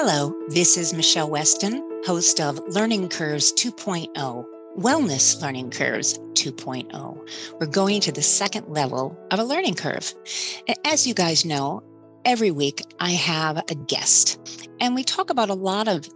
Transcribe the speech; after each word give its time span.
Hello, 0.00 0.32
this 0.46 0.76
is 0.76 0.94
Michele 0.94 1.28
Weston, 1.28 1.82
host 2.06 2.40
of 2.40 2.60
Learning 2.68 3.08
Curves 3.08 3.52
2.0, 3.54 4.44
Wellness 4.76 5.42
Learning 5.42 5.72
Curves 5.72 6.16
2.0. 6.34 7.28
We're 7.58 7.66
going 7.66 8.00
to 8.02 8.12
the 8.12 8.22
second 8.22 8.68
level 8.68 9.18
of 9.32 9.40
a 9.40 9.44
learning 9.44 9.74
curve. 9.74 10.14
As 10.84 11.04
you 11.04 11.14
guys 11.14 11.44
know, 11.44 11.82
every 12.24 12.52
week 12.52 12.80
I 13.00 13.10
have 13.10 13.56
a 13.56 13.74
guest, 13.74 14.38
and 14.78 14.94
we 14.94 15.02
talk 15.02 15.30
about 15.30 15.50
a 15.50 15.54
lot 15.54 15.88
of 15.88 16.08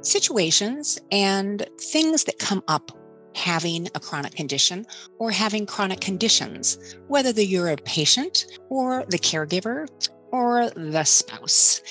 situations 0.00 0.98
and 1.12 1.68
things 1.78 2.24
that 2.24 2.38
come 2.38 2.62
up 2.68 2.90
having 3.34 3.86
a 3.94 4.00
chronic 4.00 4.34
condition 4.34 4.86
or 5.18 5.30
having 5.30 5.66
chronic 5.66 6.00
conditions, 6.00 6.96
whether 7.08 7.38
you're 7.38 7.68
a 7.68 7.76
patient 7.76 8.46
or 8.70 9.04
the 9.10 9.18
caregiver 9.18 9.86
or 10.32 10.70
the 10.70 11.04
spouse 11.04 11.82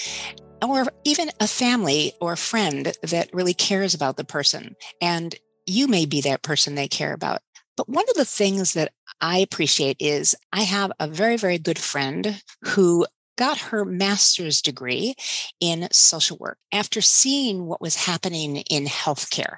or 0.64 0.86
even 1.04 1.30
a 1.40 1.48
family 1.48 2.14
or 2.22 2.34
a 2.34 2.38
friend 2.38 2.94
that 3.04 3.34
really 3.34 3.54
cares 3.54 3.94
about 3.94 4.18
the 4.18 4.24
person. 4.24 4.76
And 5.02 5.36
you 5.66 5.88
may 5.88 6.06
be 6.06 6.22
that 6.22 6.44
person 6.44 6.76
they 6.76 6.88
care 6.88 7.14
about. 7.14 7.42
But 7.76 7.90
one 7.90 8.06
of 8.10 8.16
the 8.16 8.26
things 8.26 8.74
that 8.74 8.92
I 9.22 9.40
appreciate 9.40 9.98
is 10.00 10.36
I 10.52 10.62
have 10.62 10.92
a 11.00 11.08
very, 11.08 11.38
very 11.38 11.58
good 11.58 11.80
friend 11.80 12.42
who 12.64 13.06
got 13.36 13.58
her 13.58 13.84
master's 13.84 14.62
degree 14.62 15.16
in 15.60 15.88
social 15.92 16.38
work 16.38 16.58
after 16.72 17.02
seeing 17.02 17.66
what 17.66 17.82
was 17.82 17.96
happening 17.96 18.58
in 18.70 18.86
healthcare. 18.86 19.58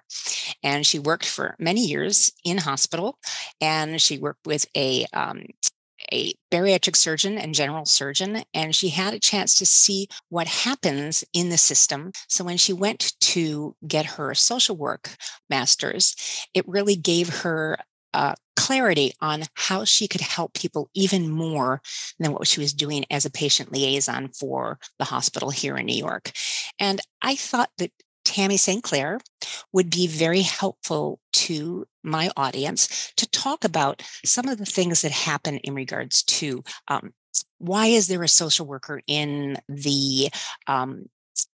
And 0.63 0.85
she 0.85 0.99
worked 0.99 1.27
for 1.27 1.55
many 1.59 1.85
years 1.85 2.31
in 2.45 2.57
hospital 2.59 3.17
and 3.59 4.01
she 4.01 4.17
worked 4.17 4.45
with 4.45 4.65
a 4.77 5.05
um, 5.13 5.43
a 6.11 6.33
bariatric 6.51 6.95
surgeon 6.95 7.37
and 7.37 7.53
general 7.53 7.85
surgeon, 7.85 8.43
and 8.53 8.75
she 8.75 8.89
had 8.89 9.13
a 9.13 9.19
chance 9.19 9.57
to 9.57 9.65
see 9.65 10.07
what 10.29 10.47
happens 10.47 11.23
in 11.33 11.49
the 11.49 11.57
system. 11.57 12.11
So 12.27 12.43
when 12.43 12.57
she 12.57 12.73
went 12.73 13.13
to 13.19 13.75
get 13.87 14.05
her 14.05 14.33
social 14.33 14.75
work 14.75 15.15
master's, 15.49 16.15
it 16.53 16.67
really 16.67 16.95
gave 16.95 17.41
her 17.41 17.77
uh, 18.13 18.33
clarity 18.55 19.13
on 19.21 19.43
how 19.55 19.83
she 19.83 20.07
could 20.07 20.21
help 20.21 20.53
people 20.53 20.89
even 20.93 21.29
more 21.29 21.81
than 22.17 22.31
what 22.31 22.47
she 22.47 22.61
was 22.61 22.73
doing 22.73 23.03
as 23.11 23.25
a 23.25 23.29
patient 23.29 23.71
liaison 23.71 24.29
for 24.29 24.79
the 24.97 25.05
hospital 25.05 25.49
here 25.49 25.75
in 25.75 25.85
New 25.85 25.97
York. 25.97 26.31
And 26.79 27.01
I 27.21 27.35
thought 27.35 27.69
that 27.77 27.91
Tammy 28.25 28.57
St. 28.57 28.83
Clair 28.83 29.19
would 29.71 29.89
be 29.89 30.07
very 30.07 30.41
helpful 30.41 31.19
to 31.33 31.85
my 32.03 32.29
audience 32.35 33.13
to 33.15 33.27
talk 33.29 33.63
about 33.63 34.03
some 34.25 34.47
of 34.47 34.57
the 34.57 34.65
things 34.65 35.01
that 35.01 35.11
happen 35.11 35.57
in 35.59 35.73
regards 35.73 36.23
to 36.23 36.63
um, 36.87 37.13
why 37.57 37.87
is 37.87 38.07
there 38.07 38.23
a 38.23 38.27
social 38.27 38.65
worker 38.65 39.01
in 39.07 39.57
the 39.67 40.29
um, 40.67 41.05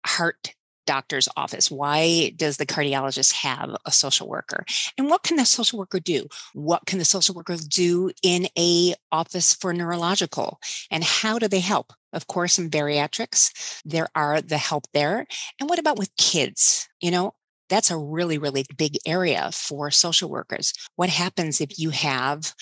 heart 0.07 0.55
doctor's 0.87 1.29
office? 1.37 1.71
Why 1.71 2.33
does 2.35 2.57
the 2.57 2.67
cardiologist 2.67 3.33
have 3.35 3.77
a 3.85 3.93
social 3.93 4.27
worker? 4.27 4.65
And 4.97 5.11
what 5.11 5.23
can 5.23 5.37
the 5.37 5.45
social 5.45 5.79
worker 5.79 6.01
do? 6.01 6.27
What 6.55 6.87
can 6.87 6.99
the 6.99 7.05
social 7.05 7.35
workers 7.35 7.67
do 7.69 8.11
in 8.23 8.49
a 8.59 8.95
office 9.13 9.55
for 9.55 9.75
neurological? 9.75 10.59
And 10.91 11.05
how 11.05 11.39
do 11.39 11.47
they 11.47 11.61
help? 11.61 11.93
Of 12.13 12.27
course, 12.27 12.59
in 12.59 12.71
bariatrics, 12.71 13.83
there 13.85 14.09
are 14.15 14.41
the 14.41 14.59
help 14.59 14.85
there. 14.93 15.27
And 15.61 15.69
what 15.69 15.79
about 15.79 15.99
with 15.99 16.15
kids? 16.17 16.89
You 17.01 17.11
know, 17.11 17.35
that's 17.69 17.91
a 17.91 17.99
really, 17.99 18.39
really 18.39 18.65
big 18.77 18.99
area 19.07 19.51
for 19.53 19.91
social 19.91 20.31
workers. 20.31 20.73
What 20.97 21.11
happens 21.11 21.61
if 21.61 21.79
you 21.79 21.91
have 21.91 22.55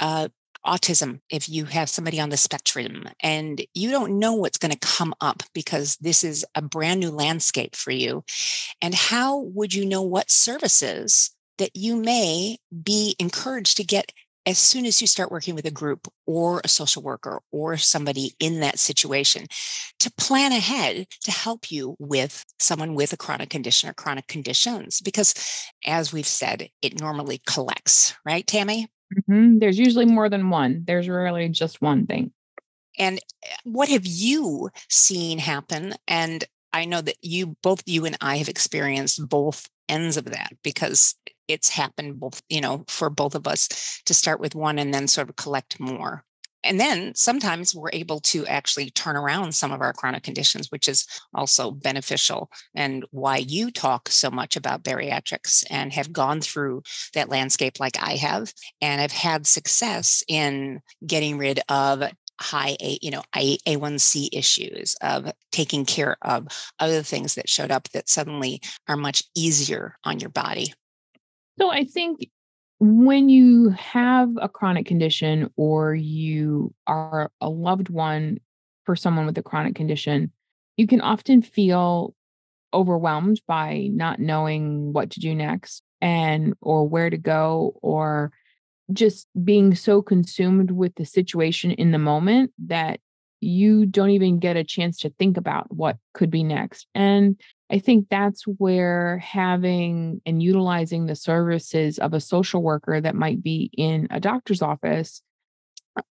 uh, 0.00 0.28
autism, 0.66 1.20
if 1.30 1.48
you 1.48 1.64
have 1.66 1.88
somebody 1.88 2.20
on 2.20 2.30
the 2.30 2.36
spectrum 2.36 3.04
and 3.22 3.64
you 3.74 3.90
don't 3.90 4.18
know 4.18 4.34
what's 4.34 4.58
going 4.58 4.72
to 4.72 4.78
come 4.78 5.14
up 5.20 5.42
because 5.54 5.96
this 5.96 6.24
is 6.24 6.44
a 6.54 6.62
brand 6.62 7.00
new 7.00 7.10
landscape 7.10 7.76
for 7.76 7.90
you? 7.90 8.24
And 8.82 8.94
how 8.94 9.38
would 9.38 9.74
you 9.74 9.86
know 9.86 10.02
what 10.02 10.30
services 10.30 11.30
that 11.58 11.70
you 11.74 11.96
may 11.96 12.58
be 12.82 13.16
encouraged 13.18 13.76
to 13.76 13.84
get 13.84 14.12
as 14.46 14.58
soon 14.58 14.86
as 14.86 15.00
you 15.00 15.06
start 15.06 15.30
working 15.30 15.54
with 15.54 15.66
a 15.66 15.70
group 15.70 16.08
or 16.26 16.60
a 16.64 16.68
social 16.68 17.02
worker 17.02 17.40
or 17.52 17.76
somebody 17.76 18.34
in 18.40 18.60
that 18.60 18.78
situation 18.78 19.46
to 20.00 20.10
plan 20.12 20.52
ahead 20.52 21.06
to 21.22 21.30
help 21.30 21.70
you 21.70 21.96
with 21.98 22.44
someone 22.58 22.94
with 22.94 23.12
a 23.12 23.16
chronic 23.16 23.50
condition 23.50 23.88
or 23.88 23.94
chronic 23.94 24.26
conditions 24.26 25.00
because 25.00 25.34
as 25.86 26.12
we've 26.12 26.26
said 26.26 26.68
it 26.82 27.00
normally 27.00 27.40
collects 27.46 28.14
right 28.24 28.46
tammy? 28.46 28.88
Mm-hmm. 29.14 29.58
there's 29.58 29.78
usually 29.78 30.04
more 30.04 30.28
than 30.28 30.50
one. 30.50 30.84
There's 30.86 31.08
rarely 31.08 31.48
just 31.48 31.80
one 31.80 32.06
thing. 32.06 32.30
And 32.98 33.18
eh, 33.42 33.56
what 33.64 33.88
have 33.88 34.06
you 34.06 34.68
seen 34.88 35.38
happen? 35.38 35.94
And 36.06 36.44
i 36.72 36.84
know 36.84 37.00
that 37.00 37.16
you 37.22 37.56
both 37.62 37.82
you 37.86 38.04
and 38.04 38.16
i 38.20 38.36
have 38.36 38.48
experienced 38.48 39.26
both 39.28 39.68
ends 39.88 40.16
of 40.16 40.26
that 40.26 40.52
because 40.62 41.14
it's 41.48 41.68
happened 41.70 42.20
both, 42.20 42.42
you 42.48 42.60
know, 42.60 42.84
for 42.88 43.10
both 43.10 43.34
of 43.34 43.46
us 43.46 43.68
to 44.04 44.14
start 44.14 44.40
with 44.40 44.54
one 44.54 44.78
and 44.78 44.92
then 44.92 45.08
sort 45.08 45.28
of 45.28 45.36
collect 45.36 45.80
more. 45.80 46.24
And 46.64 46.80
then 46.80 47.14
sometimes 47.14 47.74
we're 47.74 47.90
able 47.92 48.20
to 48.20 48.44
actually 48.46 48.90
turn 48.90 49.16
around 49.16 49.54
some 49.54 49.72
of 49.72 49.80
our 49.80 49.92
chronic 49.92 50.24
conditions, 50.24 50.70
which 50.70 50.88
is 50.88 51.06
also 51.32 51.70
beneficial 51.70 52.50
and 52.74 53.04
why 53.10 53.38
you 53.38 53.70
talk 53.70 54.08
so 54.08 54.28
much 54.30 54.56
about 54.56 54.82
bariatrics 54.82 55.64
and 55.70 55.92
have 55.92 56.12
gone 56.12 56.40
through 56.40 56.82
that 57.14 57.28
landscape 57.28 57.78
like 57.78 57.96
I 58.02 58.16
have 58.16 58.52
and 58.80 59.00
have 59.00 59.12
had 59.12 59.46
success 59.46 60.24
in 60.28 60.80
getting 61.06 61.38
rid 61.38 61.60
of 61.68 62.02
high 62.40 62.76
A, 62.80 62.98
you 63.02 63.10
know, 63.10 63.22
A1C 63.34 64.28
issues 64.32 64.96
of 65.00 65.32
taking 65.52 65.84
care 65.84 66.16
of 66.22 66.46
other 66.78 67.02
things 67.02 67.34
that 67.34 67.48
showed 67.48 67.70
up 67.70 67.88
that 67.90 68.08
suddenly 68.08 68.60
are 68.88 68.96
much 68.96 69.24
easier 69.34 69.96
on 70.04 70.20
your 70.20 70.30
body. 70.30 70.72
So 71.58 71.70
I 71.70 71.84
think 71.84 72.28
when 72.80 73.28
you 73.28 73.70
have 73.70 74.30
a 74.40 74.48
chronic 74.48 74.86
condition 74.86 75.50
or 75.56 75.94
you 75.94 76.72
are 76.86 77.30
a 77.40 77.48
loved 77.48 77.88
one 77.88 78.38
for 78.84 78.94
someone 78.94 79.26
with 79.26 79.36
a 79.38 79.42
chronic 79.42 79.74
condition, 79.74 80.32
you 80.76 80.86
can 80.86 81.00
often 81.00 81.42
feel 81.42 82.14
overwhelmed 82.72 83.40
by 83.48 83.88
not 83.92 84.20
knowing 84.20 84.92
what 84.92 85.10
to 85.10 85.20
do 85.20 85.34
next 85.34 85.82
and 86.00 86.54
or 86.60 86.86
where 86.86 87.10
to 87.10 87.16
go 87.16 87.74
or 87.82 88.30
just 88.92 89.26
being 89.44 89.74
so 89.74 90.02
consumed 90.02 90.70
with 90.70 90.94
the 90.94 91.04
situation 91.04 91.70
in 91.72 91.92
the 91.92 91.98
moment 91.98 92.52
that 92.58 93.00
you 93.40 93.86
don't 93.86 94.10
even 94.10 94.38
get 94.38 94.56
a 94.56 94.64
chance 94.64 94.98
to 94.98 95.10
think 95.10 95.36
about 95.36 95.72
what 95.74 95.96
could 96.14 96.30
be 96.30 96.42
next. 96.42 96.86
And 96.94 97.40
I 97.70 97.78
think 97.78 98.08
that's 98.08 98.42
where 98.44 99.18
having 99.18 100.20
and 100.26 100.42
utilizing 100.42 101.06
the 101.06 101.14
services 101.14 101.98
of 101.98 102.14
a 102.14 102.20
social 102.20 102.62
worker 102.62 103.00
that 103.00 103.14
might 103.14 103.42
be 103.42 103.70
in 103.76 104.08
a 104.10 104.18
doctor's 104.18 104.62
office 104.62 105.22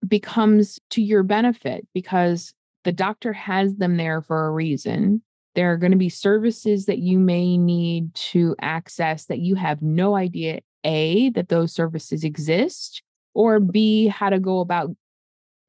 becomes 0.07 0.79
to 0.91 1.01
your 1.01 1.23
benefit 1.23 1.87
because 1.93 2.53
the 2.83 2.91
doctor 2.91 3.33
has 3.33 3.75
them 3.75 3.97
there 3.97 4.21
for 4.21 4.47
a 4.47 4.51
reason. 4.51 5.21
There 5.53 5.71
are 5.71 5.77
going 5.77 5.91
to 5.91 5.97
be 5.97 6.09
services 6.09 6.85
that 6.85 6.99
you 6.99 7.19
may 7.19 7.57
need 7.57 8.13
to 8.15 8.55
access 8.61 9.25
that 9.25 9.39
you 9.39 9.55
have 9.55 9.81
no 9.81 10.15
idea 10.15 10.61
A, 10.83 11.29
that 11.31 11.49
those 11.49 11.73
services 11.73 12.23
exist, 12.23 13.01
or 13.33 13.59
B, 13.59 14.07
how 14.07 14.29
to 14.29 14.39
go 14.39 14.59
about 14.59 14.95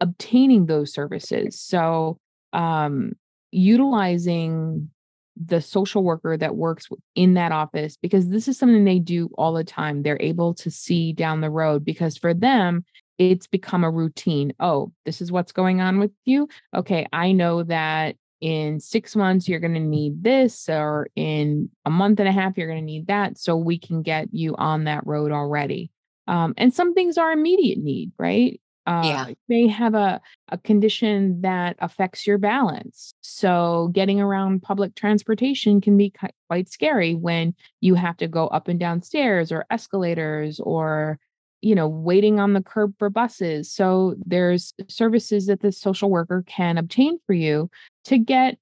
obtaining 0.01 0.67
those 0.67 0.93
services. 0.93 1.61
So, 1.61 2.19
um, 2.53 3.13
utilizing 3.51 4.91
the 5.37 5.61
social 5.61 6.03
worker 6.03 6.37
that 6.37 6.57
works 6.57 6.89
in 7.15 7.35
that 7.35 7.53
office 7.53 7.97
because 7.97 8.29
this 8.29 8.49
is 8.49 8.59
something 8.59 8.85
they 8.85 8.99
do 8.99 9.31
all 9.39 9.55
the 9.55 9.65
time. 9.65 10.03
They're 10.03 10.21
able 10.21 10.55
to 10.55 10.71
see 10.71 11.13
down 11.13 11.41
the 11.41 11.51
road 11.51 11.85
because 11.85 12.19
for 12.19 12.35
them, 12.35 12.85
it's 13.19 13.47
become 13.47 13.85
a 13.85 13.91
routine. 13.91 14.53
Oh, 14.61 14.93
this 15.07 15.21
is 15.21 15.33
what's 15.33 15.53
going 15.53 15.81
on 15.81 15.99
with 15.99 16.11
you. 16.25 16.49
Okay, 16.75 17.07
I 17.13 17.33
know 17.33 17.63
that 17.65 18.17
in 18.43 18.81
six 18.81 19.15
months 19.17 19.49
you're 19.49 19.61
going 19.61 19.75
to 19.75 19.81
need 19.81 20.23
this, 20.23 20.69
or 20.69 21.09
in 21.17 21.71
a 21.87 21.91
month 21.91 22.21
and 22.21 22.29
a 22.29 22.33
half 22.33 22.59
you're 22.59 22.67
going 22.67 22.81
to 22.81 22.85
need 22.85 23.07
that. 23.07 23.39
So 23.39 23.57
we 23.57 23.79
can 23.79 24.03
get 24.03 24.29
you 24.33 24.55
on 24.57 24.85
that 24.85 25.07
road 25.07 25.33
already. 25.33 25.91
Um, 26.27 26.53
and 26.57 26.75
some 26.75 26.93
things 26.93 27.17
are 27.17 27.33
immediate 27.33 27.79
need, 27.79 28.13
right? 28.19 28.61
Uh, 28.85 29.03
yeah. 29.05 29.27
may 29.49 29.69
have 29.69 29.95
a, 29.95 30.21
a 30.49 30.59
condition 30.59 31.41
that 31.43 31.77
affects 31.79 32.27
your 32.27 32.37
balance. 32.37 33.15
So, 33.21 33.91
getting 33.93 34.21
around 34.21 34.63
public 34.63 34.97
transportation 34.97 35.81
can 35.81 35.97
be 35.97 36.13
quite 36.49 36.69
scary 36.69 37.15
when 37.15 37.55
you 37.81 37.95
have 37.95 38.17
to 38.17 38.27
go 38.27 38.49
up 38.49 38.67
and 38.67 38.81
down 38.81 39.03
stairs 39.03 39.53
or 39.53 39.67
escalators 39.71 40.59
or, 40.59 41.21
you 41.63 41.75
know, 41.75 41.89
waiting 41.89 42.39
on 42.39 42.53
the 42.53 42.63
curb 42.63 42.95
for 42.99 43.09
buses. 43.09 43.73
So, 43.73 44.15
there's 44.27 44.75
services 44.89 45.47
that 45.47 45.61
the 45.61 45.73
social 45.73 46.11
worker 46.11 46.45
can 46.47 46.77
obtain 46.77 47.19
for 47.27 47.33
you 47.33 47.71
to 48.05 48.19
get 48.19 48.59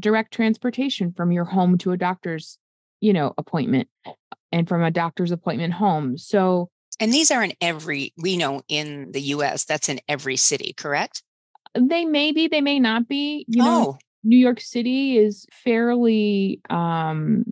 direct 0.00 0.32
transportation 0.32 1.12
from 1.12 1.32
your 1.32 1.44
home 1.44 1.78
to 1.78 1.92
a 1.92 1.96
doctor's, 1.96 2.58
you 3.00 3.12
know, 3.12 3.34
appointment 3.38 3.88
and 4.52 4.68
from 4.68 4.82
a 4.82 4.90
doctor's 4.90 5.30
appointment 5.30 5.74
home. 5.74 6.18
So, 6.18 6.70
and 6.98 7.12
these 7.12 7.30
are 7.30 7.42
in 7.42 7.52
every, 7.60 8.12
we 8.16 8.36
know 8.36 8.62
in 8.68 9.12
the 9.12 9.20
US, 9.20 9.64
that's 9.64 9.88
in 9.88 10.00
every 10.08 10.36
city, 10.36 10.74
correct? 10.76 11.22
They 11.78 12.04
may 12.04 12.32
be, 12.32 12.48
they 12.48 12.60
may 12.60 12.80
not 12.80 13.08
be. 13.08 13.44
You 13.48 13.62
know, 13.62 13.86
oh. 13.94 13.98
New 14.24 14.36
York 14.36 14.60
City 14.60 15.16
is 15.16 15.46
fairly 15.64 16.60
um, 16.68 17.44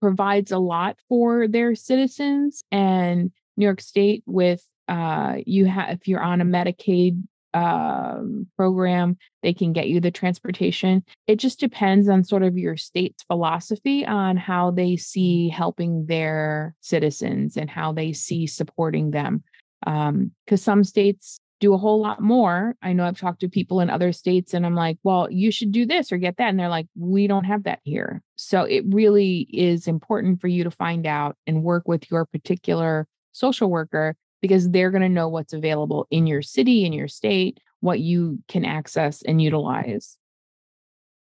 provides 0.00 0.52
a 0.52 0.58
lot 0.58 0.96
for 1.08 1.48
their 1.48 1.74
citizens, 1.74 2.62
and 2.70 3.32
New 3.58 3.66
York 3.66 3.80
State 3.80 4.22
with 4.24 4.64
uh, 4.86 5.36
you 5.44 5.66
have 5.66 5.90
if 5.90 6.08
you're 6.08 6.22
on 6.22 6.40
a 6.40 6.44
Medicaid 6.44 7.22
um, 7.54 8.46
program, 8.56 9.16
they 9.42 9.52
can 9.52 9.72
get 9.72 9.88
you 9.88 10.00
the 10.00 10.10
transportation. 10.10 11.02
It 11.26 11.36
just 11.36 11.60
depends 11.60 12.08
on 12.08 12.24
sort 12.24 12.42
of 12.42 12.56
your 12.56 12.76
state's 12.76 13.24
philosophy 13.24 14.06
on 14.06 14.36
how 14.36 14.70
they 14.70 14.96
see 14.96 15.48
helping 15.48 16.06
their 16.06 16.74
citizens 16.80 17.56
and 17.56 17.68
how 17.68 17.92
they 17.92 18.12
see 18.12 18.46
supporting 18.46 19.10
them. 19.10 19.42
Because 19.84 20.08
um, 20.08 20.56
some 20.56 20.84
states 20.84 21.40
do 21.60 21.74
a 21.74 21.78
whole 21.78 22.00
lot 22.00 22.20
more. 22.20 22.76
I 22.82 22.92
know 22.92 23.04
I've 23.04 23.18
talked 23.18 23.40
to 23.40 23.48
people 23.48 23.80
in 23.80 23.90
other 23.90 24.12
states 24.12 24.54
and 24.54 24.64
I'm 24.64 24.76
like, 24.76 24.98
well, 25.02 25.28
you 25.30 25.50
should 25.50 25.72
do 25.72 25.86
this 25.86 26.12
or 26.12 26.18
get 26.18 26.36
that. 26.36 26.50
And 26.50 26.58
they're 26.58 26.68
like, 26.68 26.86
we 26.96 27.26
don't 27.26 27.44
have 27.44 27.64
that 27.64 27.80
here. 27.82 28.22
So 28.36 28.62
it 28.62 28.84
really 28.86 29.48
is 29.52 29.88
important 29.88 30.40
for 30.40 30.46
you 30.46 30.64
to 30.64 30.70
find 30.70 31.06
out 31.06 31.36
and 31.46 31.64
work 31.64 31.88
with 31.88 32.08
your 32.10 32.26
particular 32.26 33.08
social 33.38 33.70
worker 33.70 34.16
because 34.40 34.70
they're 34.70 34.90
going 34.90 35.02
to 35.02 35.08
know 35.08 35.28
what's 35.28 35.52
available 35.52 36.06
in 36.10 36.26
your 36.26 36.42
city, 36.42 36.84
in 36.84 36.92
your 36.92 37.08
state, 37.08 37.58
what 37.80 38.00
you 38.00 38.38
can 38.48 38.64
access 38.64 39.22
and 39.22 39.40
utilize. 39.42 40.16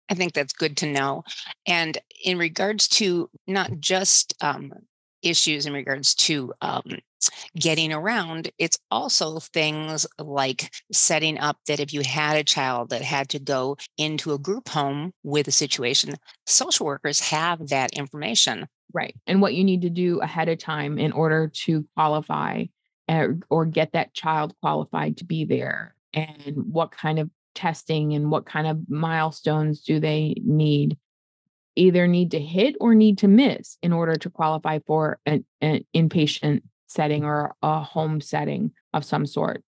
I 0.10 0.15
think 0.15 0.33
that's 0.33 0.54
good 0.54 0.77
to 0.77 0.92
know. 0.92 1.24
And 1.65 1.98
in 2.24 2.38
regards 2.38 2.88
to 2.89 3.30
not 3.48 3.80
just 3.80 4.33
um, 4.42 4.74
issues 5.21 5.65
in 5.65 5.74
regards 5.74 6.13
to 6.15 6.54
um, 6.62 6.83
getting 7.56 7.94
around, 7.94 8.51
it's 8.57 8.77
also 8.92 9.39
things 9.39 10.06
like 10.19 10.71
setting 10.92 11.39
up 11.39 11.57
that 11.68 11.80
if 11.80 11.94
you 11.94 12.01
had 12.01 12.38
a 12.38 12.44
child 12.44 12.89
that 12.89 13.01
had 13.01 13.30
to 13.30 13.39
go 13.39 13.77
into 13.98 14.33
a 14.33 14.39
group 14.39 14.69
home 14.69 15.13
with 15.24 15.48
a 15.48 15.51
situation, 15.51 16.15
social 16.45 16.86
workers 16.86 17.19
have 17.19 17.69
that 17.69 17.94
information. 17.94 18.68
Right. 18.93 19.15
And 19.25 19.41
what 19.41 19.55
you 19.55 19.63
need 19.63 19.81
to 19.81 19.89
do 19.89 20.19
ahead 20.19 20.49
of 20.49 20.59
time 20.59 20.99
in 20.99 21.11
order 21.11 21.51
to 21.65 21.85
qualify 21.95 22.65
or, 23.09 23.39
or 23.49 23.65
get 23.65 23.93
that 23.93 24.13
child 24.13 24.53
qualified 24.61 25.17
to 25.17 25.25
be 25.25 25.45
there 25.45 25.95
and 26.13 26.63
what 26.71 26.91
kind 26.91 27.17
of 27.19 27.29
testing 27.55 28.13
and 28.13 28.29
what 28.29 28.45
kind 28.45 28.67
of 28.67 28.89
milestones 28.89 29.81
do 29.81 29.99
they 29.99 30.35
need 30.43 30.97
either 31.75 32.07
need 32.07 32.31
to 32.31 32.39
hit 32.39 32.75
or 32.79 32.93
need 32.93 33.17
to 33.17 33.27
miss 33.27 33.77
in 33.81 33.91
order 33.91 34.15
to 34.15 34.29
qualify 34.29 34.79
for 34.85 35.19
an, 35.25 35.43
an 35.59 35.83
inpatient 35.95 36.61
setting 36.87 37.23
or 37.23 37.55
a 37.63 37.81
home 37.81 38.21
setting 38.21 38.71
of 38.93 39.03
some 39.03 39.25
sort. 39.25 39.63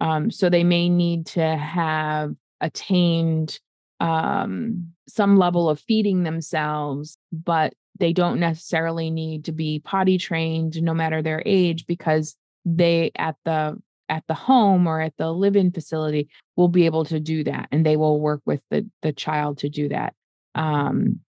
Um, 0.00 0.30
so 0.30 0.50
they 0.50 0.64
may 0.64 0.88
need 0.88 1.26
to 1.26 1.56
have 1.56 2.34
attained 2.60 3.60
um, 4.00 4.92
some 5.08 5.36
level 5.36 5.70
of 5.70 5.80
feeding 5.80 6.24
themselves, 6.24 7.16
but 7.32 7.74
they 7.98 8.12
don't 8.12 8.40
necessarily 8.40 9.10
need 9.10 9.44
to 9.44 9.52
be 9.52 9.80
potty 9.80 10.18
trained 10.18 10.80
no 10.82 10.94
matter 10.94 11.22
their 11.22 11.42
age 11.44 11.86
because 11.86 12.36
they 12.64 13.10
at 13.16 13.36
the 13.44 13.76
at 14.08 14.24
the 14.28 14.34
home 14.34 14.86
or 14.86 15.00
at 15.00 15.16
the 15.16 15.32
live-in 15.32 15.72
facility 15.72 16.28
will 16.56 16.68
be 16.68 16.86
able 16.86 17.04
to 17.04 17.18
do 17.18 17.44
that 17.44 17.68
and 17.72 17.84
they 17.86 17.96
will 17.96 18.20
work 18.20 18.42
with 18.44 18.62
the 18.70 18.88
the 19.02 19.12
child 19.12 19.58
to 19.58 19.68
do 19.68 19.88
that. 19.88 20.14
Um 20.54 21.20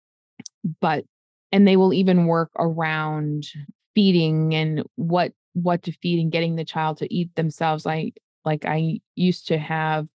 but 0.80 1.04
and 1.52 1.68
they 1.68 1.76
will 1.76 1.92
even 1.92 2.26
work 2.26 2.50
around 2.58 3.46
feeding 3.94 4.54
and 4.54 4.82
what 4.96 5.32
what 5.52 5.82
to 5.82 5.92
feed 5.92 6.20
and 6.20 6.32
getting 6.32 6.56
the 6.56 6.64
child 6.64 6.98
to 6.98 7.14
eat 7.14 7.34
themselves. 7.36 7.86
Like 7.86 8.20
like 8.44 8.64
i 8.64 9.00
used 9.14 9.48
to 9.48 9.58
have 9.58 10.06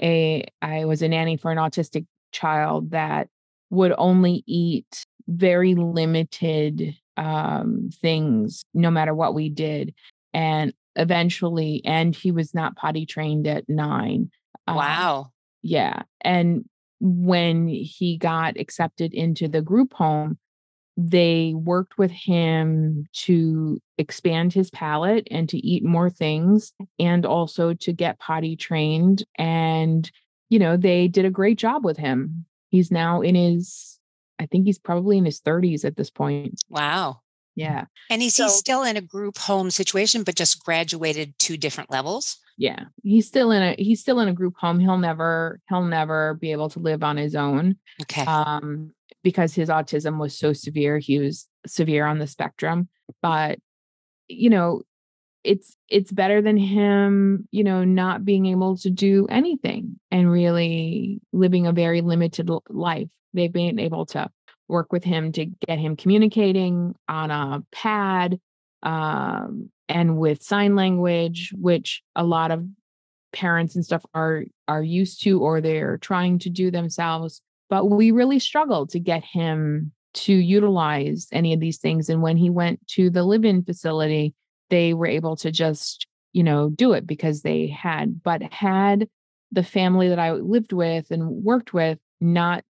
a 0.00 0.44
i 0.62 0.84
was 0.84 1.02
a 1.02 1.08
nanny 1.08 1.36
for 1.36 1.50
an 1.50 1.58
autistic 1.58 2.06
child 2.32 2.90
that 2.90 3.28
would 3.70 3.92
only 3.96 4.42
eat 4.46 5.04
very 5.28 5.74
limited 5.74 6.94
um 7.16 7.90
things 8.00 8.64
no 8.74 8.90
matter 8.90 9.14
what 9.14 9.34
we 9.34 9.48
did 9.48 9.94
and 10.32 10.72
eventually 10.96 11.80
and 11.84 12.14
he 12.14 12.30
was 12.30 12.54
not 12.54 12.76
potty 12.76 13.06
trained 13.06 13.46
at 13.46 13.68
9 13.68 14.30
um, 14.66 14.76
wow. 14.76 15.18
um, 15.20 15.30
yeah 15.62 16.02
and 16.20 16.64
when 17.00 17.68
he 17.68 18.16
got 18.16 18.58
accepted 18.58 19.14
into 19.14 19.48
the 19.48 19.62
group 19.62 19.92
home 19.94 20.38
they 20.96 21.52
worked 21.56 21.98
with 21.98 22.10
him 22.10 23.04
to 23.12 23.80
expand 23.98 24.52
his 24.52 24.70
palate 24.70 25.26
and 25.30 25.48
to 25.48 25.58
eat 25.58 25.84
more 25.84 26.08
things 26.08 26.72
and 26.98 27.26
also 27.26 27.74
to 27.74 27.92
get 27.92 28.18
potty 28.20 28.54
trained 28.54 29.24
and 29.36 30.10
you 30.50 30.58
know 30.58 30.76
they 30.76 31.08
did 31.08 31.24
a 31.24 31.30
great 31.30 31.58
job 31.58 31.84
with 31.84 31.96
him. 31.96 32.44
He's 32.68 32.90
now 32.90 33.22
in 33.22 33.34
his 33.34 33.93
i 34.38 34.46
think 34.46 34.64
he's 34.66 34.78
probably 34.78 35.18
in 35.18 35.24
his 35.24 35.40
30s 35.40 35.84
at 35.84 35.96
this 35.96 36.10
point 36.10 36.60
wow 36.68 37.20
yeah. 37.56 37.84
And 38.10 38.22
is 38.22 38.34
so, 38.34 38.44
he 38.44 38.50
still 38.50 38.82
in 38.82 38.96
a 38.96 39.00
group 39.00 39.38
home 39.38 39.70
situation, 39.70 40.22
but 40.22 40.34
just 40.34 40.64
graduated 40.64 41.38
to 41.40 41.56
different 41.56 41.90
levels? 41.90 42.38
Yeah. 42.56 42.84
He's 43.02 43.26
still 43.26 43.50
in 43.50 43.62
a 43.62 43.74
he's 43.78 44.00
still 44.00 44.20
in 44.20 44.28
a 44.28 44.32
group 44.32 44.54
home. 44.56 44.78
He'll 44.78 44.98
never 44.98 45.60
he'll 45.68 45.84
never 45.84 46.34
be 46.34 46.52
able 46.52 46.68
to 46.70 46.78
live 46.78 47.02
on 47.02 47.16
his 47.16 47.34
own. 47.34 47.76
Okay. 48.02 48.24
Um, 48.24 48.92
because 49.22 49.54
his 49.54 49.68
autism 49.68 50.18
was 50.18 50.38
so 50.38 50.52
severe. 50.52 50.98
He 50.98 51.18
was 51.18 51.48
severe 51.66 52.06
on 52.06 52.18
the 52.18 52.26
spectrum. 52.26 52.88
But 53.22 53.58
you 54.28 54.50
know, 54.50 54.82
it's 55.44 55.76
it's 55.88 56.10
better 56.10 56.40
than 56.40 56.56
him, 56.56 57.46
you 57.50 57.62
know, 57.62 57.84
not 57.84 58.24
being 58.24 58.46
able 58.46 58.76
to 58.78 58.90
do 58.90 59.26
anything 59.28 60.00
and 60.10 60.30
really 60.30 61.20
living 61.32 61.66
a 61.66 61.72
very 61.72 62.00
limited 62.00 62.50
life. 62.70 63.08
They've 63.34 63.52
been 63.52 63.78
able 63.78 64.06
to 64.06 64.30
work 64.68 64.92
with 64.92 65.04
him 65.04 65.32
to 65.32 65.44
get 65.44 65.78
him 65.78 65.96
communicating 65.96 66.94
on 67.08 67.30
a 67.30 67.62
pad 67.70 68.40
um, 68.82 69.70
and 69.88 70.16
with 70.16 70.42
sign 70.42 70.74
language, 70.74 71.52
which 71.54 72.02
a 72.16 72.24
lot 72.24 72.50
of 72.50 72.64
parents 73.32 73.74
and 73.74 73.84
stuff 73.84 74.04
are 74.14 74.44
are 74.66 74.82
used 74.82 75.22
to 75.24 75.40
or 75.40 75.60
they're 75.60 75.98
trying 75.98 76.38
to 76.40 76.50
do 76.50 76.70
themselves. 76.70 77.42
But 77.68 77.90
we 77.90 78.10
really 78.10 78.38
struggled 78.38 78.90
to 78.90 79.00
get 79.00 79.24
him 79.24 79.92
to 80.14 80.32
utilize 80.32 81.26
any 81.32 81.52
of 81.52 81.60
these 81.60 81.78
things. 81.78 82.08
And 82.08 82.22
when 82.22 82.36
he 82.36 82.48
went 82.48 82.86
to 82.88 83.10
the 83.10 83.24
live-in 83.24 83.64
facility, 83.64 84.32
they 84.70 84.94
were 84.94 85.06
able 85.06 85.36
to 85.36 85.50
just, 85.50 86.06
you 86.32 86.42
know, 86.42 86.70
do 86.70 86.92
it 86.92 87.06
because 87.06 87.42
they 87.42 87.68
had, 87.68 88.22
but 88.22 88.42
had 88.52 89.08
the 89.52 89.62
family 89.62 90.08
that 90.08 90.18
I 90.18 90.32
lived 90.32 90.72
with 90.72 91.10
and 91.10 91.44
worked 91.44 91.72
with 91.72 91.98
not 92.20 92.64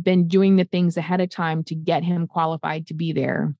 been 0.00 0.28
doing 0.28 0.56
the 0.56 0.64
things 0.64 0.96
ahead 0.96 1.20
of 1.20 1.30
time 1.30 1.64
to 1.64 1.74
get 1.74 2.04
him 2.04 2.26
qualified 2.26 2.86
to 2.86 2.94
be 2.94 3.12
there. 3.12 3.54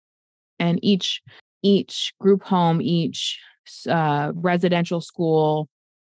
And 0.58 0.78
each 0.82 1.23
each 1.62 2.12
group 2.20 2.44
home 2.44 2.80
each 2.80 3.40
uh, 3.88 4.30
residential 4.34 5.00
school 5.00 5.68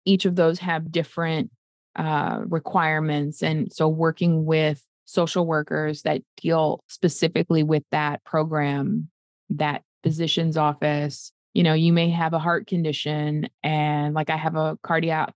each 0.06 0.24
of 0.24 0.36
those 0.36 0.58
have 0.60 0.90
different 0.90 1.50
uh, 1.96 2.40
requirements. 2.48 3.42
And 3.42 3.70
so 3.72 3.88
working 3.88 4.46
with 4.46 4.82
social 5.04 5.46
workers 5.46 6.02
that 6.02 6.22
deal 6.40 6.82
specifically 6.88 7.62
with 7.62 7.82
that 7.90 8.24
program 8.24 9.10
that 9.50 9.82
physician's 10.06 10.56
office 10.56 11.32
you 11.54 11.62
know 11.62 11.74
you 11.74 11.92
may 11.92 12.10
have 12.10 12.32
a 12.32 12.38
heart 12.38 12.66
condition 12.66 13.48
and 13.62 14.14
like 14.14 14.30
i 14.30 14.36
have 14.36 14.56
a 14.56 14.78
cardiac 14.82 15.34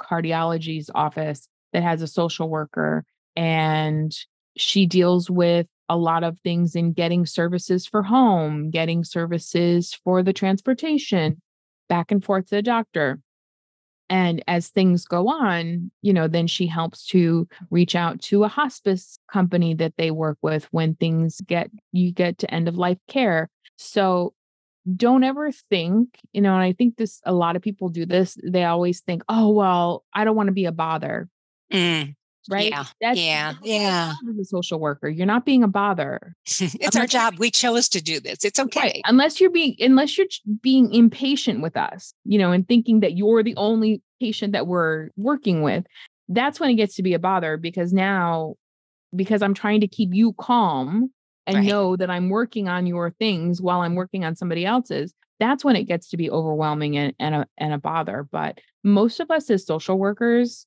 cardiology's 0.00 0.90
office 0.94 1.48
that 1.72 1.82
has 1.82 2.02
a 2.02 2.06
social 2.06 2.48
worker 2.48 3.04
and 3.36 4.14
she 4.56 4.86
deals 4.86 5.30
with 5.30 5.66
a 5.88 5.96
lot 5.96 6.24
of 6.24 6.38
things 6.40 6.74
in 6.74 6.92
getting 6.92 7.26
services 7.26 7.86
for 7.86 8.02
home, 8.02 8.70
getting 8.70 9.04
services 9.04 9.98
for 10.04 10.22
the 10.22 10.32
transportation 10.32 11.40
back 11.88 12.10
and 12.10 12.24
forth 12.24 12.46
to 12.46 12.56
the 12.56 12.62
doctor. 12.62 13.20
And 14.08 14.42
as 14.46 14.68
things 14.68 15.06
go 15.06 15.28
on, 15.28 15.90
you 16.02 16.12
know, 16.12 16.28
then 16.28 16.46
she 16.46 16.66
helps 16.66 17.06
to 17.08 17.48
reach 17.70 17.94
out 17.94 18.20
to 18.22 18.44
a 18.44 18.48
hospice 18.48 19.18
company 19.30 19.74
that 19.74 19.94
they 19.96 20.10
work 20.10 20.38
with 20.42 20.66
when 20.70 20.94
things 20.94 21.40
get, 21.46 21.70
you 21.92 22.12
get 22.12 22.38
to 22.38 22.54
end 22.54 22.68
of 22.68 22.76
life 22.76 22.98
care. 23.08 23.48
So 23.76 24.34
don't 24.96 25.24
ever 25.24 25.52
think, 25.52 26.18
you 26.32 26.40
know, 26.40 26.54
and 26.54 26.62
I 26.62 26.72
think 26.72 26.96
this, 26.96 27.20
a 27.24 27.32
lot 27.32 27.56
of 27.56 27.62
people 27.62 27.88
do 27.88 28.04
this. 28.04 28.36
They 28.42 28.64
always 28.64 29.00
think, 29.00 29.22
oh, 29.28 29.50
well, 29.50 30.04
I 30.12 30.24
don't 30.24 30.36
want 30.36 30.48
to 30.48 30.52
be 30.52 30.64
a 30.64 30.72
bother. 30.72 31.28
Mm 31.72 32.14
right? 32.48 32.70
Yeah. 32.70 32.84
That's, 33.00 33.18
yeah. 33.18 33.54
Yeah. 33.62 34.12
As 34.28 34.38
a 34.38 34.44
social 34.44 34.80
worker, 34.80 35.08
you're 35.08 35.26
not 35.26 35.44
being 35.44 35.62
a 35.62 35.68
bother. 35.68 36.34
it's 36.46 36.96
our 36.96 37.06
job. 37.06 37.38
We 37.38 37.50
chose 37.50 37.88
to 37.90 38.02
do 38.02 38.20
this. 38.20 38.44
It's 38.44 38.58
okay. 38.58 38.80
Right. 38.80 39.00
Unless 39.06 39.40
you're 39.40 39.50
being, 39.50 39.76
unless 39.78 40.18
you're 40.18 40.26
being 40.60 40.92
impatient 40.92 41.60
with 41.60 41.76
us, 41.76 42.14
you 42.24 42.38
know, 42.38 42.52
and 42.52 42.66
thinking 42.66 43.00
that 43.00 43.16
you're 43.16 43.42
the 43.42 43.56
only 43.56 44.02
patient 44.20 44.52
that 44.52 44.66
we're 44.66 45.10
working 45.16 45.62
with, 45.62 45.84
that's 46.28 46.60
when 46.60 46.70
it 46.70 46.74
gets 46.74 46.96
to 46.96 47.02
be 47.02 47.14
a 47.14 47.18
bother 47.18 47.56
because 47.56 47.92
now, 47.92 48.54
because 49.14 49.42
I'm 49.42 49.54
trying 49.54 49.80
to 49.80 49.88
keep 49.88 50.10
you 50.12 50.32
calm 50.34 51.10
and 51.46 51.56
right. 51.56 51.66
know 51.66 51.96
that 51.96 52.10
I'm 52.10 52.28
working 52.28 52.68
on 52.68 52.86
your 52.86 53.10
things 53.10 53.60
while 53.60 53.80
I'm 53.80 53.94
working 53.94 54.24
on 54.24 54.36
somebody 54.36 54.64
else's, 54.64 55.14
that's 55.40 55.64
when 55.64 55.76
it 55.76 55.84
gets 55.84 56.08
to 56.10 56.16
be 56.16 56.30
overwhelming 56.30 56.96
and, 56.96 57.14
and 57.18 57.34
a 57.34 57.46
and 57.58 57.72
a 57.72 57.78
bother. 57.78 58.28
But 58.30 58.58
most 58.84 59.20
of 59.20 59.30
us 59.30 59.50
as 59.50 59.66
social 59.66 59.98
workers, 59.98 60.66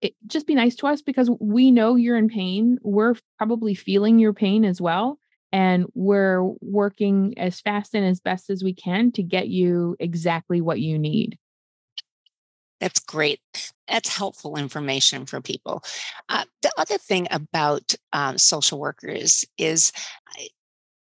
it, 0.00 0.14
just 0.26 0.46
be 0.46 0.54
nice 0.54 0.74
to 0.76 0.86
us 0.86 1.02
because 1.02 1.30
we 1.40 1.70
know 1.70 1.96
you're 1.96 2.16
in 2.16 2.28
pain. 2.28 2.78
We're 2.82 3.14
probably 3.38 3.74
feeling 3.74 4.18
your 4.18 4.32
pain 4.32 4.64
as 4.64 4.80
well. 4.80 5.18
And 5.52 5.86
we're 5.94 6.42
working 6.60 7.34
as 7.36 7.60
fast 7.60 7.94
and 7.94 8.06
as 8.06 8.20
best 8.20 8.50
as 8.50 8.62
we 8.62 8.72
can 8.72 9.10
to 9.12 9.22
get 9.22 9.48
you 9.48 9.96
exactly 9.98 10.60
what 10.60 10.80
you 10.80 10.98
need. 10.98 11.38
That's 12.80 13.00
great. 13.00 13.40
That's 13.88 14.08
helpful 14.08 14.56
information 14.56 15.26
for 15.26 15.40
people. 15.40 15.82
Uh, 16.28 16.44
the 16.62 16.72
other 16.78 16.98
thing 16.98 17.28
about 17.30 17.94
um, 18.12 18.38
social 18.38 18.78
workers 18.78 19.44
is 19.58 19.92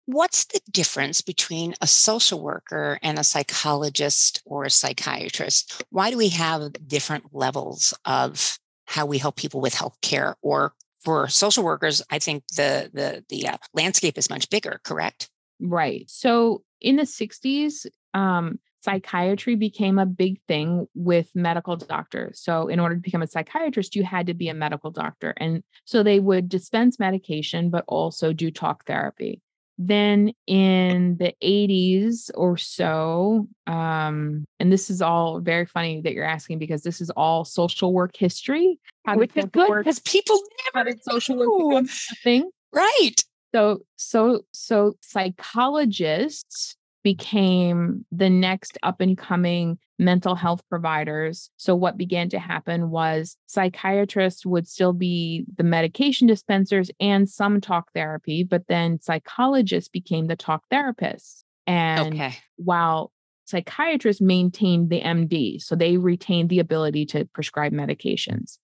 what's 0.06 0.46
the 0.46 0.62
difference 0.72 1.22
between 1.22 1.76
a 1.82 1.88
social 1.88 2.42
worker 2.42 2.98
and 3.04 3.20
a 3.20 3.24
psychologist 3.24 4.42
or 4.46 4.64
a 4.64 4.70
psychiatrist? 4.70 5.84
Why 5.90 6.10
do 6.10 6.18
we 6.18 6.30
have 6.30 6.74
different 6.88 7.34
levels 7.34 7.94
of 8.06 8.58
how 8.86 9.06
we 9.06 9.18
help 9.18 9.36
people 9.36 9.62
with 9.62 9.74
health 9.74 9.98
care 10.02 10.36
or 10.42 10.74
for 11.02 11.28
social 11.28 11.64
workers 11.64 12.02
i 12.10 12.18
think 12.18 12.44
the 12.56 12.90
the 12.94 13.24
the 13.30 13.48
uh, 13.48 13.58
landscape 13.74 14.18
is 14.18 14.30
much 14.30 14.50
bigger 14.50 14.82
correct 14.84 15.30
right 15.60 16.10
so 16.10 16.64
in 16.82 16.96
the 16.96 17.04
60s 17.04 17.86
um, 18.14 18.60
psychiatry 18.84 19.56
became 19.56 20.00
a 20.00 20.06
big 20.06 20.40
thing 20.48 20.88
with 20.96 21.30
medical 21.36 21.76
doctors. 21.76 22.40
So 22.40 22.68
in 22.68 22.80
order 22.80 22.96
to 22.96 23.02
become 23.02 23.22
a 23.22 23.28
psychiatrist 23.28 23.96
you 23.96 24.04
had 24.04 24.28
to 24.28 24.34
be 24.34 24.50
a 24.50 24.54
medical 24.54 24.92
doctor 24.92 25.34
and 25.38 25.64
so 25.86 26.04
they 26.04 26.20
would 26.20 26.50
dispense 26.50 27.00
medication 27.00 27.70
but 27.70 27.84
also 27.88 28.34
do 28.34 28.52
talk 28.52 28.86
therapy. 28.86 29.42
Then 29.80 30.34
in 30.48 31.18
the 31.18 31.36
80s 31.44 32.32
or 32.34 32.58
so 32.58 33.48
um, 33.68 34.46
and 34.60 34.72
this 34.72 34.90
is 34.90 35.02
all 35.02 35.40
very 35.40 35.66
funny 35.66 36.02
that 36.02 36.14
you're 36.14 36.26
asking 36.26 36.60
because 36.60 36.84
this 36.84 37.02
is 37.02 37.10
all 37.12 37.46
social 37.46 37.94
work 37.94 38.16
history 38.16 38.80
which 39.16 39.36
is 39.36 39.46
good 39.46 39.70
because 39.78 40.00
people 40.00 40.40
never 40.74 40.92
social 41.02 41.38
work 41.38 41.86
thing. 42.24 42.50
Right. 42.74 43.16
So 43.54 43.80
so 43.96 44.42
so 44.52 44.98
psychologists 45.02 46.77
became 47.08 48.06
the 48.12 48.30
next 48.30 48.78
up 48.84 49.00
and 49.00 49.18
coming 49.18 49.78
mental 49.98 50.36
health 50.36 50.62
providers. 50.70 51.50
So, 51.56 51.74
what 51.74 51.96
began 51.96 52.28
to 52.32 52.38
happen 52.38 52.90
was 52.90 53.38
psychiatrists 53.46 54.46
would 54.46 54.68
still 54.68 54.92
be 54.92 55.46
the 55.56 55.64
medication 55.64 56.28
dispensers 56.28 56.92
and 57.00 57.30
some 57.30 57.62
talk 57.62 57.94
therapy, 57.94 58.44
but 58.44 58.68
then 58.68 59.00
psychologists 59.00 59.88
became 59.88 60.28
the 60.28 60.36
talk 60.36 60.64
therapists. 60.70 61.44
And 61.66 62.14
okay. 62.14 62.36
while 62.58 63.14
psychiatrists 63.46 64.22
maintained 64.22 64.90
the 64.90 65.00
MD, 65.00 65.62
so 65.62 65.76
they 65.76 65.96
retained 65.96 66.50
the 66.50 66.60
ability 66.60 67.06
to 67.06 67.24
prescribe 67.24 67.72
medications. 67.72 68.58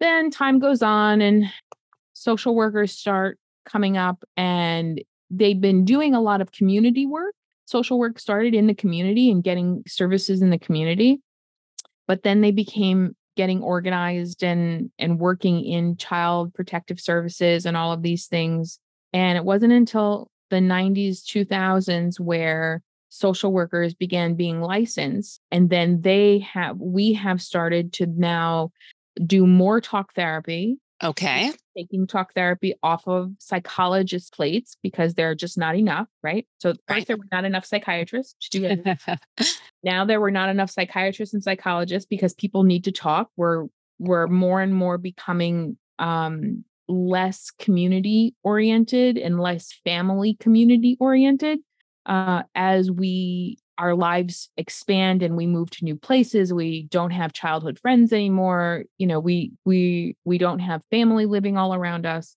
Then 0.00 0.30
time 0.30 0.58
goes 0.58 0.82
on 0.82 1.22
and 1.22 1.46
social 2.12 2.54
workers 2.54 2.92
start 2.92 3.38
coming 3.64 3.96
up 3.96 4.22
and 4.36 5.02
they've 5.30 5.60
been 5.60 5.86
doing 5.86 6.14
a 6.14 6.20
lot 6.20 6.42
of 6.42 6.52
community 6.52 7.06
work 7.06 7.34
social 7.70 7.98
work 7.98 8.18
started 8.18 8.54
in 8.54 8.66
the 8.66 8.74
community 8.74 9.30
and 9.30 9.44
getting 9.44 9.82
services 9.86 10.42
in 10.42 10.50
the 10.50 10.58
community 10.58 11.20
but 12.06 12.24
then 12.24 12.40
they 12.40 12.50
became 12.50 13.14
getting 13.36 13.62
organized 13.62 14.42
and 14.42 14.90
and 14.98 15.18
working 15.18 15.64
in 15.64 15.96
child 15.96 16.52
protective 16.52 17.00
services 17.00 17.64
and 17.64 17.76
all 17.76 17.92
of 17.92 18.02
these 18.02 18.26
things. 18.26 18.78
And 19.12 19.38
it 19.38 19.44
wasn't 19.44 19.72
until 19.72 20.28
the 20.50 20.56
90s 20.56 21.22
2000s 21.22 22.18
where 22.18 22.82
social 23.08 23.52
workers 23.52 23.94
began 23.94 24.34
being 24.34 24.60
licensed 24.60 25.40
and 25.50 25.70
then 25.70 26.00
they 26.02 26.40
have 26.40 26.76
we 26.78 27.12
have 27.12 27.40
started 27.40 27.92
to 27.92 28.06
now 28.06 28.70
do 29.24 29.46
more 29.46 29.80
talk 29.80 30.12
therapy 30.14 30.76
Okay. 31.02 31.52
Taking 31.76 32.06
talk 32.06 32.34
therapy 32.34 32.74
off 32.82 33.06
of 33.08 33.32
psychologists' 33.38 34.30
plates 34.30 34.76
because 34.82 35.14
there 35.14 35.30
are 35.30 35.34
just 35.34 35.56
not 35.56 35.76
enough, 35.76 36.08
right? 36.22 36.46
So 36.58 36.70
right. 36.70 36.78
first 36.88 37.06
there 37.06 37.16
were 37.16 37.24
not 37.32 37.44
enough 37.44 37.64
psychiatrists 37.64 38.34
to 38.50 38.58
do 38.58 38.64
it. 38.66 39.58
now 39.82 40.04
there 40.04 40.20
were 40.20 40.30
not 40.30 40.50
enough 40.50 40.70
psychiatrists 40.70 41.32
and 41.32 41.42
psychologists 41.42 42.06
because 42.08 42.34
people 42.34 42.64
need 42.64 42.84
to 42.84 42.92
talk. 42.92 43.30
We're 43.36 43.66
we're 43.98 44.26
more 44.26 44.60
and 44.60 44.74
more 44.74 44.98
becoming 44.98 45.76
um, 45.98 46.64
less 46.88 47.50
community 47.58 48.34
oriented 48.42 49.16
and 49.16 49.40
less 49.40 49.72
family 49.84 50.34
community 50.34 50.96
oriented 51.00 51.60
uh, 52.06 52.42
as 52.54 52.90
we 52.90 53.58
our 53.80 53.94
lives 53.94 54.50
expand 54.58 55.22
and 55.22 55.36
we 55.36 55.46
move 55.46 55.70
to 55.70 55.84
new 55.84 55.96
places 55.96 56.52
we 56.52 56.82
don't 56.90 57.12
have 57.12 57.32
childhood 57.32 57.78
friends 57.80 58.12
anymore 58.12 58.84
you 58.98 59.06
know 59.06 59.18
we 59.18 59.52
we 59.64 60.14
we 60.24 60.36
don't 60.38 60.58
have 60.58 60.82
family 60.90 61.26
living 61.26 61.56
all 61.56 61.74
around 61.74 62.06
us. 62.06 62.36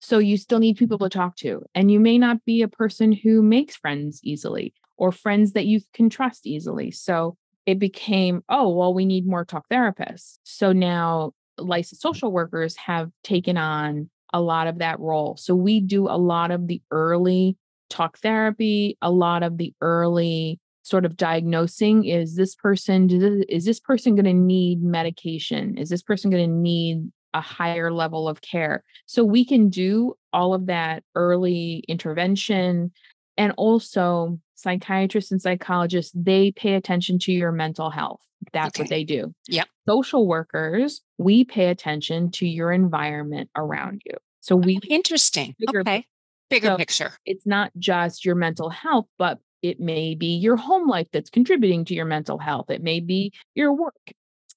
So 0.00 0.18
you 0.18 0.36
still 0.36 0.60
need 0.60 0.76
people 0.76 0.98
to 0.98 1.08
talk 1.08 1.36
to 1.36 1.64
and 1.74 1.90
you 1.90 2.00
may 2.00 2.18
not 2.18 2.44
be 2.44 2.62
a 2.62 2.68
person 2.68 3.12
who 3.12 3.42
makes 3.42 3.76
friends 3.76 4.20
easily 4.22 4.72
or 4.96 5.12
friends 5.12 5.52
that 5.52 5.66
you 5.66 5.80
can 5.92 6.08
trust 6.08 6.46
easily. 6.46 6.90
So 6.90 7.36
it 7.66 7.78
became 7.78 8.42
oh 8.48 8.70
well 8.70 8.94
we 8.94 9.04
need 9.04 9.26
more 9.26 9.44
talk 9.44 9.68
therapists. 9.68 10.38
So 10.44 10.72
now 10.72 11.32
licensed 11.58 12.02
social 12.02 12.32
workers 12.32 12.76
have 12.76 13.10
taken 13.24 13.56
on 13.56 14.08
a 14.32 14.40
lot 14.40 14.66
of 14.68 14.78
that 14.78 15.00
role. 15.00 15.36
So 15.36 15.54
we 15.54 15.80
do 15.80 16.08
a 16.08 16.18
lot 16.18 16.50
of 16.50 16.66
the 16.66 16.80
early 16.90 17.56
talk 17.88 18.18
therapy 18.18 18.98
a 19.00 19.10
lot 19.10 19.42
of 19.42 19.56
the 19.56 19.72
early 19.80 20.60
sort 20.88 21.04
of 21.04 21.16
diagnosing 21.16 22.04
is 22.04 22.36
this 22.36 22.54
person 22.54 23.08
is 23.48 23.64
this 23.64 23.80
person 23.80 24.14
going 24.14 24.24
to 24.24 24.32
need 24.32 24.82
medication? 24.82 25.76
Is 25.76 25.88
this 25.88 26.02
person 26.02 26.30
going 26.30 26.48
to 26.48 26.54
need 26.54 27.10
a 27.34 27.40
higher 27.40 27.92
level 27.92 28.28
of 28.28 28.40
care? 28.40 28.82
So 29.06 29.24
we 29.24 29.44
can 29.44 29.68
do 29.68 30.14
all 30.32 30.54
of 30.54 30.66
that 30.66 31.02
early 31.14 31.84
intervention 31.88 32.92
and 33.36 33.52
also 33.56 34.40
psychiatrists 34.54 35.30
and 35.30 35.40
psychologists 35.40 36.12
they 36.14 36.50
pay 36.52 36.74
attention 36.74 37.18
to 37.20 37.32
your 37.32 37.52
mental 37.52 37.90
health. 37.90 38.20
That's 38.52 38.76
okay. 38.76 38.82
what 38.82 38.90
they 38.90 39.04
do. 39.04 39.34
Yep. 39.48 39.68
Social 39.88 40.26
workers 40.26 41.02
we 41.18 41.44
pay 41.44 41.66
attention 41.66 42.30
to 42.32 42.46
your 42.46 42.72
environment 42.72 43.50
around 43.56 44.02
you. 44.04 44.14
So 44.40 44.56
we 44.56 44.78
oh, 44.82 44.86
interesting. 44.88 45.54
bigger, 45.58 45.80
okay. 45.80 46.06
Bigger 46.48 46.68
so 46.68 46.76
picture. 46.76 47.12
it's 47.26 47.46
not 47.46 47.72
just 47.78 48.24
your 48.24 48.34
mental 48.34 48.70
health 48.70 49.06
but 49.18 49.38
it 49.62 49.80
may 49.80 50.14
be 50.14 50.36
your 50.36 50.56
home 50.56 50.88
life 50.88 51.08
that's 51.12 51.30
contributing 51.30 51.84
to 51.86 51.94
your 51.94 52.04
mental 52.04 52.38
health. 52.38 52.70
It 52.70 52.82
may 52.82 53.00
be 53.00 53.32
your 53.54 53.72
work. 53.72 54.12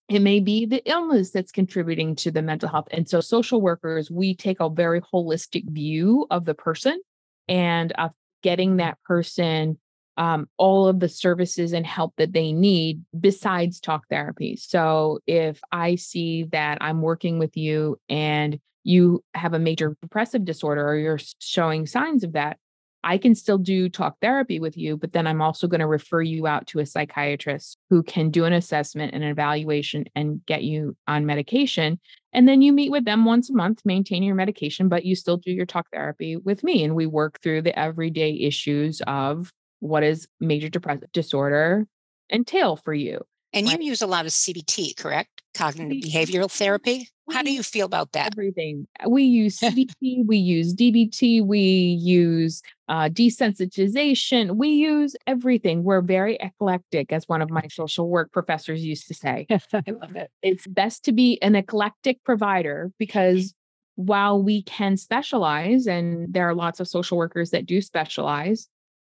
It 0.09 0.21
may 0.21 0.39
be 0.39 0.65
the 0.65 0.81
illness 0.85 1.31
that's 1.31 1.51
contributing 1.51 2.15
to 2.17 2.31
the 2.31 2.41
mental 2.41 2.67
health. 2.67 2.87
And 2.91 3.07
so, 3.07 3.21
social 3.21 3.61
workers, 3.61 4.11
we 4.11 4.35
take 4.35 4.59
a 4.59 4.69
very 4.69 5.01
holistic 5.01 5.69
view 5.69 6.27
of 6.29 6.45
the 6.45 6.53
person 6.53 6.99
and 7.47 7.91
of 7.93 8.11
getting 8.43 8.77
that 8.77 8.97
person 9.03 9.77
um, 10.17 10.49
all 10.57 10.87
of 10.87 10.99
the 10.99 11.07
services 11.07 11.71
and 11.71 11.85
help 11.85 12.13
that 12.17 12.33
they 12.33 12.51
need 12.51 13.03
besides 13.17 13.79
talk 13.79 14.03
therapy. 14.09 14.57
So, 14.57 15.19
if 15.25 15.61
I 15.71 15.95
see 15.95 16.43
that 16.51 16.79
I'm 16.81 17.01
working 17.01 17.39
with 17.39 17.55
you 17.55 17.97
and 18.09 18.59
you 18.83 19.23
have 19.33 19.53
a 19.53 19.59
major 19.59 19.95
depressive 20.01 20.43
disorder 20.43 20.85
or 20.85 20.97
you're 20.97 21.19
showing 21.39 21.87
signs 21.87 22.23
of 22.23 22.33
that, 22.33 22.57
I 23.03 23.17
can 23.17 23.33
still 23.33 23.57
do 23.57 23.89
talk 23.89 24.17
therapy 24.21 24.59
with 24.59 24.77
you, 24.77 24.95
but 24.95 25.13
then 25.13 25.25
I'm 25.25 25.41
also 25.41 25.67
going 25.67 25.79
to 25.79 25.87
refer 25.87 26.21
you 26.21 26.45
out 26.45 26.67
to 26.67 26.79
a 26.79 26.85
psychiatrist 26.85 27.77
who 27.89 28.03
can 28.03 28.29
do 28.29 28.45
an 28.45 28.53
assessment 28.53 29.13
and 29.13 29.23
an 29.23 29.29
evaluation 29.29 30.05
and 30.15 30.45
get 30.45 30.63
you 30.63 30.95
on 31.07 31.25
medication. 31.25 31.99
And 32.33 32.47
then 32.47 32.61
you 32.61 32.71
meet 32.71 32.91
with 32.91 33.05
them 33.05 33.25
once 33.25 33.49
a 33.49 33.53
month, 33.53 33.81
maintain 33.85 34.23
your 34.23 34.35
medication, 34.35 34.87
but 34.87 35.03
you 35.03 35.15
still 35.15 35.37
do 35.37 35.51
your 35.51 35.65
talk 35.65 35.87
therapy 35.91 36.37
with 36.37 36.63
me. 36.63 36.83
And 36.83 36.95
we 36.95 37.07
work 37.07 37.39
through 37.41 37.63
the 37.63 37.77
everyday 37.77 38.33
issues 38.33 39.01
of 39.07 39.51
what 39.79 40.03
is 40.03 40.27
major 40.39 40.69
depressive 40.69 41.11
disorder 41.11 41.87
entail 42.31 42.75
for 42.75 42.93
you. 42.93 43.21
And 43.53 43.67
right? 43.67 43.79
you 43.79 43.87
use 43.87 44.01
a 44.01 44.07
lot 44.07 44.25
of 44.25 44.31
CBT, 44.31 44.95
correct? 44.97 45.41
Cognitive 45.53 46.09
behavioral 46.09 46.49
therapy. 46.49 47.09
How 47.29 47.43
do 47.43 47.51
you 47.51 47.63
feel 47.63 47.85
about 47.85 48.13
that? 48.13 48.33
Everything. 48.33 48.87
We 49.07 49.23
use 49.23 49.59
CBT, 49.59 50.25
we 50.25 50.37
use 50.37 50.73
DBT, 50.73 51.45
we 51.45 51.59
use 51.59 52.61
uh, 52.87 53.09
desensitization, 53.09 54.55
we 54.55 54.69
use 54.69 55.15
everything. 55.27 55.83
We're 55.83 56.01
very 56.01 56.37
eclectic, 56.39 57.11
as 57.11 57.27
one 57.27 57.41
of 57.41 57.49
my 57.49 57.63
social 57.69 58.09
work 58.09 58.31
professors 58.31 58.83
used 58.83 59.07
to 59.07 59.13
say. 59.13 59.47
I 59.73 59.83
love 59.87 60.15
it. 60.15 60.31
It's 60.41 60.67
best 60.67 61.03
to 61.05 61.11
be 61.11 61.41
an 61.41 61.55
eclectic 61.55 62.23
provider 62.23 62.91
because 62.97 63.53
while 63.95 64.41
we 64.41 64.63
can 64.63 64.97
specialize, 64.97 65.87
and 65.87 66.33
there 66.33 66.47
are 66.47 66.55
lots 66.55 66.79
of 66.79 66.87
social 66.87 67.17
workers 67.17 67.51
that 67.51 67.65
do 67.65 67.81
specialize 67.81 68.67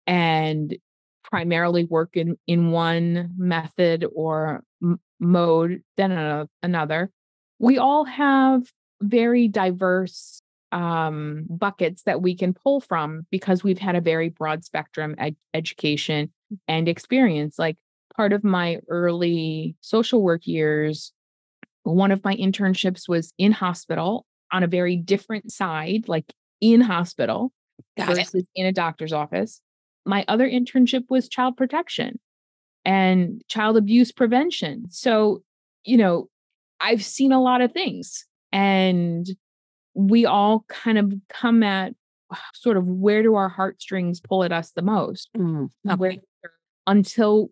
and 0.07 0.77
primarily 1.25 1.85
work 1.85 2.17
in, 2.17 2.37
in 2.47 2.71
one 2.71 3.33
method 3.37 4.07
or 4.15 4.63
m- 4.83 5.01
mode 5.19 5.83
than 5.97 6.47
another 6.63 7.11
we 7.59 7.79
all 7.79 8.05
have 8.05 8.63
very 9.01 9.49
diverse 9.49 10.41
um, 10.73 11.47
buckets 11.49 12.03
that 12.03 12.21
we 12.21 12.35
can 12.35 12.53
pull 12.53 12.81
from 12.81 13.27
because 13.31 13.63
we've 13.63 13.79
had 13.79 13.95
a 13.95 14.01
very 14.01 14.29
broad 14.29 14.65
spectrum 14.65 15.15
ed- 15.19 15.37
education 15.55 16.33
and 16.67 16.89
experience. 16.89 17.59
Like 17.59 17.77
part 18.17 18.33
of 18.33 18.43
my 18.43 18.81
early 18.89 19.77
social 19.81 20.21
work 20.21 20.47
years, 20.47 21.13
One 21.85 22.11
of 22.11 22.25
my 22.25 22.35
internships 22.37 23.09
was 23.09 23.33
in 23.39 23.53
hospital 23.53 24.27
on 24.53 24.63
a 24.63 24.67
very 24.69 24.97
different 24.97 25.53
side, 25.53 26.09
like 26.09 26.33
in 26.61 26.81
hospital 26.81 27.53
Got 27.97 28.09
versus 28.09 28.35
it. 28.43 28.49
in 28.57 28.67
a 28.67 28.73
doctor's 28.73 29.13
office. 29.13 29.61
My 30.05 30.25
other 30.29 30.49
internship 30.49 31.05
was 31.09 31.29
child 31.29 31.57
protection 31.57 32.19
and 32.85 33.43
child 33.49 33.77
abuse 33.77 34.13
prevention. 34.13 34.87
So, 34.91 35.43
you 35.85 35.97
know, 35.97 36.29
I've 36.81 37.05
seen 37.05 37.33
a 37.33 37.43
lot 37.43 37.61
of 37.61 37.73
things 37.73 38.27
and 38.53 39.27
we 39.95 40.27
all 40.27 40.65
kind 40.69 40.99
of 40.99 41.13
come 41.29 41.63
at 41.63 41.95
sort 42.55 42.77
of 42.77 42.87
where 42.87 43.23
do 43.23 43.35
our 43.35 43.49
heartstrings 43.49 44.21
pull 44.21 44.45
at 44.45 44.53
us 44.53 44.73
the 44.73 44.83
most? 44.83 45.31
Mm, 45.37 45.71
where, 45.97 46.17
until 46.87 47.51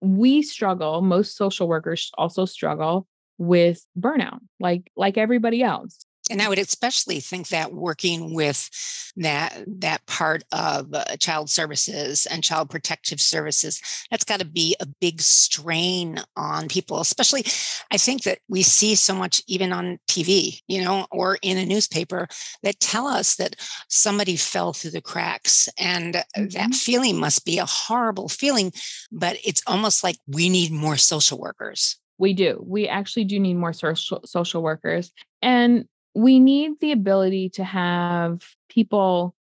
we 0.00 0.42
struggle, 0.42 1.02
most 1.02 1.36
social 1.36 1.68
workers 1.68 2.10
also 2.18 2.44
struggle 2.44 3.06
with 3.38 3.86
burnout, 3.98 4.38
like 4.60 4.90
like 4.96 5.18
everybody 5.18 5.62
else 5.62 6.06
and 6.30 6.40
I 6.40 6.48
would 6.48 6.58
especially 6.58 7.20
think 7.20 7.48
that 7.48 7.72
working 7.72 8.34
with 8.34 8.70
that 9.16 9.62
that 9.66 10.04
part 10.06 10.42
of 10.52 10.92
uh, 10.92 11.16
child 11.18 11.50
services 11.50 12.26
and 12.26 12.42
child 12.42 12.70
protective 12.70 13.20
services, 13.20 13.80
that's 14.10 14.24
got 14.24 14.40
to 14.40 14.46
be 14.46 14.74
a 14.80 14.86
big 14.86 15.20
strain 15.20 16.18
on 16.36 16.68
people. 16.68 17.00
Especially, 17.00 17.44
I 17.90 17.98
think 17.98 18.22
that 18.22 18.38
we 18.48 18.62
see 18.62 18.94
so 18.94 19.14
much 19.14 19.42
even 19.46 19.72
on 19.72 19.98
TV, 20.08 20.60
you 20.66 20.82
know, 20.82 21.06
or 21.10 21.38
in 21.42 21.58
a 21.58 21.66
newspaper 21.66 22.26
that 22.62 22.80
tell 22.80 23.06
us 23.06 23.36
that 23.36 23.56
somebody 23.88 24.36
fell 24.36 24.72
through 24.72 24.92
the 24.92 25.02
cracks, 25.02 25.68
and 25.78 26.14
mm-hmm. 26.14 26.46
that 26.48 26.74
feeling 26.74 27.18
must 27.18 27.44
be 27.44 27.58
a 27.58 27.66
horrible 27.66 28.28
feeling. 28.28 28.72
But 29.12 29.36
it's 29.44 29.62
almost 29.66 30.02
like 30.02 30.16
we 30.26 30.48
need 30.48 30.72
more 30.72 30.96
social 30.96 31.38
workers. 31.38 31.98
We 32.16 32.32
do. 32.32 32.62
We 32.64 32.88
actually 32.88 33.24
do 33.24 33.38
need 33.40 33.54
more 33.54 33.72
social 33.72 34.22
social 34.24 34.62
workers. 34.62 35.12
And 35.42 35.86
we 36.14 36.38
need 36.38 36.80
the 36.80 36.92
ability 36.92 37.50
to 37.50 37.64
have 37.64 38.42
people, 38.68 39.34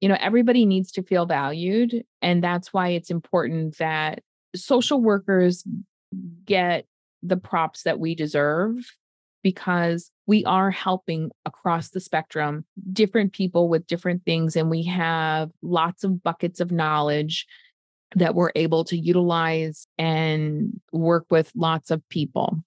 you 0.00 0.08
know, 0.08 0.16
everybody 0.20 0.64
needs 0.64 0.92
to 0.92 1.02
feel 1.02 1.26
valued. 1.26 2.04
And 2.22 2.42
that's 2.42 2.72
why 2.72 2.88
it's 2.88 3.10
important 3.10 3.78
that 3.78 4.22
social 4.54 5.00
workers 5.00 5.64
get 6.44 6.86
the 7.22 7.36
props 7.36 7.82
that 7.82 7.98
we 7.98 8.14
deserve 8.14 8.76
because 9.42 10.10
we 10.26 10.44
are 10.44 10.70
helping 10.70 11.30
across 11.46 11.90
the 11.90 12.00
spectrum 12.00 12.64
different 12.92 13.32
people 13.32 13.68
with 13.68 13.86
different 13.86 14.24
things 14.24 14.56
and 14.56 14.70
we 14.70 14.82
have 14.82 15.50
lots 15.62 16.04
of 16.04 16.22
buckets 16.22 16.60
of 16.60 16.72
knowledge 16.72 17.46
that 18.16 18.34
we're 18.34 18.52
able 18.56 18.84
to 18.84 18.96
utilize 18.96 19.86
and 19.98 20.80
work 20.92 21.24
with 21.30 21.52
lots 21.54 21.90
of 21.90 22.06
people 22.08 22.58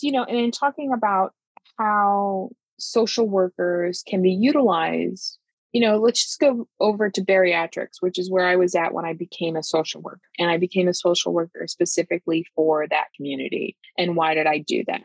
you 0.00 0.12
know 0.12 0.24
and 0.24 0.38
in 0.38 0.50
talking 0.50 0.92
about 0.92 1.32
how 1.78 2.50
social 2.78 3.28
workers 3.28 4.02
can 4.06 4.22
be 4.22 4.32
utilized 4.32 5.38
you 5.72 5.80
know 5.80 5.98
let's 5.98 6.22
just 6.22 6.40
go 6.40 6.68
over 6.80 7.10
to 7.10 7.22
bariatrics 7.22 8.00
which 8.00 8.18
is 8.18 8.30
where 8.30 8.46
i 8.46 8.56
was 8.56 8.74
at 8.74 8.94
when 8.94 9.04
i 9.04 9.12
became 9.12 9.56
a 9.56 9.62
social 9.62 10.00
worker 10.00 10.20
and 10.38 10.50
i 10.50 10.56
became 10.56 10.88
a 10.88 10.94
social 10.94 11.32
worker 11.32 11.66
specifically 11.66 12.46
for 12.54 12.86
that 12.88 13.06
community 13.16 13.76
and 13.98 14.16
why 14.16 14.34
did 14.34 14.46
i 14.46 14.58
do 14.58 14.84
that? 14.86 15.02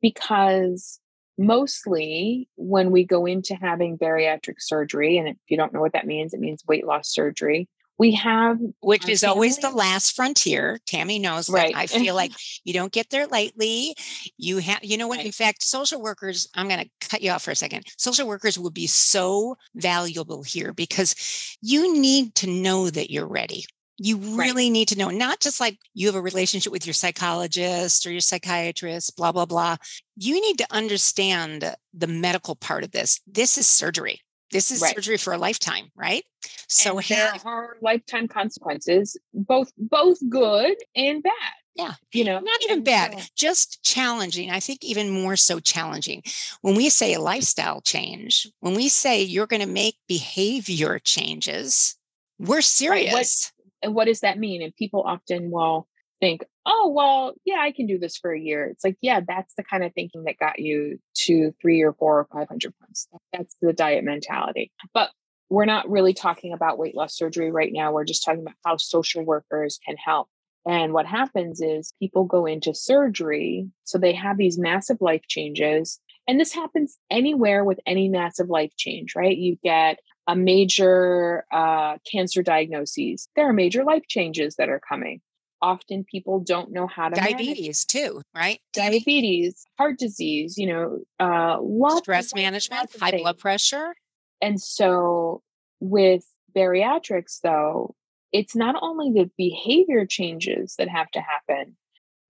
Because 0.00 1.00
mostly 1.36 2.48
when 2.56 2.90
we 2.90 3.04
go 3.04 3.26
into 3.26 3.54
having 3.54 3.98
bariatric 3.98 4.60
surgery 4.60 5.18
and 5.18 5.28
if 5.28 5.36
you 5.48 5.56
don't 5.56 5.72
know 5.72 5.80
what 5.80 5.92
that 5.92 6.06
means 6.06 6.32
it 6.32 6.40
means 6.40 6.62
weight 6.68 6.86
loss 6.86 7.12
surgery 7.12 7.68
we 7.98 8.12
have 8.12 8.58
which 8.80 9.08
is 9.08 9.22
always 9.22 9.58
the 9.58 9.70
last 9.70 10.16
frontier. 10.16 10.78
Tammy 10.86 11.18
knows 11.18 11.48
right. 11.48 11.72
That 11.74 11.80
i 11.80 11.86
feel 11.86 12.14
like 12.14 12.32
you 12.64 12.74
don't 12.74 12.92
get 12.92 13.10
there 13.10 13.26
lightly. 13.26 13.94
You 14.36 14.58
have 14.58 14.80
you 14.82 14.96
know 14.96 15.08
what? 15.08 15.18
Right. 15.18 15.26
in 15.26 15.32
fact 15.32 15.62
social 15.62 16.02
workers 16.02 16.48
i'm 16.54 16.68
going 16.68 16.80
to 16.80 17.08
cut 17.08 17.22
you 17.22 17.30
off 17.30 17.42
for 17.42 17.52
a 17.52 17.56
second. 17.56 17.84
Social 17.98 18.26
workers 18.26 18.58
would 18.58 18.74
be 18.74 18.86
so 18.86 19.56
valuable 19.74 20.42
here 20.42 20.72
because 20.72 21.56
you 21.60 21.98
need 21.98 22.34
to 22.36 22.48
know 22.48 22.90
that 22.90 23.10
you're 23.10 23.28
ready. 23.28 23.64
You 23.96 24.16
really 24.16 24.64
right. 24.64 24.72
need 24.72 24.88
to 24.88 24.98
know 24.98 25.10
not 25.10 25.38
just 25.38 25.60
like 25.60 25.78
you 25.94 26.08
have 26.08 26.16
a 26.16 26.20
relationship 26.20 26.72
with 26.72 26.84
your 26.84 26.94
psychologist 26.94 28.04
or 28.06 28.10
your 28.10 28.20
psychiatrist 28.20 29.16
blah 29.16 29.30
blah 29.30 29.46
blah. 29.46 29.76
You 30.16 30.40
need 30.40 30.58
to 30.58 30.66
understand 30.72 31.74
the 31.92 32.06
medical 32.08 32.56
part 32.56 32.82
of 32.82 32.90
this. 32.90 33.20
This 33.26 33.56
is 33.56 33.68
surgery 33.68 34.23
this 34.54 34.70
is 34.70 34.80
right. 34.80 34.94
surgery 34.94 35.18
for 35.18 35.32
a 35.32 35.38
lifetime, 35.38 35.90
right? 35.96 36.24
So 36.68 36.98
and 36.98 37.06
there 37.08 37.34
are 37.44 37.76
lifetime 37.82 38.28
consequences, 38.28 39.18
both 39.34 39.72
both 39.76 40.18
good 40.30 40.76
and 40.94 41.22
bad. 41.22 41.32
Yeah. 41.74 41.94
You 42.12 42.22
know, 42.22 42.38
not 42.38 42.62
even 42.62 42.84
bad, 42.84 43.18
so, 43.18 43.26
just 43.36 43.82
challenging. 43.82 44.48
I 44.50 44.60
think 44.60 44.84
even 44.84 45.10
more 45.10 45.34
so 45.34 45.58
challenging. 45.58 46.22
When 46.60 46.76
we 46.76 46.88
say 46.88 47.14
a 47.14 47.20
lifestyle 47.20 47.80
change, 47.80 48.46
when 48.60 48.74
we 48.74 48.88
say 48.88 49.22
you're 49.22 49.48
going 49.48 49.60
to 49.62 49.66
make 49.66 49.96
behavior 50.06 51.00
changes, 51.00 51.96
we're 52.38 52.62
serious. 52.62 53.12
Right. 53.12 53.12
What, 53.12 53.52
and 53.82 53.94
what 53.94 54.04
does 54.04 54.20
that 54.20 54.38
mean? 54.38 54.62
And 54.62 54.74
people 54.76 55.02
often 55.02 55.50
will 55.50 55.88
think, 56.20 56.44
oh, 56.66 56.92
well, 56.94 57.34
yeah, 57.44 57.58
I 57.60 57.72
can 57.72 57.86
do 57.86 57.98
this 57.98 58.16
for 58.16 58.32
a 58.32 58.40
year. 58.40 58.66
It's 58.66 58.84
like, 58.84 58.96
yeah, 59.00 59.20
that's 59.26 59.54
the 59.54 59.64
kind 59.64 59.84
of 59.84 59.92
thinking 59.92 60.24
that 60.24 60.38
got 60.38 60.58
you 60.58 60.98
to 61.18 61.52
three 61.60 61.82
or 61.82 61.92
four 61.92 62.20
or 62.20 62.28
500 62.32 62.74
pounds. 62.80 63.08
That's 63.32 63.54
the 63.60 63.72
diet 63.72 64.04
mentality. 64.04 64.72
But 64.92 65.10
we're 65.50 65.66
not 65.66 65.88
really 65.90 66.14
talking 66.14 66.52
about 66.52 66.78
weight 66.78 66.96
loss 66.96 67.16
surgery 67.16 67.50
right 67.50 67.72
now. 67.72 67.92
We're 67.92 68.04
just 68.04 68.24
talking 68.24 68.40
about 68.40 68.54
how 68.64 68.76
social 68.78 69.22
workers 69.24 69.78
can 69.86 69.96
help. 69.96 70.28
And 70.66 70.94
what 70.94 71.06
happens 71.06 71.60
is 71.60 71.92
people 72.00 72.24
go 72.24 72.46
into 72.46 72.74
surgery. 72.74 73.68
So 73.84 73.98
they 73.98 74.14
have 74.14 74.38
these 74.38 74.58
massive 74.58 74.98
life 75.00 75.22
changes. 75.28 76.00
And 76.26 76.40
this 76.40 76.54
happens 76.54 76.96
anywhere 77.10 77.64
with 77.64 77.78
any 77.86 78.08
massive 78.08 78.48
life 78.48 78.72
change, 78.78 79.14
right? 79.14 79.36
You 79.36 79.58
get 79.62 79.98
a 80.26 80.34
major 80.34 81.44
uh, 81.52 81.98
cancer 82.10 82.42
diagnosis. 82.42 83.28
There 83.36 83.46
are 83.46 83.52
major 83.52 83.84
life 83.84 84.04
changes 84.08 84.56
that 84.56 84.70
are 84.70 84.80
coming 84.88 85.20
often 85.64 86.04
people 86.04 86.40
don't 86.40 86.70
know 86.70 86.86
how 86.86 87.08
to 87.08 87.14
diabetes 87.14 87.58
manage. 87.58 87.86
too 87.86 88.22
right 88.34 88.60
diabetes 88.74 89.64
heart 89.78 89.98
disease 89.98 90.58
you 90.58 90.66
know 90.66 90.98
uh 91.18 91.56
lots 91.62 91.98
stress 92.00 92.34
management 92.34 92.90
high 93.00 93.10
things. 93.10 93.22
blood 93.22 93.38
pressure 93.38 93.94
and 94.42 94.60
so 94.60 95.42
with 95.80 96.22
bariatrics 96.54 97.40
though 97.42 97.94
it's 98.30 98.54
not 98.54 98.76
only 98.82 99.10
the 99.10 99.30
behavior 99.38 100.04
changes 100.04 100.74
that 100.76 100.88
have 100.88 101.10
to 101.10 101.20
happen 101.20 101.74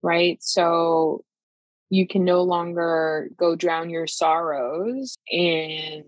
right 0.01 0.37
so 0.41 1.21
you 1.89 2.07
can 2.07 2.23
no 2.23 2.41
longer 2.41 3.29
go 3.37 3.55
drown 3.55 3.89
your 3.89 4.07
sorrows 4.07 5.15
in 5.29 6.03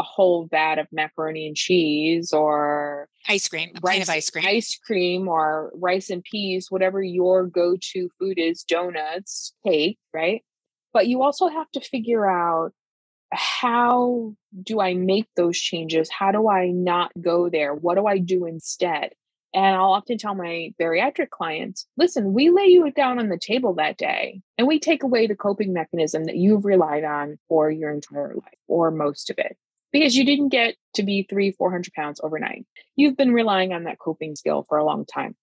a 0.00 0.02
whole 0.02 0.48
vat 0.50 0.78
of 0.78 0.86
macaroni 0.90 1.46
and 1.46 1.54
cheese 1.54 2.32
or 2.32 3.06
ice 3.28 3.46
cream, 3.48 3.70
a 3.76 3.80
rice, 3.82 4.02
of 4.02 4.08
ice 4.08 4.30
cream, 4.30 4.44
ice 4.46 4.78
cream 4.78 5.28
or 5.28 5.70
rice 5.74 6.08
and 6.08 6.24
peas, 6.24 6.70
whatever 6.70 7.02
your 7.02 7.46
go-to 7.46 8.08
food 8.18 8.38
is, 8.38 8.62
donuts, 8.62 9.52
cake, 9.64 9.98
right? 10.14 10.42
But 10.94 11.06
you 11.06 11.22
also 11.22 11.48
have 11.48 11.70
to 11.72 11.80
figure 11.80 12.28
out 12.28 12.72
how 13.30 14.34
do 14.62 14.80
I 14.80 14.94
make 14.94 15.28
those 15.36 15.58
changes? 15.58 16.08
How 16.10 16.32
do 16.32 16.48
I 16.48 16.70
not 16.70 17.12
go 17.20 17.50
there? 17.50 17.74
What 17.74 17.96
do 17.96 18.06
I 18.06 18.18
do 18.18 18.46
instead? 18.46 19.10
And 19.52 19.76
I'll 19.76 19.92
often 19.92 20.16
tell 20.16 20.34
my 20.34 20.72
bariatric 20.80 21.28
clients 21.30 21.86
listen, 21.98 22.32
we 22.32 22.48
lay 22.48 22.66
you 22.66 22.90
down 22.92 23.18
on 23.18 23.28
the 23.28 23.38
table 23.38 23.74
that 23.74 23.98
day 23.98 24.40
and 24.56 24.66
we 24.66 24.80
take 24.80 25.02
away 25.02 25.26
the 25.26 25.36
coping 25.36 25.74
mechanism 25.74 26.24
that 26.24 26.36
you've 26.36 26.64
relied 26.64 27.04
on 27.04 27.38
for 27.48 27.70
your 27.70 27.90
entire 27.90 28.34
life 28.34 28.58
or 28.66 28.90
most 28.90 29.28
of 29.28 29.38
it 29.38 29.56
because 29.92 30.16
you 30.16 30.24
didn't 30.24 30.48
get 30.48 30.76
to 30.94 31.02
be 31.02 31.26
three, 31.28 31.52
400 31.52 31.92
pounds 31.94 32.20
overnight. 32.22 32.66
You've 32.96 33.16
been 33.16 33.32
relying 33.32 33.72
on 33.72 33.84
that 33.84 33.98
coping 33.98 34.36
skill 34.36 34.64
for 34.68 34.78
a 34.78 34.84
long 34.84 35.04
time. 35.04 35.36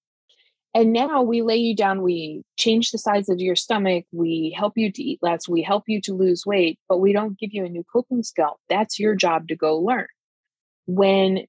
And 0.73 0.93
now 0.93 1.23
we 1.23 1.41
lay 1.41 1.55
you 1.55 1.75
down, 1.75 2.03
we 2.03 2.43
change 2.57 2.91
the 2.91 2.99
size 2.99 3.29
of 3.29 3.39
your 3.39 3.55
stomach, 3.55 4.05
we 4.11 4.55
help 4.55 4.73
you 4.75 4.91
to 4.91 5.01
eat 5.01 5.19
less, 5.23 5.47
we 5.49 5.63
help 5.63 5.85
you 5.87 6.01
to 6.01 6.13
lose 6.13 6.45
weight, 6.45 6.77
but 6.87 6.99
we 6.99 7.13
don't 7.13 7.39
give 7.39 7.51
you 7.51 7.65
a 7.65 7.69
new 7.69 7.83
coping 7.91 8.21
skill. 8.21 8.59
That's 8.69 8.99
your 8.99 9.15
job 9.15 9.47
to 9.47 9.55
go 9.55 9.79
learn. 9.79 10.05
When 10.85 11.45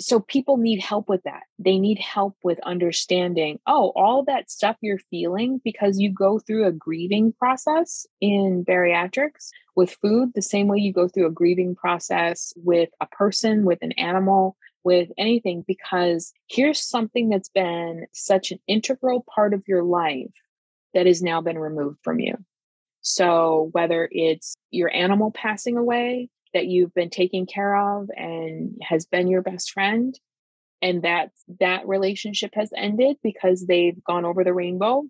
so 0.00 0.20
people 0.20 0.56
need 0.56 0.80
help 0.80 1.08
with 1.08 1.22
that. 1.24 1.42
They 1.58 1.78
need 1.78 1.98
help 1.98 2.36
with 2.44 2.60
understanding, 2.60 3.58
oh, 3.66 3.92
all 3.96 4.24
that 4.24 4.50
stuff 4.50 4.76
you're 4.80 5.00
feeling 5.10 5.60
because 5.64 5.98
you 5.98 6.12
go 6.12 6.38
through 6.38 6.66
a 6.66 6.72
grieving 6.72 7.32
process 7.32 8.06
in 8.20 8.64
bariatrics 8.64 9.48
with 9.74 9.96
food, 10.00 10.32
the 10.34 10.42
same 10.42 10.68
way 10.68 10.78
you 10.78 10.92
go 10.92 11.08
through 11.08 11.26
a 11.26 11.32
grieving 11.32 11.74
process 11.74 12.52
with 12.56 12.90
a 13.00 13.06
person, 13.06 13.64
with 13.64 13.78
an 13.82 13.92
animal, 13.92 14.56
with 14.84 15.08
anything, 15.18 15.64
because 15.66 16.32
here's 16.48 16.80
something 16.80 17.28
that's 17.28 17.48
been 17.48 18.06
such 18.12 18.52
an 18.52 18.58
integral 18.68 19.24
part 19.34 19.52
of 19.52 19.66
your 19.66 19.82
life 19.82 20.30
that 20.94 21.06
has 21.06 21.22
now 21.22 21.40
been 21.40 21.58
removed 21.58 21.98
from 22.02 22.20
you. 22.20 22.36
So 23.00 23.70
whether 23.72 24.08
it's 24.12 24.54
your 24.70 24.94
animal 24.94 25.30
passing 25.30 25.76
away, 25.76 26.28
that 26.54 26.66
you've 26.66 26.94
been 26.94 27.10
taking 27.10 27.46
care 27.46 27.76
of 27.76 28.08
and 28.16 28.76
has 28.82 29.06
been 29.06 29.28
your 29.28 29.42
best 29.42 29.70
friend 29.70 30.18
and 30.80 31.02
that 31.02 31.30
that 31.60 31.88
relationship 31.88 32.52
has 32.54 32.70
ended 32.76 33.16
because 33.22 33.66
they've 33.66 34.02
gone 34.04 34.24
over 34.24 34.44
the 34.44 34.54
rainbow 34.54 35.04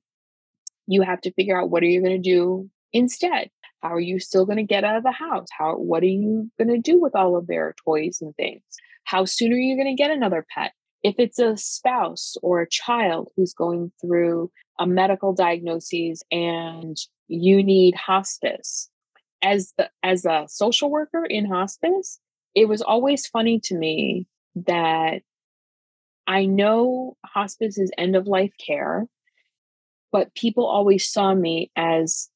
you 0.88 1.03
have 1.03 1.20
to 1.20 1.33
figure 1.33 1.61
out 1.61 1.70
what 1.70 1.83
are 1.83 1.87
you 1.87 2.01
going 2.01 2.20
to 2.20 2.31
do 2.31 2.68
instead? 2.92 3.51
How 3.83 3.94
are 3.94 4.01
you 4.01 4.18
still 4.18 4.46
going 4.46 4.57
to 4.57 4.64
get 4.64 4.83
out 4.83 4.96
of 4.96 5.05
the 5.05 5.12
house? 5.12 5.46
How 5.57 5.74
what 5.74 6.03
are 6.03 6.07
you 6.07 6.51
going 6.59 6.68
to 6.68 6.79
do 6.79 6.98
with 7.01 7.14
all 7.14 7.37
of 7.37 7.46
their 7.46 7.77
toys 7.85 8.18
and 8.20 8.35
things? 8.35 8.62
How 9.05 9.24
soon 9.24 9.53
are 9.53 9.57
you 9.57 9.77
going 9.77 9.94
to 9.94 10.03
get 10.03 10.11
another 10.11 10.44
pet? 10.53 10.72
If 11.05 11.16
it's 11.18 11.38
a 11.38 11.57
spouse 11.57 12.37
or 12.42 12.61
a 12.61 12.68
child 12.68 13.29
who's 13.37 13.55
going 13.55 13.92
through 14.01 14.51
a 14.81 14.87
medical 14.87 15.33
diagnosis 15.33 16.22
and 16.33 16.96
you 17.29 17.62
need 17.62 17.94
hospice, 17.94 18.90
as 19.42 19.72
the 19.77 19.90
as 20.03 20.24
a 20.24 20.46
social 20.48 20.90
worker 20.90 21.24
in 21.24 21.46
hospice, 21.46 22.18
it 22.55 22.68
was 22.68 22.83
always 22.83 23.27
funny 23.27 23.61
to 23.64 23.77
me 23.77 24.27
that 24.66 25.22
I 26.27 26.44
know 26.44 27.16
hospice 27.24 27.79
is 27.79 27.90
end 27.96 28.16
of 28.16 28.27
life 28.27 28.53
care, 28.64 29.07
but 30.12 30.35
people 30.35 30.66
always 30.66 31.11
saw 31.11 31.35
me 31.35 31.70
as 31.77 32.29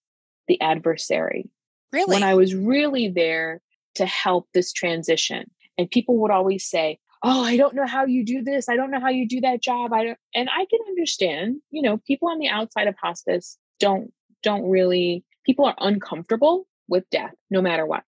the 0.49 0.61
adversary. 0.61 1.51
Really? 1.93 2.15
When 2.15 2.23
I 2.23 2.35
was 2.35 2.55
really 2.55 3.09
there 3.09 3.61
to 3.97 4.07
help 4.07 4.49
this 4.55 4.73
transition. 4.73 5.51
And 5.77 5.91
people 5.91 6.19
would 6.19 6.31
always 6.31 6.65
say, 6.65 6.99
Oh, 7.25 7.45
I 7.45 7.57
don't 7.57 7.75
know 7.75 7.87
how 7.87 8.05
you 8.05 8.25
do 8.25 8.43
this. 8.43 8.69
I 8.69 8.75
don't 8.75 8.91
know 8.91 8.99
how 8.99 9.11
you 9.11 9.29
do 9.29 9.41
that 9.43 9.63
job. 9.63 9.93
I 9.93 10.05
don't 10.05 10.19
and 10.35 10.49
I 10.51 10.65
can 10.65 10.81
understand, 10.89 11.57
you 11.71 11.83
know, 11.83 11.99
people 12.07 12.29
on 12.29 12.39
the 12.39 12.49
outside 12.49 12.89
of 12.89 12.97
hospice 13.01 13.59
don't 13.79 14.13
don't 14.43 14.69
really 14.69 15.25
people 15.45 15.65
are 15.65 15.77
uncomfortable 15.79 16.67
with 16.89 17.09
death 17.11 17.35
no 17.51 17.61
matter 17.63 17.87
what. 17.87 18.03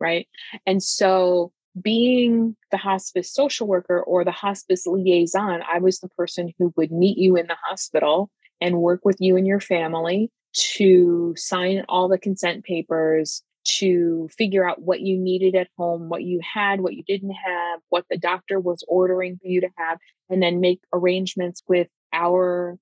Right. 0.00 0.28
And 0.66 0.82
so 0.82 1.52
being 1.80 2.56
the 2.70 2.76
hospice 2.76 3.32
social 3.32 3.66
worker 3.66 4.00
or 4.00 4.24
the 4.24 4.30
hospice 4.30 4.86
liaison, 4.86 5.62
I 5.70 5.78
was 5.78 5.98
the 5.98 6.08
person 6.08 6.52
who 6.58 6.72
would 6.76 6.92
meet 6.92 7.18
you 7.18 7.36
in 7.36 7.46
the 7.46 7.56
hospital 7.64 8.30
and 8.60 8.80
work 8.80 9.00
with 9.04 9.16
you 9.20 9.36
and 9.36 9.46
your 9.46 9.60
family 9.60 10.30
to 10.52 11.34
sign 11.36 11.84
all 11.88 12.08
the 12.08 12.18
consent 12.18 12.64
papers, 12.64 13.42
to 13.64 14.28
figure 14.36 14.68
out 14.68 14.82
what 14.82 15.00
you 15.00 15.18
needed 15.18 15.54
at 15.54 15.68
home, 15.76 16.08
what 16.08 16.22
you 16.22 16.40
had, 16.42 16.80
what 16.80 16.94
you 16.94 17.02
didn't 17.02 17.32
have, 17.32 17.80
what 17.88 18.04
the 18.10 18.18
doctor 18.18 18.60
was 18.60 18.84
ordering 18.86 19.38
for 19.38 19.48
you 19.48 19.60
to 19.60 19.70
have, 19.76 19.98
and 20.30 20.42
then 20.42 20.60
make 20.60 20.80
arrangements 20.92 21.62
with 21.66 21.88
our 22.12 22.78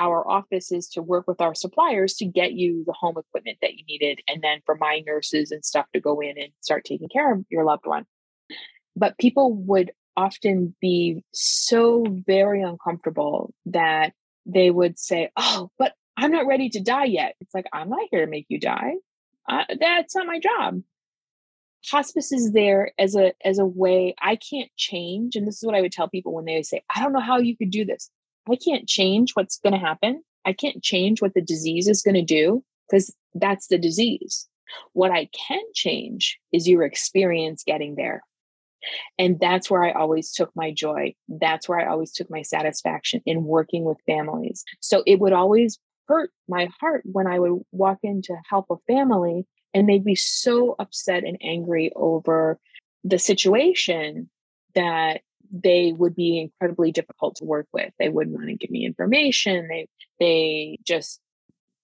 our 0.00 0.26
office 0.26 0.72
is 0.72 0.88
to 0.88 1.02
work 1.02 1.28
with 1.28 1.42
our 1.42 1.54
suppliers 1.54 2.14
to 2.14 2.24
get 2.24 2.52
you 2.52 2.82
the 2.86 2.94
home 2.94 3.16
equipment 3.18 3.58
that 3.60 3.74
you 3.74 3.84
needed 3.86 4.20
and 4.26 4.42
then 4.42 4.60
for 4.64 4.74
my 4.76 5.02
nurses 5.06 5.50
and 5.50 5.62
stuff 5.62 5.84
to 5.92 6.00
go 6.00 6.20
in 6.20 6.38
and 6.38 6.48
start 6.60 6.84
taking 6.84 7.10
care 7.10 7.34
of 7.34 7.44
your 7.50 7.64
loved 7.64 7.86
one. 7.86 8.06
But 8.96 9.18
people 9.18 9.52
would 9.52 9.92
often 10.16 10.74
be 10.80 11.22
so 11.32 12.04
very 12.26 12.62
uncomfortable 12.62 13.52
that 13.66 14.12
they 14.46 14.70
would 14.70 14.98
say 14.98 15.30
oh 15.36 15.70
but 15.78 15.92
i'm 16.16 16.32
not 16.32 16.46
ready 16.46 16.68
to 16.70 16.80
die 16.80 17.04
yet. 17.04 17.36
It's 17.40 17.54
like 17.54 17.66
i'm 17.72 17.90
not 17.90 18.08
here 18.10 18.24
to 18.24 18.30
make 18.30 18.46
you 18.48 18.58
die. 18.58 18.94
Uh, 19.48 19.64
that's 19.78 20.16
not 20.16 20.26
my 20.26 20.40
job. 20.40 20.82
Hospice 21.90 22.32
is 22.32 22.52
there 22.52 22.92
as 22.98 23.14
a 23.14 23.32
as 23.44 23.58
a 23.58 23.66
way 23.66 24.14
i 24.20 24.36
can't 24.36 24.70
change 24.76 25.36
and 25.36 25.46
this 25.46 25.56
is 25.58 25.64
what 25.64 25.74
i 25.74 25.80
would 25.80 25.92
tell 25.92 26.08
people 26.08 26.34
when 26.34 26.44
they 26.44 26.62
say 26.62 26.82
i 26.94 27.02
don't 27.02 27.12
know 27.12 27.20
how 27.20 27.38
you 27.38 27.56
could 27.56 27.70
do 27.70 27.84
this 27.84 28.10
I 28.48 28.56
can't 28.56 28.88
change 28.88 29.32
what's 29.32 29.58
going 29.58 29.72
to 29.72 29.78
happen. 29.78 30.22
I 30.44 30.52
can't 30.52 30.82
change 30.82 31.20
what 31.20 31.34
the 31.34 31.42
disease 31.42 31.88
is 31.88 32.02
going 32.02 32.14
to 32.14 32.22
do 32.22 32.64
because 32.88 33.14
that's 33.34 33.68
the 33.68 33.78
disease. 33.78 34.48
What 34.92 35.10
I 35.10 35.28
can 35.48 35.62
change 35.74 36.38
is 36.52 36.68
your 36.68 36.82
experience 36.84 37.64
getting 37.64 37.96
there. 37.96 38.22
And 39.18 39.38
that's 39.38 39.70
where 39.70 39.84
I 39.84 39.92
always 39.92 40.32
took 40.32 40.50
my 40.56 40.72
joy. 40.72 41.14
That's 41.28 41.68
where 41.68 41.80
I 41.80 41.90
always 41.90 42.12
took 42.12 42.30
my 42.30 42.42
satisfaction 42.42 43.20
in 43.26 43.44
working 43.44 43.84
with 43.84 43.98
families. 44.06 44.64
So 44.80 45.02
it 45.06 45.20
would 45.20 45.32
always 45.32 45.78
hurt 46.08 46.30
my 46.48 46.68
heart 46.80 47.02
when 47.04 47.26
I 47.26 47.38
would 47.38 47.60
walk 47.72 47.98
in 48.02 48.22
to 48.22 48.36
help 48.48 48.66
a 48.70 48.76
family 48.92 49.46
and 49.74 49.88
they'd 49.88 50.04
be 50.04 50.16
so 50.16 50.74
upset 50.78 51.24
and 51.24 51.36
angry 51.42 51.92
over 51.94 52.58
the 53.04 53.18
situation 53.18 54.28
that 54.74 55.20
they 55.50 55.92
would 55.92 56.14
be 56.14 56.38
incredibly 56.40 56.92
difficult 56.92 57.36
to 57.36 57.44
work 57.44 57.66
with. 57.72 57.92
They 57.98 58.08
wouldn't 58.08 58.36
want 58.36 58.48
to 58.48 58.54
give 58.54 58.70
me 58.70 58.86
information. 58.86 59.68
They 59.68 59.88
they 60.18 60.78
just 60.84 61.20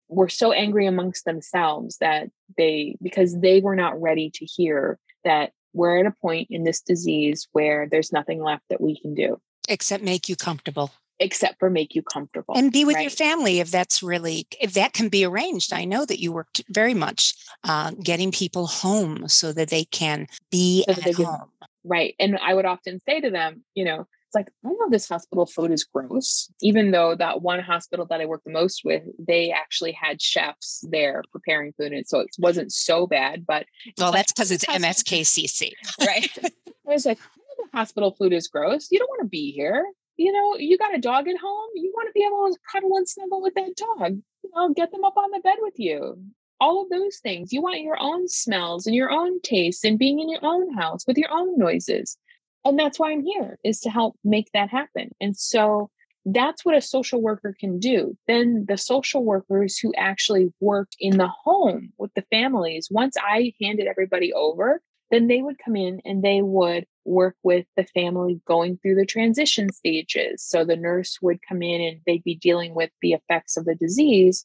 were 0.08 0.28
so 0.28 0.52
angry 0.52 0.86
amongst 0.86 1.24
themselves 1.24 1.98
that 1.98 2.30
they 2.56 2.96
because 3.02 3.38
they 3.40 3.60
were 3.60 3.76
not 3.76 4.00
ready 4.00 4.30
to 4.34 4.44
hear 4.44 4.98
that 5.24 5.52
we're 5.72 5.98
at 5.98 6.06
a 6.06 6.14
point 6.22 6.48
in 6.50 6.64
this 6.64 6.80
disease 6.80 7.48
where 7.52 7.88
there's 7.90 8.12
nothing 8.12 8.42
left 8.42 8.62
that 8.70 8.80
we 8.80 8.98
can 8.98 9.14
do 9.14 9.38
except 9.68 10.02
make 10.02 10.28
you 10.28 10.36
comfortable 10.36 10.92
except 11.18 11.58
for 11.58 11.70
make 11.70 11.94
you 11.94 12.02
comfortable 12.02 12.54
and 12.56 12.72
be 12.72 12.84
with 12.84 12.94
right? 12.94 13.02
your 13.02 13.10
family 13.10 13.58
if 13.58 13.70
that's 13.70 14.02
really 14.02 14.46
if 14.60 14.74
that 14.74 14.92
can 14.92 15.08
be 15.08 15.24
arranged 15.24 15.72
i 15.72 15.84
know 15.84 16.04
that 16.04 16.20
you 16.20 16.30
worked 16.30 16.62
very 16.68 16.94
much 16.94 17.34
uh, 17.64 17.90
getting 18.02 18.30
people 18.30 18.66
home 18.66 19.26
so 19.26 19.52
that 19.52 19.70
they 19.70 19.84
can 19.84 20.26
be 20.50 20.84
so 20.84 20.92
at 20.92 21.14
home 21.14 21.48
right 21.86 22.14
and 22.18 22.38
i 22.38 22.52
would 22.52 22.66
often 22.66 23.00
say 23.08 23.20
to 23.20 23.30
them 23.30 23.62
you 23.74 23.84
know 23.84 24.00
it's 24.00 24.34
like 24.34 24.48
i 24.64 24.68
know 24.68 24.90
this 24.90 25.08
hospital 25.08 25.46
food 25.46 25.70
is 25.70 25.84
gross 25.84 26.50
even 26.60 26.90
though 26.90 27.14
that 27.14 27.42
one 27.42 27.60
hospital 27.60 28.06
that 28.06 28.20
i 28.20 28.26
worked 28.26 28.44
the 28.44 28.50
most 28.50 28.82
with 28.84 29.02
they 29.18 29.50
actually 29.50 29.92
had 29.92 30.20
chefs 30.20 30.84
there 30.90 31.22
preparing 31.32 31.72
food 31.78 31.92
and 31.92 32.06
so 32.06 32.20
it 32.20 32.28
wasn't 32.38 32.72
so 32.72 33.06
bad 33.06 33.46
but 33.46 33.66
well 33.98 34.12
that's 34.12 34.32
because 34.32 34.50
it's 34.50 34.64
mskcc 34.66 35.70
right. 36.00 36.36
I 36.88 36.92
was 36.92 37.06
like 37.06 37.18
the 37.18 37.78
hospital 37.78 38.12
food 38.12 38.32
is 38.32 38.48
gross. 38.48 38.88
You 38.90 38.98
don't 38.98 39.08
want 39.08 39.22
to 39.22 39.28
be 39.28 39.50
here. 39.52 39.84
You 40.16 40.32
know, 40.32 40.56
you 40.56 40.78
got 40.78 40.94
a 40.94 41.00
dog 41.00 41.28
at 41.28 41.36
home, 41.36 41.70
you 41.74 41.92
want 41.94 42.08
to 42.08 42.12
be 42.12 42.24
able 42.24 42.50
to 42.50 42.58
cuddle 42.72 42.96
and 42.96 43.08
snuggle 43.08 43.42
with 43.42 43.54
that 43.54 43.76
dog. 43.76 44.18
You 44.42 44.50
know, 44.54 44.72
get 44.72 44.90
them 44.90 45.04
up 45.04 45.16
on 45.16 45.30
the 45.30 45.40
bed 45.40 45.56
with 45.60 45.74
you. 45.76 46.18
All 46.60 46.82
of 46.82 46.88
those 46.90 47.18
things. 47.18 47.52
You 47.52 47.62
want 47.62 47.82
your 47.82 48.00
own 48.00 48.28
smells 48.28 48.86
and 48.86 48.96
your 48.96 49.10
own 49.10 49.40
tastes 49.42 49.84
and 49.84 49.98
being 49.98 50.20
in 50.20 50.28
your 50.28 50.44
own 50.44 50.72
house 50.74 51.06
with 51.06 51.18
your 51.18 51.30
own 51.30 51.58
noises. 51.58 52.16
And 52.64 52.78
that's 52.78 52.98
why 52.98 53.12
I'm 53.12 53.22
here 53.22 53.58
is 53.62 53.80
to 53.80 53.90
help 53.90 54.16
make 54.24 54.50
that 54.52 54.70
happen. 54.70 55.10
And 55.20 55.36
so 55.36 55.90
that's 56.24 56.64
what 56.64 56.76
a 56.76 56.80
social 56.80 57.22
worker 57.22 57.54
can 57.58 57.78
do. 57.78 58.16
Then 58.26 58.64
the 58.68 58.76
social 58.76 59.24
workers 59.24 59.78
who 59.78 59.94
actually 59.96 60.52
worked 60.60 60.96
in 60.98 61.18
the 61.18 61.28
home 61.28 61.92
with 61.98 62.12
the 62.14 62.24
families, 62.30 62.88
once 62.90 63.16
I 63.16 63.52
handed 63.62 63.86
everybody 63.86 64.32
over, 64.32 64.82
then 65.12 65.28
they 65.28 65.40
would 65.40 65.58
come 65.64 65.76
in 65.76 66.00
and 66.04 66.24
they 66.24 66.42
would 66.42 66.84
work 67.04 67.36
with 67.44 67.66
the 67.76 67.84
family 67.84 68.40
going 68.46 68.78
through 68.78 68.96
the 68.96 69.06
transition 69.06 69.72
stages. 69.72 70.42
So 70.42 70.64
the 70.64 70.76
nurse 70.76 71.18
would 71.22 71.38
come 71.48 71.62
in 71.62 71.80
and 71.80 72.00
they'd 72.04 72.24
be 72.24 72.34
dealing 72.34 72.74
with 72.74 72.90
the 73.00 73.12
effects 73.12 73.56
of 73.56 73.64
the 73.64 73.76
disease. 73.76 74.44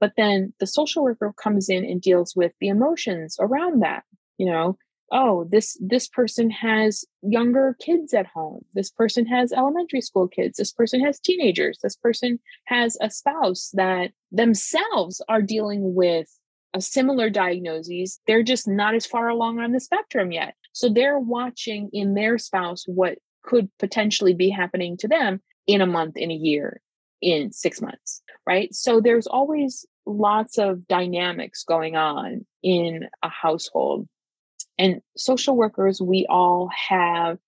But 0.00 0.12
then 0.16 0.52
the 0.60 0.66
social 0.66 1.02
worker 1.02 1.32
comes 1.40 1.68
in 1.68 1.84
and 1.84 2.00
deals 2.00 2.34
with 2.34 2.52
the 2.60 2.68
emotions 2.68 3.36
around 3.38 3.82
that. 3.82 4.04
You 4.38 4.46
know, 4.46 4.78
oh, 5.12 5.46
this 5.50 5.78
this 5.80 6.08
person 6.08 6.50
has 6.50 7.04
younger 7.22 7.76
kids 7.80 8.14
at 8.14 8.26
home. 8.26 8.64
This 8.74 8.90
person 8.90 9.26
has 9.26 9.52
elementary 9.52 10.00
school 10.00 10.28
kids. 10.28 10.56
This 10.56 10.72
person 10.72 11.04
has 11.04 11.20
teenagers. 11.20 11.78
This 11.82 11.96
person 11.96 12.40
has 12.66 12.96
a 13.00 13.10
spouse 13.10 13.70
that 13.74 14.12
themselves 14.32 15.20
are 15.28 15.42
dealing 15.42 15.94
with 15.94 16.28
a 16.74 16.80
similar 16.80 17.30
diagnoses, 17.30 18.20
they're 18.26 18.42
just 18.42 18.68
not 18.68 18.94
as 18.94 19.06
far 19.06 19.28
along 19.28 19.58
on 19.58 19.72
the 19.72 19.80
spectrum 19.80 20.32
yet. 20.32 20.54
So 20.72 20.88
they're 20.88 21.18
watching 21.18 21.90
in 21.92 22.14
their 22.14 22.38
spouse 22.38 22.84
what 22.86 23.18
could 23.42 23.68
potentially 23.78 24.34
be 24.34 24.50
happening 24.50 24.96
to 24.98 25.08
them 25.08 25.40
in 25.66 25.80
a 25.80 25.86
month, 25.86 26.16
in 26.16 26.30
a 26.30 26.34
year, 26.34 26.80
in 27.20 27.52
six 27.52 27.80
months, 27.80 28.22
right? 28.46 28.72
So 28.74 29.00
there's 29.00 29.26
always 29.26 29.84
lots 30.06 30.58
of 30.58 30.86
dynamics 30.88 31.64
going 31.64 31.96
on 31.96 32.46
in 32.62 33.08
a 33.22 33.28
household. 33.28 34.06
And 34.78 35.00
social 35.16 35.56
workers, 35.56 36.00
we 36.00 36.26
all 36.28 36.70
have 36.88 37.38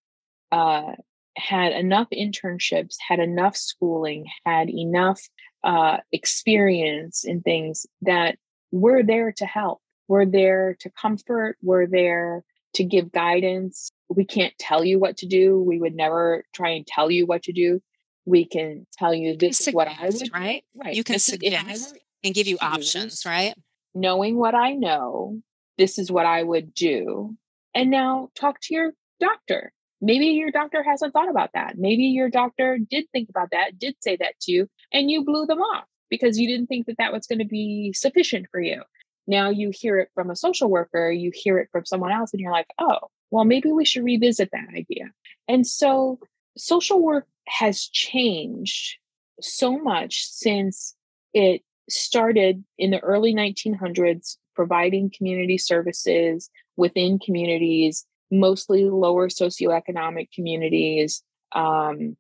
uh, 0.50 0.92
had 1.36 1.72
enough 1.72 2.08
internships, 2.12 2.96
had 3.06 3.18
enough 3.18 3.56
schooling, 3.56 4.26
had 4.44 4.68
enough 4.68 5.20
uh, 5.64 5.98
experience 6.12 7.24
in 7.24 7.40
things 7.40 7.86
that 8.02 8.36
we're 8.70 9.02
there 9.02 9.32
to 9.32 9.46
help. 9.46 9.80
We're 10.08 10.26
there 10.26 10.76
to 10.80 10.90
comfort. 10.90 11.56
We're 11.62 11.86
there 11.86 12.44
to 12.74 12.84
give 12.84 13.12
guidance. 13.12 13.90
We 14.08 14.24
can't 14.24 14.52
tell 14.58 14.84
you 14.84 14.98
what 14.98 15.18
to 15.18 15.26
do. 15.26 15.60
We 15.60 15.78
would 15.78 15.94
never 15.94 16.44
try 16.54 16.70
and 16.70 16.86
tell 16.86 17.10
you 17.10 17.26
what 17.26 17.44
to 17.44 17.52
do. 17.52 17.80
We 18.24 18.44
can 18.44 18.86
tell 18.92 19.14
you 19.14 19.36
this 19.36 19.66
is 19.66 19.74
what 19.74 19.88
I 19.88 20.08
would 20.08 20.30
right. 20.32 20.64
Right. 20.74 20.94
You 20.94 21.04
can 21.04 21.14
this 21.14 21.24
suggest 21.24 21.96
and 22.24 22.34
give 22.34 22.46
you 22.46 22.56
mm-hmm. 22.56 22.74
options, 22.74 23.24
right? 23.26 23.54
Knowing 23.94 24.36
what 24.36 24.54
I 24.54 24.72
know, 24.72 25.40
this 25.78 25.98
is 25.98 26.10
what 26.10 26.26
I 26.26 26.42
would 26.42 26.74
do. 26.74 27.36
And 27.74 27.90
now 27.90 28.30
talk 28.34 28.60
to 28.62 28.74
your 28.74 28.92
doctor. 29.20 29.72
Maybe 30.00 30.26
your 30.26 30.50
doctor 30.50 30.82
hasn't 30.82 31.12
thought 31.12 31.30
about 31.30 31.50
that. 31.54 31.78
Maybe 31.78 32.04
your 32.04 32.28
doctor 32.28 32.78
did 32.78 33.04
think 33.12 33.28
about 33.28 33.50
that, 33.52 33.78
did 33.78 33.94
say 34.00 34.16
that 34.16 34.38
to 34.42 34.52
you, 34.52 34.68
and 34.92 35.10
you 35.10 35.24
blew 35.24 35.46
them 35.46 35.60
off 35.60 35.84
because 36.10 36.38
you 36.38 36.48
didn't 36.48 36.66
think 36.66 36.86
that 36.86 36.98
that 36.98 37.12
was 37.12 37.26
going 37.26 37.38
to 37.38 37.44
be 37.44 37.92
sufficient 37.92 38.46
for 38.50 38.60
you. 38.60 38.82
Now 39.26 39.50
you 39.50 39.70
hear 39.72 39.98
it 39.98 40.10
from 40.14 40.30
a 40.30 40.36
social 40.36 40.68
worker, 40.68 41.10
you 41.10 41.30
hear 41.32 41.58
it 41.58 41.68
from 41.70 41.86
someone 41.86 42.10
else, 42.10 42.32
and 42.32 42.40
you're 42.40 42.52
like, 42.52 42.66
oh, 42.78 42.98
well, 43.30 43.44
maybe 43.44 43.70
we 43.70 43.84
should 43.84 44.04
revisit 44.04 44.50
that 44.52 44.76
idea. 44.76 45.12
And 45.48 45.66
so 45.66 46.18
social 46.56 47.00
work 47.00 47.26
has 47.46 47.86
changed 47.86 48.96
so 49.40 49.78
much 49.78 50.24
since 50.26 50.94
it 51.32 51.62
started 51.88 52.64
in 52.78 52.90
the 52.90 53.00
early 53.00 53.34
1900s 53.34 54.36
providing 54.54 55.10
community 55.16 55.58
services 55.58 56.50
within 56.76 57.18
communities, 57.18 58.06
mostly 58.30 58.84
lower 58.84 59.28
socioeconomic 59.28 60.28
communities, 60.32 61.22
um, 61.52 62.16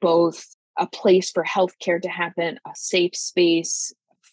both 0.00 0.46
a 0.78 0.86
place 0.86 1.30
for 1.30 1.44
healthcare 1.44 2.00
to 2.00 2.08
happen, 2.08 2.58
a 2.66 2.70
safe 2.74 3.14
space 3.14 3.92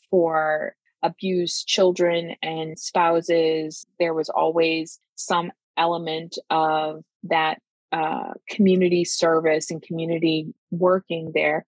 for 0.10 0.76
abused 1.04 1.68
children 1.68 2.36
and 2.42 2.78
spouses. 2.80 3.86
There 4.00 4.14
was 4.14 4.30
always 4.30 5.00
some 5.16 5.52
element 5.78 6.38
of 6.50 7.04
that 7.24 7.60
uh, 7.92 8.34
community 8.50 9.04
service 9.04 9.70
and 9.70 9.82
community 9.82 10.54
working 10.72 11.32
there 11.34 11.66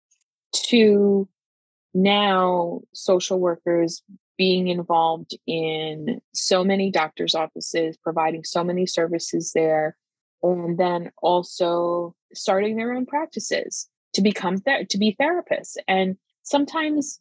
to 0.54 1.28
now 1.94 2.82
social 2.94 3.40
workers 3.40 4.02
being 4.38 4.68
involved 4.68 5.38
in 5.46 6.20
so 6.34 6.64
many 6.64 6.90
doctors' 6.92 7.36
offices, 7.36 7.98
providing 7.98 8.44
so 8.44 8.64
many 8.64 8.86
services 8.86 9.52
there, 9.54 9.96
and 10.42 10.78
then 10.78 11.12
also 11.22 12.16
starting 12.34 12.76
their 12.76 12.94
own 12.94 13.06
practices 13.06 13.88
to 14.14 14.22
become 14.22 14.58
to 14.90 14.98
be 14.98 15.16
therapists. 15.20 15.78
And 15.88 16.18
sometimes 16.44 17.20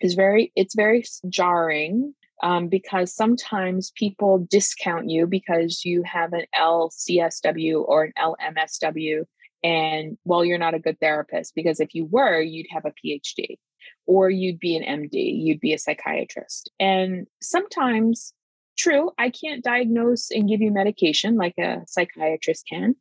is 0.00 0.14
very 0.14 0.52
it's 0.56 0.74
very 0.74 1.04
jarring 1.28 2.14
um, 2.42 2.68
because 2.68 3.14
sometimes 3.14 3.92
people 3.96 4.46
discount 4.50 5.08
you 5.08 5.26
because 5.26 5.84
you 5.84 6.02
have 6.02 6.32
an 6.32 6.44
LCSW 6.58 7.84
or 7.86 8.04
an 8.04 8.12
LMSW, 8.18 9.24
and 9.62 10.18
well, 10.24 10.44
you're 10.44 10.58
not 10.58 10.74
a 10.74 10.78
good 10.78 11.00
therapist 11.00 11.54
because 11.54 11.80
if 11.80 11.94
you 11.94 12.04
were, 12.06 12.40
you'd 12.40 12.66
have 12.70 12.84
a 12.84 12.92
PhD 12.92 13.56
or 14.06 14.30
you'd 14.30 14.58
be 14.58 14.76
an 14.76 15.02
MD, 15.02 15.12
you'd 15.12 15.60
be 15.60 15.72
a 15.72 15.78
psychiatrist. 15.78 16.70
And 16.78 17.26
sometimes, 17.40 18.32
true, 18.76 19.10
I 19.18 19.30
can't 19.30 19.64
diagnose 19.64 20.30
and 20.30 20.48
give 20.48 20.60
you 20.60 20.70
medication 20.70 21.36
like 21.36 21.56
a 21.58 21.82
psychiatrist 21.86 22.66
can. 22.68 22.96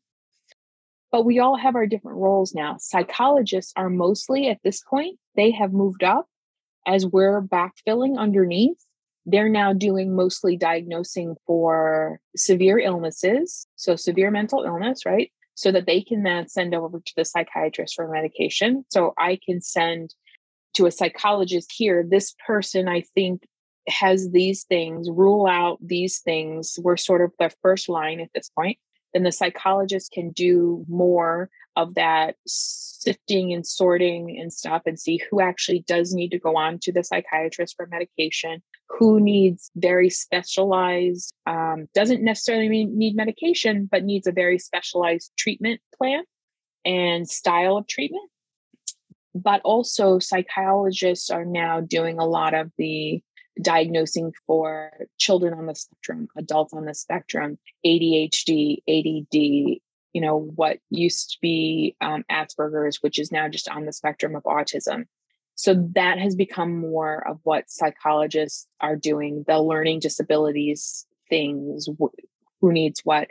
But 1.11 1.25
we 1.25 1.39
all 1.39 1.57
have 1.57 1.75
our 1.75 1.85
different 1.85 2.17
roles 2.17 2.55
now. 2.55 2.77
Psychologists 2.79 3.73
are 3.75 3.89
mostly 3.89 4.47
at 4.49 4.59
this 4.63 4.81
point, 4.81 5.19
they 5.35 5.51
have 5.51 5.71
moved 5.73 6.03
up 6.03 6.27
as 6.85 7.05
we're 7.05 7.41
backfilling 7.41 8.17
underneath. 8.17 8.77
They're 9.25 9.49
now 9.49 9.71
doing 9.73 10.15
mostly 10.15 10.57
diagnosing 10.57 11.35
for 11.47 12.19
severe 12.35 12.77
illnesses, 12.77 13.67
so 13.75 13.95
severe 13.95 14.31
mental 14.31 14.63
illness, 14.63 15.05
right? 15.05 15.31
So 15.55 15.71
that 15.71 15.85
they 15.85 16.01
can 16.01 16.23
then 16.23 16.49
send 16.49 16.75
over 16.75 16.99
to 16.99 17.13
the 17.15 17.23
psychiatrist 17.23 17.95
for 17.95 18.09
medication. 18.09 18.83
So 18.89 19.13
I 19.17 19.39
can 19.45 19.61
send 19.61 20.13
to 20.73 20.85
a 20.85 20.91
psychologist 20.91 21.71
here, 21.75 22.05
this 22.07 22.35
person 22.45 22.87
I 22.87 23.01
think 23.15 23.43
has 23.87 24.31
these 24.31 24.63
things, 24.63 25.09
rule 25.09 25.45
out 25.47 25.77
these 25.81 26.19
things. 26.19 26.77
We're 26.81 26.97
sort 26.97 27.21
of 27.21 27.31
the 27.39 27.51
first 27.61 27.89
line 27.89 28.19
at 28.19 28.29
this 28.33 28.49
point. 28.49 28.77
Then 29.13 29.23
the 29.23 29.31
psychologist 29.31 30.11
can 30.11 30.31
do 30.31 30.85
more 30.87 31.49
of 31.75 31.95
that 31.95 32.35
sifting 32.47 33.53
and 33.53 33.65
sorting 33.65 34.39
and 34.39 34.51
stuff 34.51 34.83
and 34.85 34.99
see 34.99 35.21
who 35.29 35.41
actually 35.41 35.83
does 35.87 36.13
need 36.13 36.29
to 36.29 36.39
go 36.39 36.55
on 36.55 36.79
to 36.79 36.91
the 36.91 37.03
psychiatrist 37.03 37.75
for 37.75 37.87
medication, 37.87 38.63
who 38.89 39.19
needs 39.19 39.69
very 39.75 40.09
specialized, 40.09 41.33
um, 41.45 41.87
doesn't 41.93 42.23
necessarily 42.23 42.85
need 42.85 43.15
medication, 43.15 43.87
but 43.91 44.03
needs 44.03 44.27
a 44.27 44.31
very 44.31 44.57
specialized 44.57 45.31
treatment 45.37 45.81
plan 45.97 46.23
and 46.85 47.29
style 47.29 47.77
of 47.77 47.87
treatment 47.87 48.29
but 49.35 49.61
also 49.63 50.19
psychologists 50.19 51.29
are 51.29 51.45
now 51.45 51.81
doing 51.81 52.19
a 52.19 52.25
lot 52.25 52.53
of 52.53 52.71
the 52.77 53.21
diagnosing 53.61 54.33
for 54.47 54.91
children 55.17 55.53
on 55.53 55.65
the 55.67 55.75
spectrum, 55.75 56.27
adults 56.37 56.73
on 56.73 56.85
the 56.85 56.95
spectrum, 56.95 57.57
ADHD, 57.85 58.77
ADD, 58.87 59.79
you 60.13 60.21
know, 60.21 60.51
what 60.55 60.79
used 60.89 61.31
to 61.31 61.37
be 61.41 61.95
um, 62.01 62.23
Asperger's, 62.31 62.97
which 63.01 63.19
is 63.19 63.31
now 63.31 63.47
just 63.47 63.69
on 63.69 63.85
the 63.85 63.93
spectrum 63.93 64.35
of 64.35 64.43
autism. 64.43 65.05
So 65.55 65.87
that 65.95 66.17
has 66.17 66.35
become 66.35 66.77
more 66.79 67.27
of 67.27 67.39
what 67.43 67.69
psychologists 67.69 68.67
are 68.81 68.95
doing, 68.95 69.43
the 69.47 69.59
learning 69.59 69.99
disabilities 69.99 71.05
things, 71.29 71.87
who 72.61 72.71
needs 72.71 73.01
what, 73.03 73.29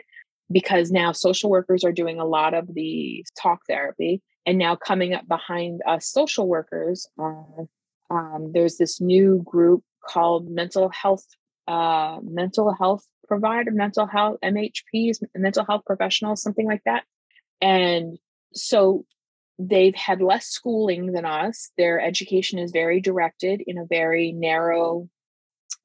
because 0.51 0.91
now 0.91 1.11
social 1.11 1.49
workers 1.49 1.83
are 1.83 1.91
doing 1.91 2.19
a 2.19 2.25
lot 2.25 2.53
of 2.53 2.73
the 2.73 3.25
talk 3.41 3.59
therapy 3.67 4.21
and 4.45 4.57
now 4.57 4.75
coming 4.75 5.13
up 5.13 5.27
behind 5.27 5.81
us 5.87 6.07
social 6.07 6.47
workers 6.47 7.07
uh, 7.21 7.63
um, 8.09 8.51
there's 8.53 8.77
this 8.77 9.01
new 9.01 9.41
group 9.45 9.83
called 10.05 10.49
mental 10.49 10.89
health 10.89 11.25
uh, 11.67 12.19
mental 12.23 12.73
health 12.73 13.05
provider 13.27 13.71
mental 13.71 14.05
health 14.05 14.37
mhps 14.43 15.19
mental 15.35 15.65
health 15.65 15.83
professionals 15.85 16.41
something 16.41 16.67
like 16.67 16.81
that. 16.85 17.03
And 17.61 18.17
so 18.53 19.05
they've 19.57 19.95
had 19.95 20.21
less 20.21 20.47
schooling 20.47 21.13
than 21.13 21.25
us. 21.25 21.71
Their 21.77 22.01
education 22.01 22.59
is 22.59 22.71
very 22.71 22.99
directed 22.99 23.63
in 23.65 23.77
a 23.77 23.85
very 23.85 24.33
narrow 24.33 25.09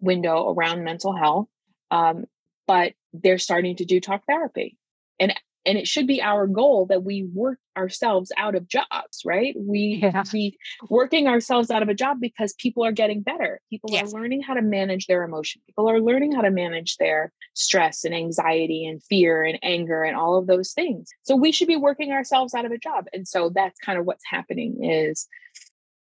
window 0.00 0.52
around 0.52 0.84
mental 0.84 1.16
health 1.16 1.48
um, 1.90 2.24
but 2.66 2.92
they're 3.12 3.38
starting 3.38 3.76
to 3.76 3.84
do 3.84 4.00
talk 4.00 4.22
therapy. 4.26 4.76
And 5.18 5.34
and 5.66 5.76
it 5.76 5.86
should 5.86 6.06
be 6.06 6.22
our 6.22 6.46
goal 6.46 6.86
that 6.86 7.02
we 7.02 7.28
work 7.32 7.58
ourselves 7.76 8.32
out 8.36 8.54
of 8.54 8.68
jobs 8.68 9.22
right? 9.24 9.54
We 9.58 10.00
yeah. 10.02 10.24
we 10.32 10.58
working 10.88 11.28
ourselves 11.28 11.70
out 11.70 11.82
of 11.82 11.88
a 11.88 11.94
job 11.94 12.18
because 12.20 12.54
people 12.54 12.84
are 12.84 12.92
getting 12.92 13.22
better. 13.22 13.60
People 13.70 13.90
yes. 13.92 14.12
are 14.12 14.20
learning 14.20 14.42
how 14.42 14.54
to 14.54 14.62
manage 14.62 15.06
their 15.06 15.22
emotion. 15.22 15.60
People 15.66 15.88
are 15.88 16.00
learning 16.00 16.32
how 16.32 16.42
to 16.42 16.50
manage 16.50 16.96
their 16.96 17.32
stress 17.54 18.04
and 18.04 18.14
anxiety 18.14 18.86
and 18.86 19.02
fear 19.04 19.42
and 19.42 19.58
anger 19.62 20.02
and 20.02 20.16
all 20.16 20.38
of 20.38 20.46
those 20.46 20.72
things. 20.72 21.08
So 21.22 21.36
we 21.36 21.52
should 21.52 21.68
be 21.68 21.76
working 21.76 22.12
ourselves 22.12 22.54
out 22.54 22.64
of 22.64 22.72
a 22.72 22.78
job. 22.78 23.06
And 23.12 23.26
so 23.26 23.50
that's 23.54 23.78
kind 23.80 23.98
of 23.98 24.04
what's 24.04 24.24
happening 24.28 24.84
is 24.84 25.26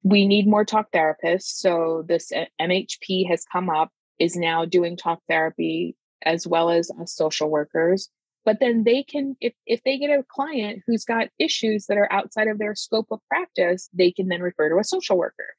we 0.03 0.27
need 0.27 0.49
more 0.49 0.65
talk 0.65 0.91
therapists. 0.93 1.45
So 1.45 2.05
this 2.09 2.33
uh, 2.33 2.47
mhp 2.61 3.29
has 3.29 3.45
come 3.53 3.71
up 3.71 3.91
is 4.19 4.37
now 4.37 4.65
doing 4.65 4.97
talk 4.97 5.21
therapy 5.29 5.97
as 6.25 6.47
well 6.47 6.71
as 6.71 6.91
uh, 6.91 7.05
social 7.07 7.51
workers 7.51 8.09
but 8.45 8.59
then 8.61 8.85
they 8.85 9.03
can 9.03 9.37
if 9.41 9.53
if 9.67 9.83
they 9.85 9.99
get 9.99 10.11
a 10.11 10.25
client 10.29 10.83
who's 10.87 11.05
got 11.05 11.29
issues 11.39 11.87
that 11.87 11.99
are 11.99 12.13
outside 12.13 12.49
of 12.49 12.59
their 12.59 12.75
scope 12.75 13.09
of 13.11 13.21
practice 13.29 13.89
they 13.93 14.11
can 14.11 14.29
then 14.29 14.43
refer 14.43 14.69
to 14.69 14.79
a 14.79 14.85
social 14.85 15.17
worker. 15.17 15.55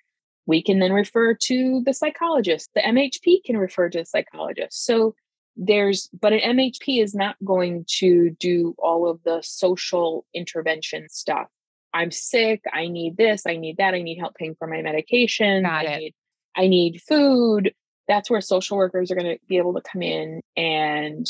We 0.46 0.62
can 0.62 0.80
then 0.80 0.92
refer 0.92 1.36
to 1.36 1.82
the 1.86 1.94
psychologist. 1.94 2.70
The 2.76 2.82
mhp 2.82 3.44
can 3.46 3.58
refer 3.58 3.90
to 3.90 4.00
a 4.00 4.06
psychologist. 4.06 4.86
So 4.86 5.16
there's 5.56 6.10
but 6.20 6.34
an 6.34 6.58
mhp 6.58 7.02
is 7.02 7.14
not 7.14 7.36
going 7.44 7.86
to 8.00 8.32
do 8.40 8.76
all 8.78 9.10
of 9.10 9.22
the 9.24 9.42
social 9.44 10.26
intervention 10.34 11.08
stuff. 11.10 11.48
I'm 11.94 12.12
sick 12.12 12.64
i 12.74 12.88
need 12.88 13.18
this 13.18 13.44
i 13.48 13.56
need 13.56 13.78
that 13.78 13.94
i 13.94 14.02
need 14.02 14.18
help 14.18 14.34
paying 14.36 14.56
for 14.56 14.68
my 14.68 14.82
medication 14.82 15.64
Got 15.64 15.88
I 15.88 15.94
it. 15.94 16.00
need 16.00 16.16
i 16.56 16.68
need 16.68 17.02
food. 17.08 17.74
That's 18.08 18.30
where 18.30 18.42
social 18.42 18.76
workers 18.78 19.12
are 19.12 19.16
going 19.16 19.38
to 19.38 19.40
be 19.48 19.58
able 19.58 19.76
to 19.76 19.82
come 19.82 20.02
in 20.02 20.42
and 20.58 21.26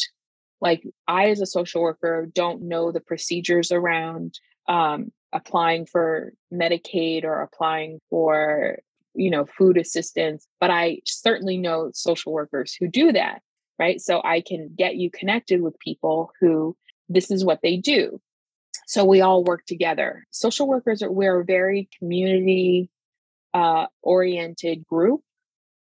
like 0.64 0.84
i 1.08 1.30
as 1.30 1.42
a 1.42 1.46
social 1.46 1.82
worker 1.82 2.28
don't 2.34 2.64
know 2.64 2.92
the 2.92 3.00
procedures 3.00 3.72
around 3.72 4.40
um, 4.68 5.12
applying 5.32 5.86
for 5.86 6.34
medicaid 6.52 7.24
or 7.24 7.42
applying 7.42 8.00
for 8.10 8.80
you 9.14 9.30
know 9.30 9.46
food 9.46 9.78
assistance 9.78 10.48
but 10.60 10.72
i 10.72 11.00
certainly 11.06 11.58
know 11.58 11.92
social 11.94 12.34
workers 12.34 12.76
who 12.80 12.88
do 12.88 13.12
that 13.12 13.42
right? 13.80 14.00
So 14.00 14.22
i 14.24 14.42
can 14.42 14.70
get 14.78 14.96
you 14.96 15.10
connected 15.12 15.62
with 15.62 15.78
people 15.80 16.32
who 16.40 16.76
this 17.10 17.30
is 17.32 17.44
what 17.46 17.60
they 17.62 17.78
do. 17.78 18.20
So 18.88 19.06
we 19.06 19.22
all 19.22 19.44
work 19.44 19.66
together. 19.66 20.26
Social 20.32 20.68
workers 20.68 21.02
are 21.02 21.12
we're 21.12 21.42
a 21.42 21.46
very 21.46 21.90
community 22.00 22.90
uh, 23.54 23.86
oriented 24.02 24.86
group 24.86 25.22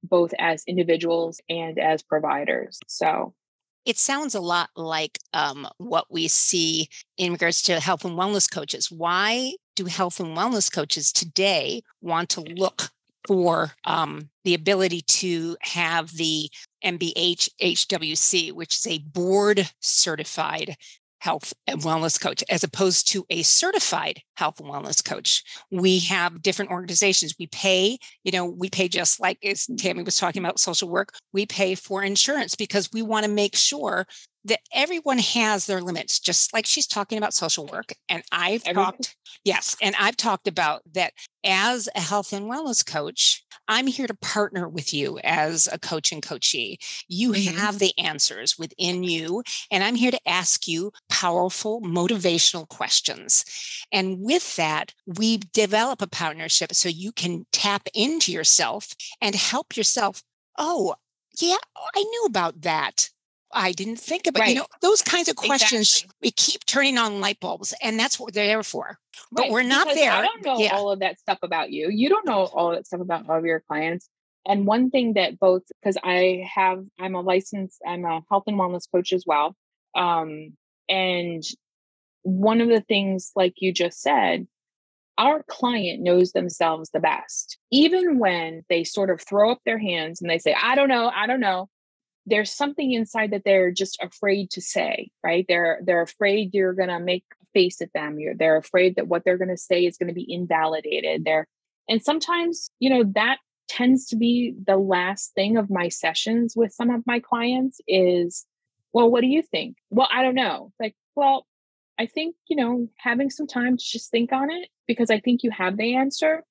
both 0.03 0.33
as 0.39 0.63
individuals 0.65 1.41
and 1.47 1.77
as 1.77 2.01
providers. 2.01 2.79
So 2.87 3.35
it 3.85 3.97
sounds 3.97 4.35
a 4.35 4.41
lot 4.41 4.69
like 4.75 5.17
um, 5.33 5.67
what 5.77 6.05
we 6.09 6.27
see 6.27 6.87
in 7.17 7.31
regards 7.31 7.61
to 7.63 7.79
health 7.79 8.05
and 8.05 8.17
wellness 8.17 8.49
coaches. 8.51 8.91
Why 8.91 9.53
do 9.75 9.85
health 9.85 10.19
and 10.19 10.37
wellness 10.37 10.71
coaches 10.71 11.11
today 11.11 11.81
want 12.01 12.29
to 12.29 12.41
look 12.41 12.89
for 13.27 13.71
um, 13.85 14.29
the 14.43 14.53
ability 14.53 15.01
to 15.01 15.55
have 15.61 16.11
the 16.17 16.49
MBH 16.83 17.49
HWC, 17.61 18.51
which 18.51 18.75
is 18.79 18.87
a 18.87 18.99
board 18.99 19.69
certified 19.79 20.75
health 21.21 21.53
and 21.67 21.81
wellness 21.81 22.19
coach 22.19 22.43
as 22.49 22.63
opposed 22.63 23.07
to 23.07 23.23
a 23.29 23.43
certified 23.43 24.19
health 24.37 24.59
and 24.59 24.67
wellness 24.67 25.05
coach. 25.05 25.43
We 25.69 25.99
have 25.99 26.41
different 26.41 26.71
organizations. 26.71 27.35
We 27.39 27.45
pay, 27.47 27.99
you 28.23 28.31
know, 28.31 28.45
we 28.45 28.71
pay 28.71 28.87
just 28.87 29.19
like 29.19 29.37
as 29.45 29.67
Tammy 29.77 30.01
was 30.01 30.17
talking 30.17 30.43
about 30.43 30.59
social 30.59 30.89
work, 30.89 31.13
we 31.31 31.45
pay 31.45 31.75
for 31.75 32.01
insurance 32.01 32.55
because 32.55 32.89
we 32.91 33.03
want 33.03 33.25
to 33.25 33.31
make 33.31 33.55
sure 33.55 34.07
that 34.45 34.61
everyone 34.73 35.19
has 35.19 35.67
their 35.67 35.81
limits, 35.81 36.19
just 36.19 36.51
like 36.53 36.65
she's 36.65 36.87
talking 36.87 37.19
about 37.19 37.35
social 37.35 37.67
work. 37.67 37.93
And 38.09 38.23
I've 38.31 38.63
Everything. 38.65 38.73
talked, 38.73 39.15
yes, 39.43 39.77
and 39.79 39.95
I've 39.99 40.17
talked 40.17 40.47
about 40.47 40.81
that 40.93 41.13
as 41.43 41.87
a 41.95 42.01
health 42.01 42.33
and 42.33 42.49
wellness 42.49 42.83
coach. 42.83 43.45
I'm 43.71 43.87
here 43.87 44.05
to 44.05 44.13
partner 44.13 44.67
with 44.67 44.93
you 44.93 45.17
as 45.23 45.69
a 45.71 45.79
coach 45.79 46.11
and 46.11 46.21
coachee. 46.21 46.77
You 47.07 47.31
mm-hmm. 47.31 47.57
have 47.57 47.79
the 47.79 47.97
answers 47.97 48.59
within 48.59 49.03
you, 49.03 49.43
and 49.71 49.81
I'm 49.81 49.95
here 49.95 50.11
to 50.11 50.27
ask 50.27 50.67
you 50.67 50.91
powerful, 51.07 51.79
motivational 51.81 52.67
questions. 52.67 53.45
And 53.89 54.19
with 54.19 54.57
that, 54.57 54.93
we 55.05 55.37
develop 55.53 56.01
a 56.01 56.07
partnership 56.07 56.73
so 56.75 56.89
you 56.89 57.13
can 57.13 57.45
tap 57.53 57.87
into 57.93 58.33
yourself 58.33 58.89
and 59.21 59.35
help 59.35 59.77
yourself. 59.77 60.21
Oh, 60.57 60.95
yeah, 61.39 61.55
I 61.95 62.03
knew 62.03 62.25
about 62.27 62.63
that. 62.63 63.09
I 63.53 63.71
didn't 63.71 63.97
think 63.97 64.27
about, 64.27 64.41
right. 64.41 64.49
you 64.49 64.55
know, 64.55 64.67
those 64.81 65.01
kinds 65.01 65.29
of 65.29 65.35
questions. 65.35 65.97
Exactly. 65.97 66.15
We 66.21 66.31
keep 66.31 66.65
turning 66.65 66.97
on 66.97 67.21
light 67.21 67.39
bulbs, 67.39 67.73
and 67.81 67.99
that's 67.99 68.19
what 68.19 68.33
they're 68.33 68.47
there 68.47 68.63
for. 68.63 68.97
But 69.31 69.43
right. 69.43 69.51
we're 69.51 69.63
not 69.63 69.85
because 69.87 69.97
there. 69.97 70.11
I 70.11 70.21
don't 70.21 70.45
know 70.45 70.57
yeah. 70.59 70.75
all 70.75 70.91
of 70.91 70.99
that 70.99 71.19
stuff 71.19 71.39
about 71.43 71.71
you. 71.71 71.89
You 71.89 72.09
don't 72.09 72.25
know 72.25 72.45
all 72.45 72.71
that 72.71 72.87
stuff 72.87 73.01
about 73.01 73.29
all 73.29 73.37
of 73.37 73.45
your 73.45 73.61
clients. 73.61 74.09
And 74.45 74.65
one 74.65 74.89
thing 74.89 75.13
that 75.13 75.39
both, 75.39 75.63
because 75.81 75.97
I 76.03 76.47
have, 76.53 76.83
I'm 76.99 77.15
a 77.15 77.21
licensed, 77.21 77.79
I'm 77.85 78.05
a 78.05 78.21
health 78.29 78.43
and 78.47 78.57
wellness 78.57 78.89
coach 78.91 79.13
as 79.13 79.23
well. 79.25 79.55
Um, 79.95 80.53
and 80.89 81.43
one 82.23 82.61
of 82.61 82.69
the 82.69 82.81
things, 82.81 83.31
like 83.35 83.53
you 83.57 83.71
just 83.71 84.01
said, 84.01 84.47
our 85.17 85.43
client 85.43 86.01
knows 86.01 86.31
themselves 86.31 86.89
the 86.89 86.99
best. 86.99 87.59
Even 87.71 88.17
when 88.17 88.63
they 88.69 88.83
sort 88.83 89.11
of 89.11 89.21
throw 89.21 89.51
up 89.51 89.59
their 89.65 89.77
hands 89.77 90.21
and 90.21 90.29
they 90.29 90.39
say, 90.39 90.55
I 90.59 90.73
don't 90.73 90.89
know, 90.89 91.11
I 91.13 91.27
don't 91.27 91.39
know, 91.39 91.69
there's 92.25 92.51
something 92.51 92.91
inside 92.91 93.31
that 93.31 93.43
they're 93.43 93.71
just 93.71 94.01
afraid 94.01 94.49
to 94.51 94.61
say 94.61 95.11
right? 95.23 95.45
They're 95.47 95.79
they're 95.83 96.01
afraid 96.01 96.53
you're 96.53 96.73
going 96.73 96.89
to 96.89 96.99
make 96.99 97.23
a 97.41 97.45
face 97.53 97.81
at 97.81 97.93
them. 97.93 98.19
You're 98.19 98.35
they're 98.35 98.57
afraid 98.57 98.95
that 98.95 99.07
what 99.07 99.23
they're 99.23 99.37
going 99.37 99.49
to 99.49 99.57
say 99.57 99.85
is 99.85 99.97
going 99.97 100.09
to 100.09 100.13
be 100.13 100.31
invalidated. 100.31 101.25
There 101.25 101.47
and 101.89 102.01
sometimes 102.01 102.69
you 102.79 102.89
know 102.89 103.03
that 103.15 103.37
tends 103.67 104.07
to 104.07 104.17
be 104.17 104.53
the 104.67 104.77
last 104.77 105.33
thing 105.33 105.57
of 105.57 105.69
my 105.69 105.87
sessions 105.87 106.55
with 106.55 106.73
some 106.73 106.89
of 106.89 107.07
my 107.07 107.19
clients 107.19 107.79
is 107.87 108.45
well 108.93 109.09
what 109.09 109.21
do 109.21 109.27
you 109.27 109.41
think? 109.41 109.77
Well 109.89 110.07
i 110.11 110.21
don't 110.21 110.35
know. 110.35 110.71
Like 110.79 110.95
well 111.15 111.45
i 111.99 112.05
think 112.05 112.35
you 112.47 112.55
know 112.55 112.87
having 112.97 113.29
some 113.29 113.47
time 113.47 113.77
to 113.77 113.83
just 113.83 114.11
think 114.11 114.31
on 114.31 114.49
it 114.49 114.69
because 114.87 115.11
i 115.11 115.19
think 115.19 115.43
you 115.43 115.51
have 115.51 115.77
the 115.77 115.95
answer 115.95 116.43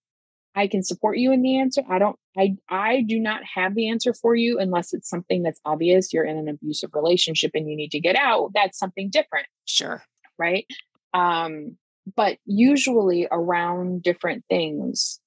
I 0.54 0.66
can 0.66 0.82
support 0.82 1.18
you 1.18 1.32
in 1.32 1.42
the 1.42 1.58
answer. 1.58 1.82
I 1.88 1.98
don't 1.98 2.16
I 2.36 2.56
I 2.68 3.02
do 3.02 3.18
not 3.18 3.42
have 3.54 3.74
the 3.74 3.88
answer 3.88 4.12
for 4.12 4.34
you 4.34 4.58
unless 4.58 4.92
it's 4.92 5.08
something 5.08 5.42
that's 5.42 5.60
obvious. 5.64 6.12
You're 6.12 6.24
in 6.24 6.36
an 6.36 6.48
abusive 6.48 6.90
relationship 6.92 7.52
and 7.54 7.68
you 7.68 7.76
need 7.76 7.92
to 7.92 8.00
get 8.00 8.16
out. 8.16 8.50
That's 8.54 8.78
something 8.78 9.10
different. 9.10 9.46
Sure. 9.64 10.02
Right? 10.38 10.66
Um 11.14 11.76
but 12.16 12.38
usually 12.46 13.28
around 13.30 14.02
different 14.02 14.44
things 14.48 15.20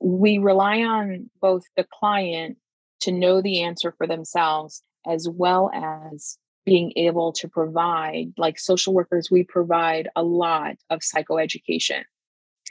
we 0.00 0.38
rely 0.38 0.82
on 0.82 1.30
both 1.40 1.62
the 1.76 1.86
client 1.98 2.58
to 3.00 3.12
know 3.12 3.40
the 3.40 3.62
answer 3.62 3.94
for 3.96 4.06
themselves 4.06 4.82
as 5.06 5.28
well 5.30 5.70
as 5.72 6.38
being 6.64 6.92
able 6.96 7.32
to 7.32 7.48
provide 7.48 8.32
like 8.36 8.58
social 8.58 8.92
workers 8.92 9.30
we 9.30 9.44
provide 9.44 10.08
a 10.16 10.22
lot 10.22 10.74
of 10.90 11.00
psychoeducation 11.00 12.02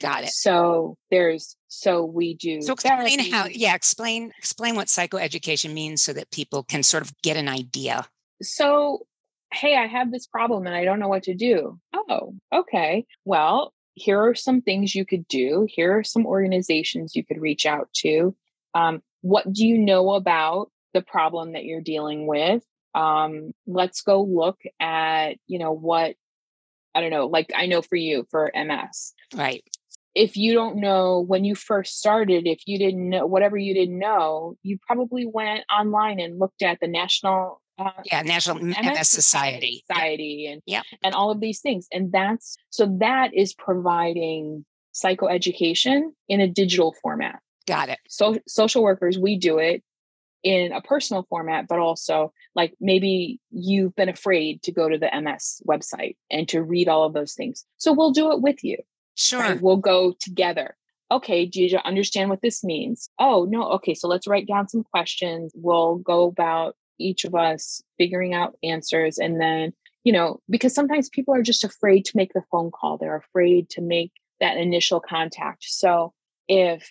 Got 0.01 0.23
it. 0.23 0.29
So 0.31 0.97
there's 1.09 1.55
so 1.75 2.05
we 2.05 2.35
do. 2.35 2.61
So 2.61 2.73
explain 2.73 3.19
therapy. 3.19 3.29
how 3.29 3.45
yeah, 3.45 3.75
explain 3.75 4.31
explain 4.37 4.75
what 4.75 4.87
psychoeducation 4.87 5.73
means 5.73 6.01
so 6.01 6.13
that 6.13 6.31
people 6.31 6.63
can 6.63 6.83
sort 6.83 7.03
of 7.03 7.13
get 7.21 7.37
an 7.37 7.47
idea. 7.47 8.07
So 8.41 9.05
hey, 9.51 9.77
I 9.77 9.87
have 9.87 10.11
this 10.11 10.27
problem 10.27 10.65
and 10.65 10.75
I 10.75 10.83
don't 10.83 10.99
know 10.99 11.07
what 11.07 11.23
to 11.23 11.33
do. 11.33 11.79
Oh, 11.93 12.35
okay. 12.53 13.05
Well, 13.23 13.73
here 13.93 14.21
are 14.21 14.35
some 14.35 14.61
things 14.61 14.95
you 14.95 15.05
could 15.05 15.27
do. 15.27 15.65
Here 15.69 15.97
are 15.97 16.03
some 16.03 16.25
organizations 16.25 17.15
you 17.15 17.25
could 17.25 17.39
reach 17.39 17.65
out 17.65 17.89
to. 17.97 18.35
Um, 18.73 19.01
what 19.21 19.51
do 19.51 19.65
you 19.65 19.77
know 19.77 20.13
about 20.13 20.71
the 20.93 21.01
problem 21.01 21.53
that 21.53 21.63
you're 21.63 21.81
dealing 21.81 22.27
with? 22.27 22.63
Um, 22.93 23.51
let's 23.65 24.01
go 24.01 24.23
look 24.23 24.59
at, 24.79 25.37
you 25.47 25.59
know, 25.59 25.71
what 25.71 26.15
I 26.93 27.01
don't 27.01 27.11
know, 27.11 27.27
like 27.27 27.51
I 27.55 27.65
know 27.65 27.81
for 27.81 27.97
you 27.97 28.25
for 28.29 28.51
MS. 28.55 29.13
Right 29.35 29.63
if 30.15 30.37
you 30.37 30.53
don't 30.53 30.77
know 30.77 31.19
when 31.19 31.43
you 31.43 31.55
first 31.55 31.99
started, 31.99 32.47
if 32.47 32.61
you 32.65 32.79
didn't 32.79 33.09
know 33.09 33.25
whatever 33.25 33.57
you 33.57 33.73
didn't 33.73 33.99
know, 33.99 34.57
you 34.63 34.79
probably 34.87 35.25
went 35.25 35.65
online 35.69 36.19
and 36.21 36.39
looked 36.39 36.61
at 36.61 36.79
the 36.79 36.87
national 36.87 37.61
uh, 37.77 37.91
yeah 38.05 38.21
national 38.21 38.57
MS, 38.63 38.77
MS 38.81 39.09
Society 39.09 39.83
Society 39.91 40.47
and 40.47 40.61
yeah 40.65 40.81
and 41.03 41.13
all 41.13 41.29
of 41.29 41.41
these 41.41 41.59
things, 41.59 41.87
and 41.91 42.11
that's 42.11 42.55
so 42.69 42.97
that 42.99 43.33
is 43.33 43.53
providing 43.53 44.65
psychoeducation 44.93 46.11
in 46.29 46.39
a 46.39 46.47
digital 46.47 46.95
format. 47.01 47.39
Got 47.67 47.89
it. 47.89 47.99
So 48.07 48.37
social 48.47 48.81
workers, 48.81 49.19
we 49.19 49.37
do 49.37 49.57
it 49.57 49.83
in 50.43 50.71
a 50.71 50.79
personal 50.79 51.25
format, 51.27 51.67
but 51.67 51.79
also 51.79 52.31
like 52.53 52.73
maybe 52.79 53.39
you've 53.51 53.95
been 53.95 54.07
afraid 54.07 54.61
to 54.63 54.71
go 54.71 54.87
to 54.87 54.97
the 54.97 55.09
MS 55.13 55.61
website 55.67 56.15
and 56.31 56.47
to 56.49 56.63
read 56.63 56.87
all 56.87 57.03
of 57.03 57.13
those 57.13 57.33
things. 57.33 57.65
So 57.77 57.91
we'll 57.91 58.11
do 58.11 58.31
it 58.31 58.41
with 58.41 58.63
you. 58.63 58.77
Sure. 59.15 59.39
Right? 59.39 59.61
We'll 59.61 59.77
go 59.77 60.13
together. 60.19 60.75
Okay, 61.11 61.45
do 61.45 61.63
you 61.63 61.77
understand 61.85 62.29
what 62.29 62.41
this 62.41 62.63
means? 62.63 63.09
Oh, 63.19 63.45
no. 63.49 63.63
Okay, 63.73 63.93
so 63.93 64.07
let's 64.07 64.27
write 64.27 64.47
down 64.47 64.67
some 64.67 64.83
questions. 64.83 65.51
We'll 65.55 65.97
go 65.97 66.25
about 66.25 66.75
each 66.97 67.25
of 67.25 67.35
us 67.35 67.81
figuring 67.97 68.33
out 68.33 68.57
answers. 68.63 69.17
And 69.17 69.39
then, 69.39 69.73
you 70.03 70.11
know, 70.11 70.39
because 70.49 70.73
sometimes 70.73 71.09
people 71.09 71.33
are 71.35 71.43
just 71.43 71.63
afraid 71.63 72.05
to 72.05 72.17
make 72.17 72.33
the 72.33 72.43
phone 72.51 72.71
call, 72.71 72.97
they're 72.97 73.15
afraid 73.17 73.69
to 73.71 73.81
make 73.81 74.11
that 74.39 74.57
initial 74.57 74.99
contact. 74.99 75.63
So 75.63 76.13
if 76.47 76.89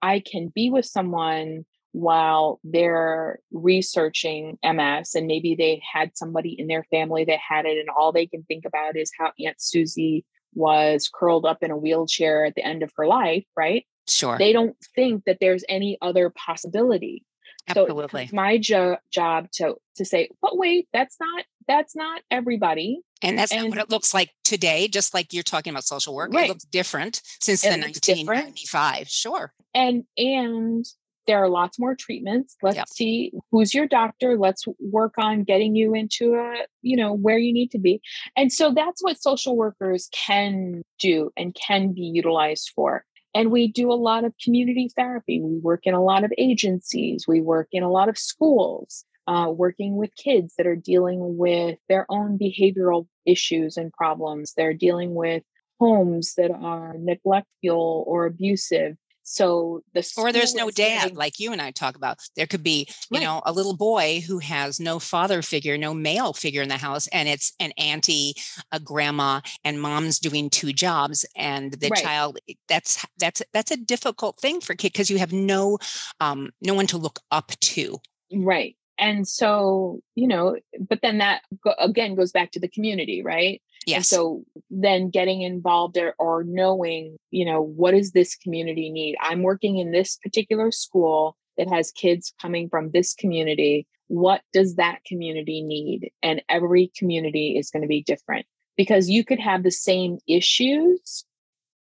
I 0.00 0.20
can 0.20 0.52
be 0.54 0.70
with 0.70 0.84
someone 0.84 1.64
while 1.92 2.60
they're 2.62 3.38
researching 3.50 4.58
MS 4.62 5.14
and 5.14 5.26
maybe 5.26 5.54
they 5.54 5.82
had 5.92 6.10
somebody 6.14 6.54
in 6.58 6.66
their 6.66 6.84
family 6.90 7.24
that 7.24 7.38
had 7.38 7.64
it 7.64 7.78
and 7.78 7.88
all 7.88 8.12
they 8.12 8.26
can 8.26 8.44
think 8.44 8.64
about 8.66 8.96
is 8.96 9.10
how 9.18 9.32
Aunt 9.44 9.56
Susie 9.58 10.24
was 10.56 11.08
curled 11.12 11.44
up 11.44 11.62
in 11.62 11.70
a 11.70 11.76
wheelchair 11.76 12.44
at 12.44 12.54
the 12.54 12.64
end 12.64 12.82
of 12.82 12.90
her 12.96 13.06
life, 13.06 13.44
right? 13.56 13.86
Sure. 14.08 14.38
They 14.38 14.52
don't 14.52 14.76
think 14.94 15.24
that 15.24 15.38
there's 15.40 15.64
any 15.68 15.98
other 16.00 16.30
possibility. 16.30 17.24
Absolutely. 17.68 18.20
So 18.20 18.24
it's 18.24 18.32
my 18.32 18.58
jo- 18.58 18.98
job 19.10 19.50
to 19.54 19.76
to 19.96 20.04
say, 20.04 20.30
but 20.40 20.56
wait, 20.56 20.88
that's 20.92 21.16
not 21.20 21.44
that's 21.66 21.96
not 21.96 22.22
everybody. 22.30 23.00
And 23.22 23.38
that's 23.38 23.52
and, 23.52 23.64
not 23.64 23.70
what 23.70 23.78
it 23.78 23.90
looks 23.90 24.14
like 24.14 24.30
today, 24.44 24.88
just 24.88 25.14
like 25.14 25.32
you're 25.32 25.42
talking 25.42 25.72
about 25.72 25.84
social 25.84 26.14
work. 26.14 26.32
Right. 26.32 26.46
It 26.46 26.48
looks 26.48 26.64
different 26.64 27.22
since 27.40 27.64
it 27.64 27.70
the 27.70 27.80
1995. 27.80 28.92
Different. 28.92 29.08
Sure. 29.08 29.52
And 29.74 30.04
and 30.16 30.84
there 31.26 31.42
are 31.42 31.48
lots 31.48 31.78
more 31.78 31.94
treatments. 31.94 32.56
Let's 32.62 32.76
yep. 32.76 32.88
see 32.88 33.32
who's 33.50 33.74
your 33.74 33.86
doctor. 33.86 34.36
Let's 34.36 34.64
work 34.78 35.14
on 35.18 35.44
getting 35.44 35.74
you 35.74 35.94
into 35.94 36.34
a 36.34 36.66
you 36.82 36.96
know 36.96 37.12
where 37.12 37.38
you 37.38 37.52
need 37.52 37.70
to 37.72 37.78
be. 37.78 38.00
And 38.36 38.52
so 38.52 38.72
that's 38.72 39.02
what 39.02 39.20
social 39.20 39.56
workers 39.56 40.08
can 40.12 40.82
do 40.98 41.30
and 41.36 41.54
can 41.54 41.92
be 41.92 42.02
utilized 42.02 42.72
for. 42.74 43.04
And 43.34 43.50
we 43.50 43.68
do 43.68 43.92
a 43.92 43.94
lot 43.94 44.24
of 44.24 44.32
community 44.42 44.90
therapy. 44.96 45.42
We 45.42 45.58
work 45.58 45.80
in 45.84 45.92
a 45.92 46.02
lot 46.02 46.24
of 46.24 46.32
agencies. 46.38 47.26
We 47.28 47.40
work 47.42 47.68
in 47.70 47.82
a 47.82 47.90
lot 47.90 48.08
of 48.08 48.16
schools 48.16 49.04
uh, 49.26 49.50
working 49.50 49.96
with 49.96 50.14
kids 50.16 50.54
that 50.56 50.66
are 50.66 50.76
dealing 50.76 51.36
with 51.36 51.78
their 51.88 52.06
own 52.08 52.38
behavioral 52.38 53.06
issues 53.24 53.76
and 53.76 53.92
problems. 53.92 54.54
They're 54.56 54.74
dealing 54.74 55.14
with 55.14 55.42
homes 55.80 56.34
that 56.36 56.50
are 56.50 56.94
neglectful 56.98 58.04
or 58.06 58.26
abusive 58.26 58.96
so 59.28 59.82
the 59.92 60.08
or 60.16 60.32
there's 60.32 60.54
no 60.54 60.70
dad 60.70 61.16
like 61.16 61.40
you 61.40 61.52
and 61.52 61.60
I 61.60 61.72
talk 61.72 61.96
about. 61.96 62.20
There 62.36 62.46
could 62.46 62.62
be, 62.62 62.86
you 63.10 63.18
right. 63.18 63.24
know, 63.24 63.42
a 63.44 63.52
little 63.52 63.76
boy 63.76 64.22
who 64.24 64.38
has 64.38 64.78
no 64.78 65.00
father 65.00 65.42
figure, 65.42 65.76
no 65.76 65.92
male 65.92 66.32
figure 66.32 66.62
in 66.62 66.68
the 66.68 66.76
house, 66.76 67.08
and 67.08 67.28
it's 67.28 67.52
an 67.58 67.72
auntie, 67.76 68.34
a 68.70 68.78
grandma, 68.78 69.40
and 69.64 69.82
mom's 69.82 70.20
doing 70.20 70.48
two 70.48 70.72
jobs, 70.72 71.26
and 71.34 71.72
the 71.72 71.88
right. 71.88 72.04
child. 72.04 72.38
Eh, 72.48 72.54
that's 72.68 73.04
that's 73.18 73.42
that's 73.52 73.72
a 73.72 73.76
difficult 73.76 74.38
thing 74.38 74.60
for 74.60 74.76
kid 74.76 74.92
because 74.92 75.10
you 75.10 75.18
have 75.18 75.32
no 75.32 75.78
um 76.20 76.50
no 76.62 76.74
one 76.74 76.86
to 76.86 76.96
look 76.96 77.18
up 77.32 77.50
to. 77.60 77.98
Right. 78.32 78.76
And 78.96 79.26
so, 79.26 80.00
you 80.14 80.28
know, 80.28 80.56
but 80.88 81.00
then 81.02 81.18
that 81.18 81.42
go, 81.64 81.74
again 81.80 82.14
goes 82.14 82.30
back 82.30 82.52
to 82.52 82.60
the 82.60 82.68
community, 82.68 83.24
right? 83.24 83.60
Yes. 83.86 83.96
And 83.96 84.06
so 84.06 84.44
then 84.68 85.10
getting 85.10 85.42
involved 85.42 85.96
or, 85.96 86.14
or 86.18 86.42
knowing, 86.42 87.16
you 87.30 87.44
know, 87.44 87.62
what 87.62 87.92
does 87.92 88.10
this 88.10 88.34
community 88.34 88.90
need? 88.90 89.16
I'm 89.20 89.42
working 89.42 89.78
in 89.78 89.92
this 89.92 90.16
particular 90.16 90.72
school 90.72 91.36
that 91.56 91.70
has 91.70 91.92
kids 91.92 92.34
coming 92.42 92.68
from 92.68 92.90
this 92.90 93.14
community. 93.14 93.86
What 94.08 94.42
does 94.52 94.74
that 94.74 95.04
community 95.06 95.62
need? 95.62 96.10
And 96.20 96.42
every 96.48 96.90
community 96.98 97.56
is 97.56 97.70
going 97.70 97.82
to 97.82 97.88
be 97.88 98.02
different 98.02 98.44
because 98.76 99.08
you 99.08 99.24
could 99.24 99.40
have 99.40 99.62
the 99.62 99.70
same 99.70 100.18
issues 100.28 101.24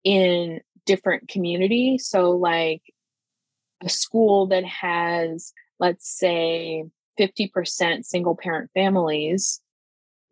in 0.04 0.60
different 0.84 1.28
communities. 1.28 2.06
So, 2.06 2.32
like 2.32 2.82
a 3.82 3.88
school 3.88 4.46
that 4.48 4.64
has, 4.64 5.54
let's 5.80 6.08
say, 6.08 6.84
50% 7.18 8.04
single 8.04 8.36
parent 8.36 8.70
families 8.74 9.60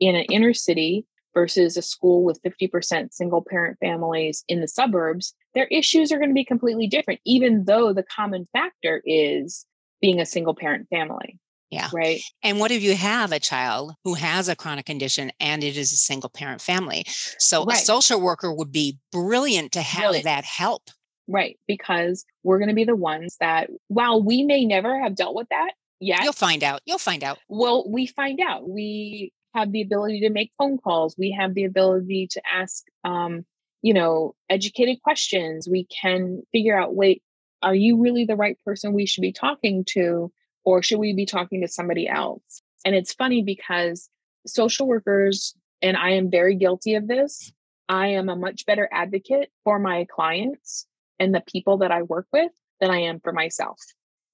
in 0.01 0.17
an 0.17 0.25
inner 0.25 0.53
city 0.53 1.07
versus 1.35 1.77
a 1.77 1.83
school 1.83 2.25
with 2.25 2.41
50% 2.43 3.13
single 3.13 3.45
parent 3.49 3.79
families 3.81 4.45
in 4.49 4.61
the 4.61 4.69
suburbs, 4.69 5.35
their 5.55 5.67
issues 5.67 6.13
are 6.13 6.19
going 6.19 6.31
to 6.31 6.35
be 6.35 6.45
completely 6.45 6.87
different, 6.87 7.21
even 7.25 7.65
though 7.65 7.93
the 7.93 8.03
common 8.03 8.49
factor 8.53 9.03
is 9.05 9.67
being 10.01 10.21
a 10.21 10.27
single 10.27 10.55
parent 10.55 10.89
family. 10.89 11.39
Yeah. 11.71 11.89
Right. 11.93 12.21
And 12.43 12.59
what 12.59 12.71
if 12.71 12.83
you 12.83 12.95
have 12.95 13.33
a 13.33 13.41
child 13.41 13.95
who 14.05 14.13
has 14.15 14.49
a 14.49 14.57
chronic 14.57 14.85
condition 14.85 15.33
and 15.41 15.65
it 15.65 15.79
is 15.79 15.91
a 15.93 15.97
single 15.97 16.29
parent 16.29 16.61
family? 16.61 17.05
So 17.39 17.65
right. 17.65 17.79
a 17.79 17.81
social 17.81 18.21
worker 18.21 18.53
would 18.53 18.71
be 18.71 18.99
brilliant 19.11 19.73
to 19.73 19.81
have 19.81 20.03
brilliant. 20.03 20.25
that 20.25 20.45
help. 20.45 20.83
Right. 21.29 21.59
Because 21.67 22.27
we're 22.43 22.59
going 22.59 22.69
to 22.69 22.75
be 22.75 22.85
the 22.85 22.97
ones 22.97 23.37
that, 23.41 23.71
while 23.89 24.23
we 24.23 24.43
may 24.45 24.67
never 24.67 25.01
have 25.01 25.17
dealt 25.17 25.35
with 25.35 25.49
that 25.49 25.73
yeah. 26.03 26.23
you'll 26.25 26.33
find 26.33 26.65
out. 26.65 26.81
You'll 26.85 26.99
find 26.99 27.23
out. 27.23 27.39
Well, 27.49 27.89
we 27.89 28.07
find 28.07 28.41
out. 28.41 28.69
We 28.69 29.33
have 29.55 29.73
the 29.73 29.83
ability 29.83 30.21
to 30.21 30.31
make 30.31 30.53
phone 30.59 30.79
calls. 30.79 31.17
We 31.19 31.33
have 31.33 31.55
the 31.55 31.65
ability 31.65 32.29
to 32.33 32.43
ask, 32.51 32.85
um, 33.05 33.45
you 33.83 33.95
know, 33.95 34.35
educated 34.49 35.03
questions. 35.03 35.69
We 35.69 35.85
can 35.85 36.43
figure 36.53 36.79
out, 36.79 36.95
wait, 36.95 37.23
are 37.63 37.75
you 37.75 38.01
really 38.01 38.25
the 38.25 38.37
right 38.37 38.59
person 38.65 38.93
we 38.93 39.07
should 39.07 39.23
be 39.23 39.33
talking 39.33 39.85
to? 39.91 40.33
or 40.65 40.83
should 40.83 40.99
we 40.99 41.13
be 41.13 41.27
talking 41.27 41.61
to 41.61 41.69
somebody 41.69 42.09
else? 42.09 42.63
And 42.85 42.95
it's 42.95 43.13
funny 43.13 43.43
because 43.43 44.09
social 44.47 44.87
workers, 44.87 45.55
and 45.81 45.97
I 45.97 46.11
am 46.11 46.31
very 46.31 46.55
guilty 46.55 46.95
of 46.95 47.09
this, 47.09 47.53
I 47.89 48.09
am 48.09 48.29
a 48.29 48.37
much 48.37 48.65
better 48.67 48.89
advocate 48.93 49.51
for 49.65 49.79
my 49.79 50.07
clients 50.11 50.87
and 51.19 51.35
the 51.35 51.43
people 51.47 51.79
that 51.79 51.91
I 51.91 52.03
work 52.03 52.27
with 52.33 52.53
than 52.81 52.91
I 52.91 53.01
am 53.03 53.21
for 53.21 53.33
myself. 53.33 53.79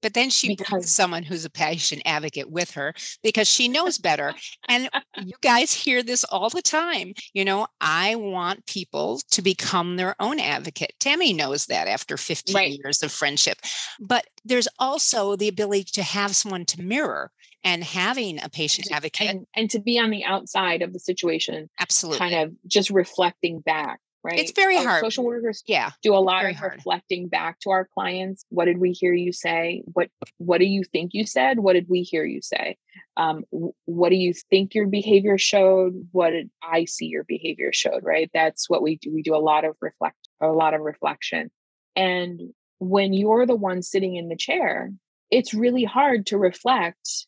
But 0.03 0.15
then 0.15 0.31
she 0.31 0.49
because, 0.49 0.69
brings 0.69 0.95
someone 0.95 1.23
who's 1.23 1.45
a 1.45 1.51
patient 1.51 2.03
advocate 2.05 2.51
with 2.51 2.71
her 2.73 2.95
because 3.23 3.49
she 3.49 3.69
knows 3.69 3.99
better. 3.99 4.35
and 4.69 4.89
you 5.25 5.35
guys 5.43 5.73
hear 5.73 6.03
this 6.03 6.25
all 6.25 6.51
the 6.51 6.63
time. 6.63 7.15
You 7.33 7.45
know, 7.45 7.67
I 7.81 8.15
want 8.15 8.67
people 8.67 9.21
to 9.31 9.43
become 9.43 9.97
their 9.97 10.15
own 10.21 10.41
advocate. 10.41 10.95
Tammy 11.01 11.33
knows 11.33 11.67
that 11.67 11.89
after 11.89 12.17
15 12.17 12.55
right. 12.55 12.79
years 12.83 13.03
of 13.03 13.13
friendship. 13.13 13.59
But 14.01 14.27
there's 14.45 14.69
also 14.79 15.37
the 15.37 15.49
ability 15.49 15.91
to 15.95 16.03
have 16.03 16.35
someone 16.35 16.65
to 16.67 16.83
mirror 16.83 17.31
and 17.65 17.83
having 17.83 18.43
a 18.43 18.49
patient 18.49 18.89
advocate 18.93 19.29
and, 19.29 19.47
and 19.55 19.71
to 19.71 19.81
be 19.81 19.99
on 19.99 20.11
the 20.11 20.25
outside 20.25 20.81
of 20.81 20.93
the 20.93 21.01
situation 21.01 21.69
absolutely 21.81 22.19
kind 22.19 22.35
of 22.35 22.53
just 22.67 22.89
reflecting 22.89 23.61
back 23.61 24.01
right? 24.25 24.39
It's 24.39 24.53
very 24.53 24.77
hard. 24.77 25.01
Social 25.01 25.25
workers 25.25 25.63
yeah, 25.67 25.91
do 26.03 26.15
a 26.15 26.19
lot 26.19 26.45
of 26.45 26.57
hard. 26.57 26.75
reflecting 26.75 27.29
back 27.29 27.59
to 27.61 27.71
our 27.71 27.89
clients. 27.95 28.45
What 28.49 28.67
did 28.67 28.79
we 28.79 28.93
hear 28.93 29.13
you 29.13 29.33
say? 29.33 29.83
What 29.93 30.09
what 30.39 30.59
do 30.59 30.67
you 30.67 30.85
think 30.85 31.13
you 31.15 31.27
said? 31.27 31.61
What 31.61 31.75
did 31.75 31.87
we 31.89 32.03
hear 32.03 32.25
you 32.25 32.43
say? 32.43 32.77
Um, 33.17 33.45
what 33.85 34.11
do 34.11 34.17
you 34.17 34.33
think 34.51 34.75
your 34.75 34.87
behavior 34.87 35.39
showed? 35.39 36.09
What 36.13 36.31
did 36.31 36.51
I 36.63 36.85
see 36.85 37.07
your 37.07 37.25
behavior 37.25 37.73
showed? 37.73 38.03
Right. 38.03 38.31
That's 38.33 38.69
what 38.69 38.83
we 38.83 38.97
do. 38.97 39.13
We 39.13 39.23
do 39.23 39.35
a 39.35 39.39
lot 39.39 39.65
of 39.65 39.77
reflect, 39.81 40.29
a 40.41 40.49
lot 40.49 40.75
of 40.75 40.81
reflection. 40.81 41.51
And 41.97 42.41
when 42.79 43.13
you're 43.13 43.47
the 43.47 43.57
one 43.57 43.83
sitting 43.83 44.17
in 44.17 44.29
the 44.29 44.37
chair, 44.37 44.93
it's 45.31 45.53
really 45.53 45.85
hard 45.85 46.27
to 46.27 46.39
reflect 46.39 47.27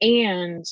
and 0.00 0.64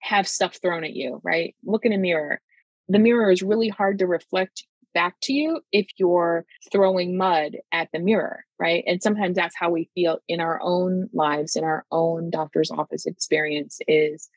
have 0.00 0.28
stuff 0.28 0.58
thrown 0.60 0.84
at 0.84 0.94
you, 0.94 1.20
right? 1.22 1.54
Look 1.64 1.84
in 1.84 1.92
a 1.92 1.98
mirror. 1.98 2.40
The 2.88 2.98
mirror 2.98 3.30
is 3.30 3.42
really 3.42 3.68
hard 3.68 3.98
to 3.98 4.06
reflect 4.06 4.64
back 4.98 5.14
to 5.22 5.32
you 5.32 5.60
if 5.70 5.86
you're 5.96 6.44
throwing 6.72 7.16
mud 7.16 7.52
at 7.70 7.88
the 7.92 8.00
mirror, 8.00 8.44
right? 8.58 8.82
And 8.84 9.00
sometimes 9.00 9.36
that's 9.36 9.54
how 9.56 9.70
we 9.70 9.88
feel 9.94 10.18
in 10.26 10.40
our 10.40 10.58
own 10.60 11.08
lives, 11.12 11.54
in 11.54 11.62
our 11.62 11.86
own 11.92 12.30
doctor's 12.30 12.72
office 12.72 13.06
experience 13.06 13.78
is 13.86 14.28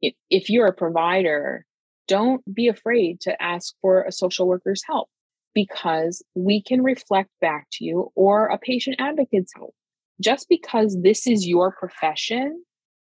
if 0.00 0.48
you're 0.48 0.68
a 0.68 0.72
provider, 0.72 1.66
don't 2.06 2.42
be 2.54 2.68
afraid 2.68 3.20
to 3.22 3.42
ask 3.42 3.74
for 3.82 4.04
a 4.04 4.12
social 4.12 4.46
worker's 4.46 4.84
help 4.86 5.08
because 5.52 6.22
we 6.36 6.62
can 6.62 6.84
reflect 6.84 7.30
back 7.40 7.66
to 7.72 7.84
you 7.84 8.12
or 8.14 8.46
a 8.46 8.56
patient 8.56 9.00
advocate's 9.00 9.52
help. 9.56 9.74
Just 10.22 10.48
because 10.48 10.96
this 11.02 11.26
is 11.26 11.44
your 11.44 11.72
profession 11.72 12.62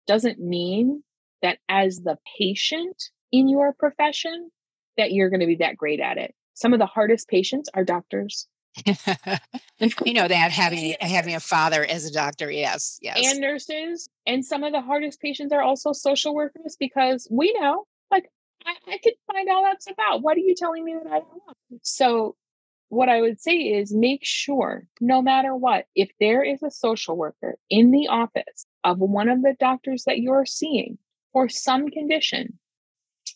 doesn't 0.06 0.38
mean 0.38 1.02
that 1.40 1.56
as 1.70 2.02
the 2.04 2.18
patient 2.38 3.04
in 3.32 3.48
your 3.48 3.72
profession 3.72 4.50
that 4.98 5.12
you're 5.12 5.30
going 5.30 5.40
to 5.40 5.46
be 5.46 5.56
that 5.56 5.78
great 5.78 6.00
at 6.00 6.18
it 6.18 6.34
some 6.54 6.72
of 6.72 6.78
the 6.78 6.86
hardest 6.86 7.28
patients 7.28 7.68
are 7.74 7.84
doctors. 7.84 8.46
you 8.86 10.14
know 10.14 10.26
that 10.26 10.50
having 10.50 10.96
having 11.00 11.34
a 11.34 11.40
father 11.40 11.84
as 11.84 12.04
a 12.06 12.12
doctor, 12.12 12.50
yes, 12.50 12.98
yes, 13.00 13.32
and 13.32 13.40
nurses, 13.40 14.08
and 14.26 14.44
some 14.44 14.64
of 14.64 14.72
the 14.72 14.80
hardest 14.80 15.20
patients 15.20 15.52
are 15.52 15.62
also 15.62 15.92
social 15.92 16.34
workers 16.34 16.76
because 16.78 17.28
we 17.30 17.52
know, 17.52 17.84
like, 18.10 18.28
I, 18.66 18.74
I 18.88 18.98
could 18.98 19.14
find 19.32 19.48
all 19.48 19.62
that's 19.62 19.88
about. 19.88 20.22
What 20.22 20.36
are 20.36 20.40
you 20.40 20.56
telling 20.56 20.84
me 20.84 20.94
that 20.94 21.06
I 21.06 21.20
don't 21.20 21.42
know? 21.46 21.78
So, 21.82 22.34
what 22.88 23.08
I 23.08 23.20
would 23.20 23.40
say 23.40 23.58
is 23.58 23.94
make 23.94 24.24
sure, 24.24 24.88
no 25.00 25.22
matter 25.22 25.54
what, 25.54 25.86
if 25.94 26.10
there 26.18 26.42
is 26.42 26.60
a 26.64 26.70
social 26.70 27.16
worker 27.16 27.56
in 27.70 27.92
the 27.92 28.08
office 28.08 28.66
of 28.82 28.98
one 28.98 29.28
of 29.28 29.42
the 29.42 29.54
doctors 29.60 30.02
that 30.04 30.18
you're 30.18 30.46
seeing 30.46 30.98
for 31.32 31.48
some 31.48 31.90
condition, 31.90 32.58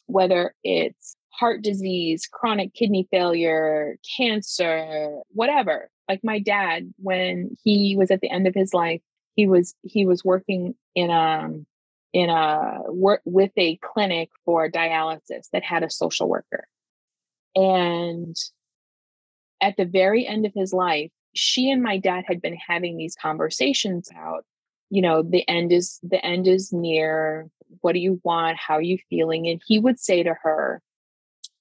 whether 0.07 0.55
it's 0.65 1.17
heart 1.39 1.63
disease, 1.63 2.29
chronic 2.31 2.75
kidney 2.75 3.07
failure, 3.11 3.97
cancer, 4.17 5.21
whatever. 5.29 5.91
Like 6.09 6.21
my 6.25 6.39
dad, 6.39 6.93
when 6.99 7.57
he 7.63 7.97
was 7.97 8.11
at 8.11 8.21
the 8.21 8.31
end 8.31 8.47
of 8.47 8.55
his 8.55 8.73
life, 8.75 9.01
he 9.35 9.47
was 9.47 9.75
he 9.83 10.07
was 10.07 10.25
working 10.25 10.75
in 10.95 11.11
a 11.11 11.51
in 12.13 12.31
a 12.31 12.81
work 12.89 13.21
with 13.25 13.53
a 13.57 13.77
clinic 13.77 14.31
for 14.45 14.71
dialysis 14.71 15.49
that 15.53 15.63
had 15.63 15.83
a 15.83 15.91
social 15.91 16.29
worker. 16.29 16.67
And 17.55 18.37
at 19.61 19.77
the 19.77 19.85
very 19.85 20.27
end 20.27 20.47
of 20.47 20.53
his 20.55 20.73
life, 20.73 21.11
she 21.35 21.71
and 21.71 21.83
my 21.83 21.99
dad 21.99 22.25
had 22.27 22.41
been 22.41 22.57
having 22.57 22.97
these 22.97 23.15
conversations 23.15 24.11
out 24.17 24.45
you 24.91 25.03
know 25.03 25.23
the 25.23 25.47
end 25.49 25.73
is 25.73 26.01
the 26.03 26.25
end 26.25 26.47
is 26.47 26.73
near 26.73 27.49
what 27.81 27.93
do 27.93 27.99
you 27.99 28.21
want 28.25 28.57
how 28.57 28.75
are 28.75 28.83
you 28.83 28.99
feeling 29.11 29.47
and 29.47 29.61
he 29.67 29.79
would 29.79 29.99
say 29.99 30.23
to 30.23 30.35
her 30.43 30.81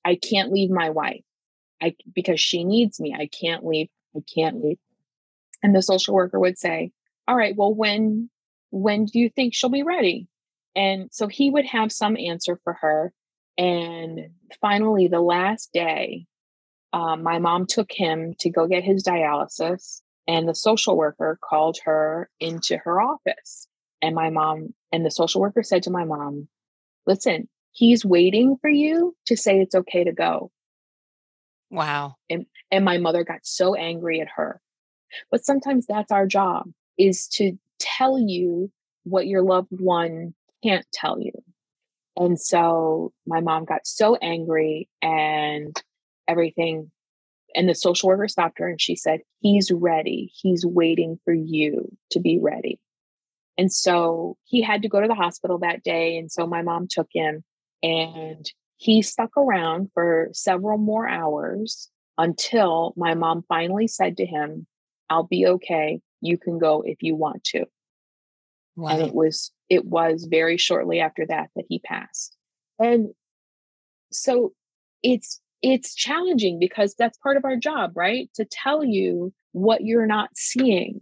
I 0.08 0.16
can't 0.16 0.54
leave 0.54 0.70
my 0.70 0.90
wife. 0.90 1.26
I 1.82 1.94
because 2.16 2.40
she 2.40 2.64
needs 2.64 2.98
me. 2.98 3.14
I 3.14 3.28
can't 3.28 3.66
leave. 3.66 3.90
I 4.16 4.22
can't 4.34 4.64
leave. 4.64 4.78
And 5.62 5.76
the 5.76 5.82
social 5.82 6.16
worker 6.16 6.40
would 6.40 6.58
say, 6.58 6.92
"All 7.28 7.36
right, 7.36 7.56
well 7.58 7.74
when 7.74 8.30
when 8.72 9.06
do 9.06 9.20
you 9.20 9.30
think 9.30 9.54
she'll 9.54 9.70
be 9.70 9.84
ready?" 9.84 10.28
And 10.78 11.10
so 11.12 11.28
he 11.28 11.50
would 11.50 11.66
have 11.66 11.92
some 11.92 12.16
answer 12.16 12.58
for 12.64 12.74
her. 12.74 13.14
And 13.58 14.30
finally, 14.62 15.08
the 15.08 15.20
last 15.20 15.74
day, 15.74 16.26
um, 16.94 17.22
my 17.22 17.40
mom 17.40 17.66
took 17.66 17.92
him 17.92 18.34
to 18.40 18.50
go 18.50 18.66
get 18.66 18.86
his 18.86 19.04
dialysis, 19.04 20.02
and 20.26 20.48
the 20.48 20.56
social 20.56 20.96
worker 20.96 21.38
called 21.44 21.80
her 21.84 22.30
into 22.40 22.78
her 22.78 23.02
office. 23.02 23.68
And 24.02 24.16
my 24.16 24.30
mom 24.30 24.74
and 24.94 25.06
the 25.06 25.12
social 25.12 25.42
worker 25.42 25.64
said 25.64 25.84
to 25.84 25.92
my 25.92 26.06
mom, 26.06 26.48
"Listen, 27.06 27.50
he's 27.78 28.04
waiting 28.04 28.58
for 28.60 28.72
you 28.72 29.16
to 29.28 29.38
say 29.38 29.60
it's 29.60 29.76
okay 29.76 30.04
to 30.04 30.12
go. 30.12 30.52
Wow. 31.70 32.16
And 32.30 32.46
and 32.72 32.84
my 32.84 32.98
mother 32.98 33.24
got 33.24 33.42
so 33.44 33.76
angry 33.76 34.20
at 34.20 34.28
her. 34.36 34.60
But 35.30 35.46
sometimes 35.46 35.86
that's 35.86 36.12
our 36.12 36.26
job 36.26 36.66
is 36.98 37.28
to 37.34 37.54
tell 37.80 38.20
you 38.20 38.72
what 39.04 39.28
your 39.28 39.44
loved 39.44 39.70
one 39.72 40.34
can't 40.64 40.86
tell 40.92 41.20
you. 41.22 41.32
And 42.16 42.40
so 42.40 43.14
my 43.28 43.42
mom 43.42 43.66
got 43.66 43.86
so 43.86 44.16
angry 44.16 44.90
and 45.02 45.80
everything. 46.28 46.92
And 47.56 47.70
the 47.70 47.76
social 47.76 48.10
worker 48.10 48.28
stopped 48.28 48.58
her 48.58 48.68
and 48.68 48.82
she 48.82 48.96
said, 48.96 49.20
He's 49.40 49.72
ready. 49.72 50.32
He's 50.34 50.66
waiting 50.66 51.20
for 51.24 51.34
you 51.34 51.96
to 52.12 52.20
be 52.20 52.40
ready. 52.42 52.80
And 53.56 53.72
so 53.72 54.36
he 54.46 54.62
had 54.64 54.82
to 54.82 54.90
go 54.90 55.00
to 55.00 55.08
the 55.08 55.16
hospital 55.16 55.60
that 55.60 55.84
day. 55.84 56.18
And 56.18 56.32
so 56.32 56.48
my 56.48 56.64
mom 56.64 56.88
took 56.90 57.08
him 57.14 57.44
and 57.84 58.50
he 58.78 59.02
stuck 59.02 59.36
around 59.38 59.90
for 59.94 60.30
several 60.34 60.78
more 60.78 61.08
hours 61.08 61.90
until 62.18 62.94
my 62.96 63.14
mom 63.14 63.44
finally 63.48 63.88
said 63.88 64.18
to 64.18 64.26
him, 64.26 64.66
I'll 65.10 65.24
be 65.24 65.46
okay. 65.48 66.00
You 66.22 66.38
can 66.38 66.60
go 66.60 66.84
if 66.86 67.02
you 67.02 67.16
want 67.16 67.44
to. 67.46 67.66
Wow. 68.76 68.90
And 68.92 69.02
it 69.02 69.14
was 69.14 69.52
it 69.70 69.86
was 69.86 70.28
very 70.30 70.58
shortly 70.58 71.00
after 71.00 71.26
that 71.28 71.50
that 71.56 71.66
he 71.68 71.80
passed. 71.80 72.36
And 72.80 73.10
so 74.12 74.54
it's 75.04 75.42
it's 75.62 75.96
challenging 75.96 76.60
because 76.60 76.94
that's 76.98 77.18
part 77.18 77.38
of 77.38 77.46
our 77.46 77.56
job, 77.56 77.94
right? 77.96 78.30
To 78.36 78.46
tell 78.46 78.84
you 78.84 79.34
what 79.54 79.84
you're 79.84 80.06
not 80.06 80.30
seeing, 80.36 81.02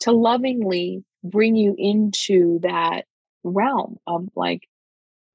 to 0.00 0.10
lovingly 0.10 1.04
bring 1.22 1.54
you 1.54 1.74
into 1.78 2.58
that 2.62 3.04
realm 3.44 3.96
of 4.06 4.28
like 4.34 4.62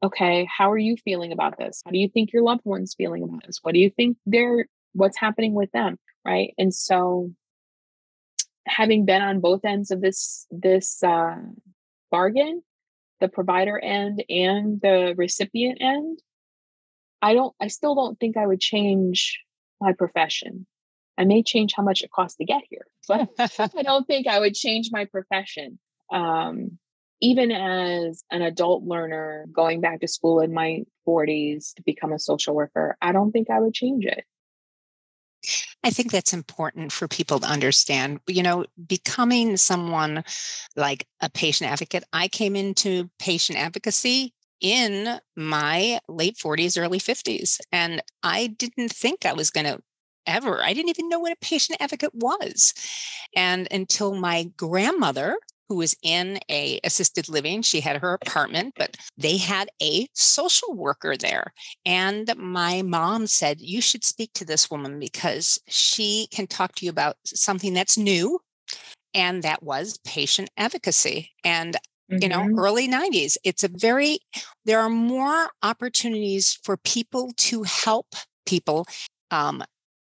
okay, 0.02 0.48
how 0.56 0.72
are 0.72 0.78
you 0.78 0.96
feeling 0.98 1.32
about 1.32 1.58
this? 1.58 1.82
How 1.84 1.92
do 1.92 1.98
you 1.98 2.10
think 2.10 2.32
your 2.32 2.44
loved 2.44 2.62
one's 2.64 2.96
feeling 2.96 3.24
about 3.24 3.46
this? 3.46 3.60
What 3.62 3.74
do 3.74 3.80
you 3.80 3.90
think 3.90 4.18
they're, 4.26 4.66
what's 4.94 5.18
happening 5.18 5.54
with 5.54 5.72
them? 5.72 5.98
Right. 6.26 6.54
And 6.58 6.74
so 6.74 7.32
having 8.66 9.06
been 9.06 9.22
on 9.22 9.40
both 9.40 9.66
ends 9.66 9.92
of 9.92 10.02
this, 10.02 10.46
this, 10.52 11.04
uh, 11.04 11.36
bargain, 12.12 12.64
the 13.20 13.28
provider 13.28 13.78
end 13.78 14.24
and 14.30 14.80
the 14.82 15.14
recipient 15.18 15.80
end, 15.82 16.20
I 17.22 17.34
don't, 17.34 17.54
I 17.60 17.68
still 17.68 17.96
don't 17.96 18.20
think 18.20 18.38
I 18.38 18.48
would 18.48 18.62
change 18.62 19.40
my 19.82 19.94
profession. 19.94 20.66
I 21.18 21.26
may 21.26 21.44
change 21.44 21.74
how 21.76 21.84
much 21.84 22.02
it 22.02 22.12
costs 22.12 22.38
to 22.38 22.46
get 22.46 22.62
here, 22.70 22.86
but 23.08 23.30
I 23.40 23.84
don't 23.84 24.08
think 24.08 24.28
I 24.28 24.40
would 24.40 24.54
change 24.54 24.90
my 24.92 25.04
profession. 25.06 25.78
Um, 26.12 26.80
even 27.22 27.52
as 27.52 28.24
an 28.32 28.42
adult 28.42 28.84
learner 28.84 29.46
going 29.52 29.82
back 29.82 30.02
to 30.02 30.08
school 30.08 30.40
in 30.40 30.54
my 30.54 30.84
40s 31.08 31.74
to 31.76 31.84
become 31.84 32.14
a 32.14 32.20
social 32.20 32.56
worker, 32.56 32.98
I 33.02 33.12
don't 33.12 33.32
think 33.32 33.50
I 33.50 33.60
would 33.60 33.74
change 33.74 34.06
it. 34.06 34.24
I 35.84 35.90
think 35.90 36.12
that's 36.12 36.34
important 36.34 36.92
for 36.92 37.08
people 37.08 37.40
to 37.40 37.48
understand. 37.48 38.20
You 38.28 38.44
know, 38.44 38.66
becoming 38.88 39.58
someone 39.58 40.24
like 40.76 41.08
a 41.22 41.30
patient 41.30 41.72
advocate, 41.72 42.04
I 42.12 42.28
came 42.28 42.56
into 42.56 43.10
patient 43.20 43.58
advocacy 43.58 44.34
in 44.60 45.20
my 45.38 46.00
late 46.10 46.38
40s, 46.38 46.82
early 46.82 47.00
50s, 47.00 47.60
and 47.72 48.02
I 48.24 48.48
didn't 48.48 48.92
think 48.92 49.26
I 49.26 49.34
was 49.34 49.50
going 49.50 49.66
to 49.66 49.80
ever. 50.28 50.62
I 50.62 50.74
didn't 50.74 50.90
even 50.90 51.10
know 51.10 51.20
what 51.20 51.32
a 51.32 51.38
patient 51.42 51.82
advocate 51.82 52.14
was. 52.14 52.74
And 53.36 53.68
until 53.72 54.14
my 54.14 54.52
grandmother 54.58 55.38
who 55.70 55.76
was 55.76 55.96
in 56.04 56.40
a 56.50 56.80
assisted 56.84 57.30
living 57.30 57.62
she 57.62 57.80
had 57.80 57.98
her 57.98 58.14
apartment 58.14 58.74
but 58.78 58.98
they 59.18 59.38
had 59.38 59.70
a 59.82 60.08
social 60.14 60.74
worker 60.74 61.16
there 61.16 61.54
and 61.86 62.34
my 62.38 62.82
mom 62.82 63.28
said 63.28 63.62
you 63.62 63.82
should 63.82 64.04
speak 64.04 64.34
to 64.34 64.44
this 64.44 64.70
woman 64.70 65.00
because 65.00 65.60
she 65.68 66.28
can 66.32 66.48
talk 66.48 66.76
to 66.76 66.86
you 66.86 66.92
about 66.92 67.16
something 67.24 67.74
that's 67.74 67.98
new 67.98 68.40
and 69.14 69.44
that 69.44 69.64
was 69.64 69.98
patient 70.06 70.50
advocacy 70.58 71.32
and 71.44 71.78
you 72.10 72.28
know 72.28 72.40
mm-hmm. 72.40 72.60
early 72.60 72.88
90s 72.88 73.38
it's 73.44 73.64
a 73.64 73.70
very 73.70 74.20
there 74.66 74.80
are 74.80 74.90
more 74.90 75.50
opportunities 75.62 76.58
for 76.64 76.78
people 76.78 77.32
to 77.38 77.64
help 77.64 78.08
people 78.46 78.88
um, 79.32 79.64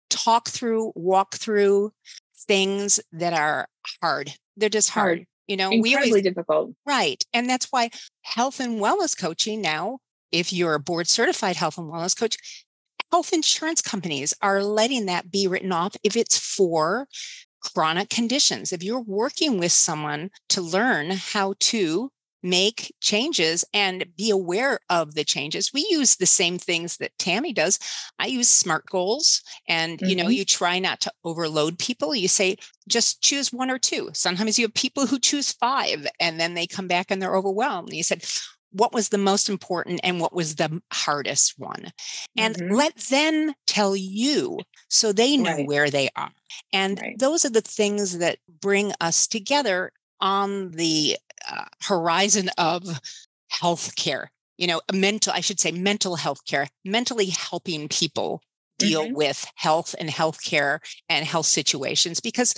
talk 0.09 0.49
through 0.49 0.91
walk 0.95 1.35
through 1.35 1.91
things 2.35 2.99
that 3.11 3.33
are 3.33 3.67
hard 4.01 4.33
they're 4.57 4.69
just 4.69 4.89
hard, 4.89 5.19
hard. 5.19 5.27
You 5.47 5.57
know, 5.57 5.71
Incredibly 5.71 5.99
we 5.99 6.09
always 6.09 6.23
difficult. 6.23 6.73
Right. 6.85 7.23
And 7.33 7.49
that's 7.49 7.67
why 7.69 7.89
health 8.21 8.59
and 8.59 8.79
wellness 8.81 9.17
coaching 9.17 9.61
now, 9.61 9.99
if 10.31 10.53
you're 10.53 10.75
a 10.75 10.79
board 10.79 11.07
certified 11.07 11.55
health 11.55 11.77
and 11.77 11.91
wellness 11.91 12.17
coach, 12.17 12.37
health 13.11 13.33
insurance 13.33 13.81
companies 13.81 14.33
are 14.41 14.63
letting 14.63 15.05
that 15.05 15.29
be 15.29 15.47
written 15.47 15.71
off 15.71 15.95
if 16.03 16.15
it's 16.15 16.37
for 16.37 17.07
chronic 17.61 18.09
conditions. 18.09 18.71
If 18.71 18.83
you're 18.83 19.01
working 19.01 19.59
with 19.59 19.71
someone 19.71 20.31
to 20.49 20.61
learn 20.61 21.11
how 21.11 21.55
to 21.59 22.11
make 22.43 22.93
changes 22.99 23.63
and 23.73 24.05
be 24.17 24.29
aware 24.29 24.79
of 24.89 25.15
the 25.15 25.23
changes. 25.23 25.71
We 25.73 25.87
use 25.89 26.17
the 26.17 26.25
same 26.25 26.57
things 26.57 26.97
that 26.97 27.17
Tammy 27.17 27.53
does. 27.53 27.79
I 28.19 28.27
use 28.27 28.49
SMART 28.49 28.85
goals 28.87 29.41
and 29.67 29.97
mm-hmm. 29.97 30.09
you 30.09 30.15
know, 30.15 30.23
mm-hmm. 30.23 30.31
you 30.33 30.45
try 30.45 30.79
not 30.79 30.99
to 31.01 31.11
overload 31.23 31.79
people. 31.79 32.13
You 32.13 32.27
say 32.27 32.57
just 32.87 33.21
choose 33.21 33.53
one 33.53 33.71
or 33.71 33.79
two. 33.79 34.09
Sometimes 34.13 34.59
you 34.59 34.65
have 34.65 34.73
people 34.73 35.07
who 35.07 35.19
choose 35.19 35.53
5 35.53 36.05
and 36.19 36.39
then 36.39 36.53
they 36.53 36.67
come 36.67 36.87
back 36.87 37.09
and 37.09 37.21
they're 37.21 37.35
overwhelmed. 37.35 37.89
And 37.89 37.97
you 37.97 38.03
said 38.03 38.23
what 38.73 38.93
was 38.93 39.09
the 39.09 39.17
most 39.17 39.49
important 39.49 40.01
and 40.03 40.19
what 40.19 40.33
was 40.33 40.55
the 40.55 40.81
hardest 40.91 41.53
one 41.57 41.91
and 42.35 42.55
mm-hmm. 42.55 42.73
let 42.73 42.95
them 42.97 43.53
tell 43.67 43.95
you 43.95 44.59
so 44.89 45.13
they 45.13 45.37
know 45.37 45.51
right. 45.51 45.67
where 45.67 45.89
they 45.89 46.09
are 46.15 46.31
and 46.73 46.99
right. 46.99 47.17
those 47.19 47.45
are 47.45 47.51
the 47.51 47.61
things 47.61 48.17
that 48.17 48.39
bring 48.61 48.91
us 48.99 49.27
together 49.27 49.91
on 50.19 50.71
the 50.71 51.17
uh, 51.49 51.65
horizon 51.81 52.49
of 52.57 52.83
healthcare 53.51 54.27
you 54.57 54.67
know 54.67 54.81
mental 54.93 55.33
i 55.33 55.39
should 55.39 55.59
say 55.59 55.71
mental 55.71 56.15
health 56.15 56.45
care 56.45 56.67
mentally 56.83 57.27
helping 57.27 57.87
people 57.87 58.41
deal 58.79 59.05
mm-hmm. 59.05 59.15
with 59.15 59.45
health 59.55 59.95
and 59.99 60.09
healthcare 60.09 60.79
and 61.09 61.25
health 61.25 61.45
situations 61.45 62.19
because 62.19 62.53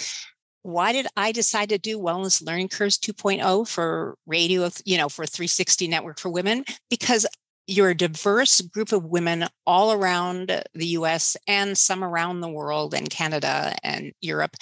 why 0.61 0.91
did 0.91 1.07
i 1.15 1.31
decide 1.31 1.69
to 1.69 1.77
do 1.77 1.99
wellness 1.99 2.45
learning 2.45 2.69
curves 2.69 2.97
2.0 2.97 3.67
for 3.67 4.15
radio 4.25 4.69
you 4.85 4.97
know 4.97 5.09
for 5.09 5.25
360 5.25 5.87
network 5.87 6.19
for 6.19 6.29
women 6.29 6.63
because 6.89 7.25
you're 7.67 7.89
a 7.89 7.95
diverse 7.95 8.61
group 8.61 8.91
of 8.91 9.05
women 9.05 9.45
all 9.65 9.91
around 9.91 10.63
the 10.73 10.87
US 10.87 11.35
and 11.47 11.77
some 11.77 12.03
around 12.03 12.41
the 12.41 12.49
world 12.49 12.93
and 12.93 13.09
Canada 13.09 13.75
and 13.83 14.11
Europe. 14.21 14.55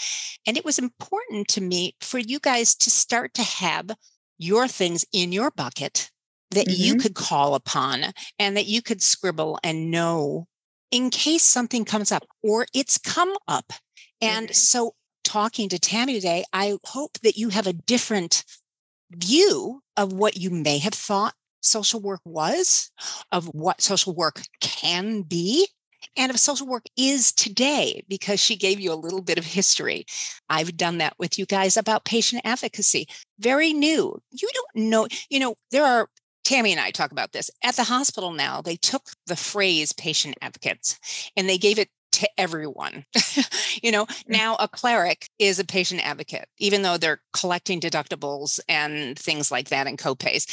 And 0.47 0.57
it 0.57 0.65
was 0.65 0.79
important 0.79 1.47
to 1.49 1.61
me 1.61 1.95
for 1.99 2.17
you 2.17 2.39
guys 2.39 2.75
to 2.75 2.89
start 2.89 3.33
to 3.35 3.43
have 3.43 3.91
your 4.43 4.67
things 4.67 5.05
in 5.13 5.31
your 5.31 5.51
bucket 5.51 6.11
that 6.51 6.67
mm-hmm. 6.67 6.83
you 6.83 6.95
could 6.97 7.15
call 7.15 7.55
upon 7.55 8.05
and 8.37 8.55
that 8.57 8.67
you 8.67 8.81
could 8.81 9.01
scribble 9.01 9.59
and 9.63 9.89
know 9.89 10.47
in 10.91 11.09
case 11.09 11.43
something 11.43 11.85
comes 11.85 12.11
up 12.11 12.23
or 12.43 12.67
it's 12.73 12.97
come 12.97 13.33
up. 13.47 13.73
And 14.21 14.47
mm-hmm. 14.47 14.53
so, 14.53 14.93
talking 15.23 15.69
to 15.69 15.79
Tammy 15.79 16.13
today, 16.15 16.43
I 16.53 16.77
hope 16.83 17.17
that 17.23 17.37
you 17.37 17.49
have 17.49 17.65
a 17.65 17.73
different 17.73 18.43
view 19.11 19.81
of 19.97 20.13
what 20.13 20.37
you 20.37 20.49
may 20.49 20.77
have 20.79 20.93
thought 20.93 21.33
social 21.61 22.01
work 22.01 22.21
was, 22.25 22.91
of 23.31 23.45
what 23.47 23.81
social 23.81 24.13
work 24.13 24.41
can 24.59 25.21
be, 25.21 25.67
and 26.17 26.31
of 26.31 26.39
social 26.39 26.67
work 26.67 26.85
is 26.97 27.31
today, 27.31 28.03
because 28.07 28.39
she 28.39 28.55
gave 28.55 28.79
you 28.79 28.91
a 28.91 28.95
little 28.95 29.21
bit 29.21 29.37
of 29.37 29.45
history. 29.45 30.05
I've 30.49 30.77
done 30.77 30.97
that 30.99 31.15
with 31.17 31.37
you 31.39 31.45
guys 31.45 31.77
about 31.77 32.05
patient 32.05 32.41
advocacy. 32.45 33.07
Very 33.39 33.73
new. 33.73 34.21
You 34.31 34.49
don't 34.53 34.89
know, 34.89 35.07
you 35.29 35.39
know, 35.39 35.55
there 35.71 35.85
are 35.85 36.07
Tammy 36.43 36.71
and 36.71 36.81
I 36.81 36.91
talk 36.91 37.11
about 37.11 37.31
this. 37.31 37.49
At 37.63 37.75
the 37.75 37.83
hospital 37.83 38.31
now, 38.31 38.61
they 38.61 38.75
took 38.75 39.09
the 39.27 39.35
phrase 39.35 39.93
patient 39.93 40.37
advocates 40.41 40.99
and 41.37 41.47
they 41.47 41.57
gave 41.57 41.79
it 41.79 41.89
to 42.13 42.29
everyone. 42.37 43.05
you 43.83 43.91
know, 43.91 44.05
mm. 44.05 44.23
now 44.27 44.55
a 44.59 44.67
cleric 44.67 45.27
is 45.39 45.59
a 45.59 45.65
patient 45.65 46.05
advocate, 46.05 46.47
even 46.59 46.81
though 46.81 46.97
they're 46.97 47.21
collecting 47.33 47.79
deductibles 47.79 48.59
and 48.69 49.17
things 49.17 49.51
like 49.51 49.69
that 49.69 49.87
and 49.87 49.97
copays. 49.97 50.45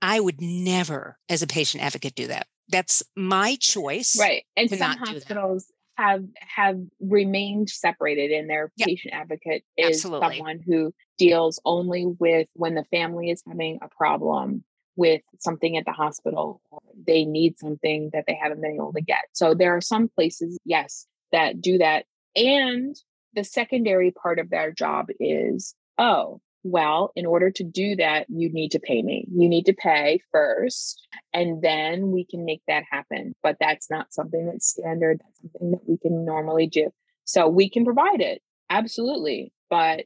I 0.00 0.20
would 0.20 0.40
never, 0.40 1.18
as 1.28 1.42
a 1.42 1.46
patient 1.46 1.84
advocate, 1.84 2.14
do 2.14 2.28
that. 2.28 2.46
That's 2.70 3.02
my 3.16 3.56
choice. 3.56 4.16
Right. 4.18 4.44
And 4.56 4.70
some 4.70 4.96
hospitals 4.96 5.70
have 6.00 6.24
have 6.56 6.78
remained 7.00 7.68
separated 7.68 8.30
in 8.30 8.46
their 8.46 8.72
yep. 8.76 8.88
patient 8.88 9.12
advocate 9.12 9.62
is 9.76 9.96
Absolutely. 9.96 10.36
someone 10.36 10.60
who 10.64 10.94
deals 11.18 11.60
only 11.64 12.06
with 12.06 12.48
when 12.54 12.74
the 12.74 12.84
family 12.84 13.30
is 13.30 13.42
having 13.46 13.78
a 13.82 13.88
problem 13.88 14.64
with 14.96 15.20
something 15.38 15.76
at 15.76 15.84
the 15.84 15.92
hospital 15.92 16.60
they 17.06 17.24
need 17.24 17.58
something 17.58 18.10
that 18.12 18.24
they 18.26 18.34
haven't 18.34 18.60
been 18.60 18.74
able 18.74 18.92
to 18.92 19.02
get 19.02 19.24
so 19.32 19.54
there 19.54 19.76
are 19.76 19.80
some 19.80 20.08
places 20.08 20.58
yes 20.64 21.06
that 21.32 21.60
do 21.60 21.78
that 21.78 22.06
and 22.34 22.96
the 23.34 23.44
secondary 23.44 24.10
part 24.10 24.38
of 24.38 24.50
their 24.50 24.72
job 24.72 25.06
is 25.20 25.74
oh 25.98 26.40
well, 26.62 27.12
in 27.16 27.26
order 27.26 27.50
to 27.50 27.64
do 27.64 27.96
that, 27.96 28.26
you 28.28 28.52
need 28.52 28.70
to 28.72 28.78
pay 28.78 29.02
me. 29.02 29.26
You 29.32 29.48
need 29.48 29.66
to 29.66 29.72
pay 29.72 30.20
first, 30.30 31.06
and 31.32 31.62
then 31.62 32.10
we 32.10 32.24
can 32.24 32.44
make 32.44 32.62
that 32.68 32.84
happen. 32.90 33.34
But 33.42 33.56
that's 33.60 33.90
not 33.90 34.12
something 34.12 34.46
that's 34.46 34.68
standard. 34.68 35.20
That's 35.24 35.40
something 35.42 35.70
that 35.72 35.88
we 35.88 35.98
can 35.98 36.24
normally 36.24 36.66
do. 36.66 36.90
So 37.24 37.48
we 37.48 37.70
can 37.70 37.84
provide 37.84 38.20
it, 38.20 38.42
absolutely. 38.68 39.52
But 39.68 40.04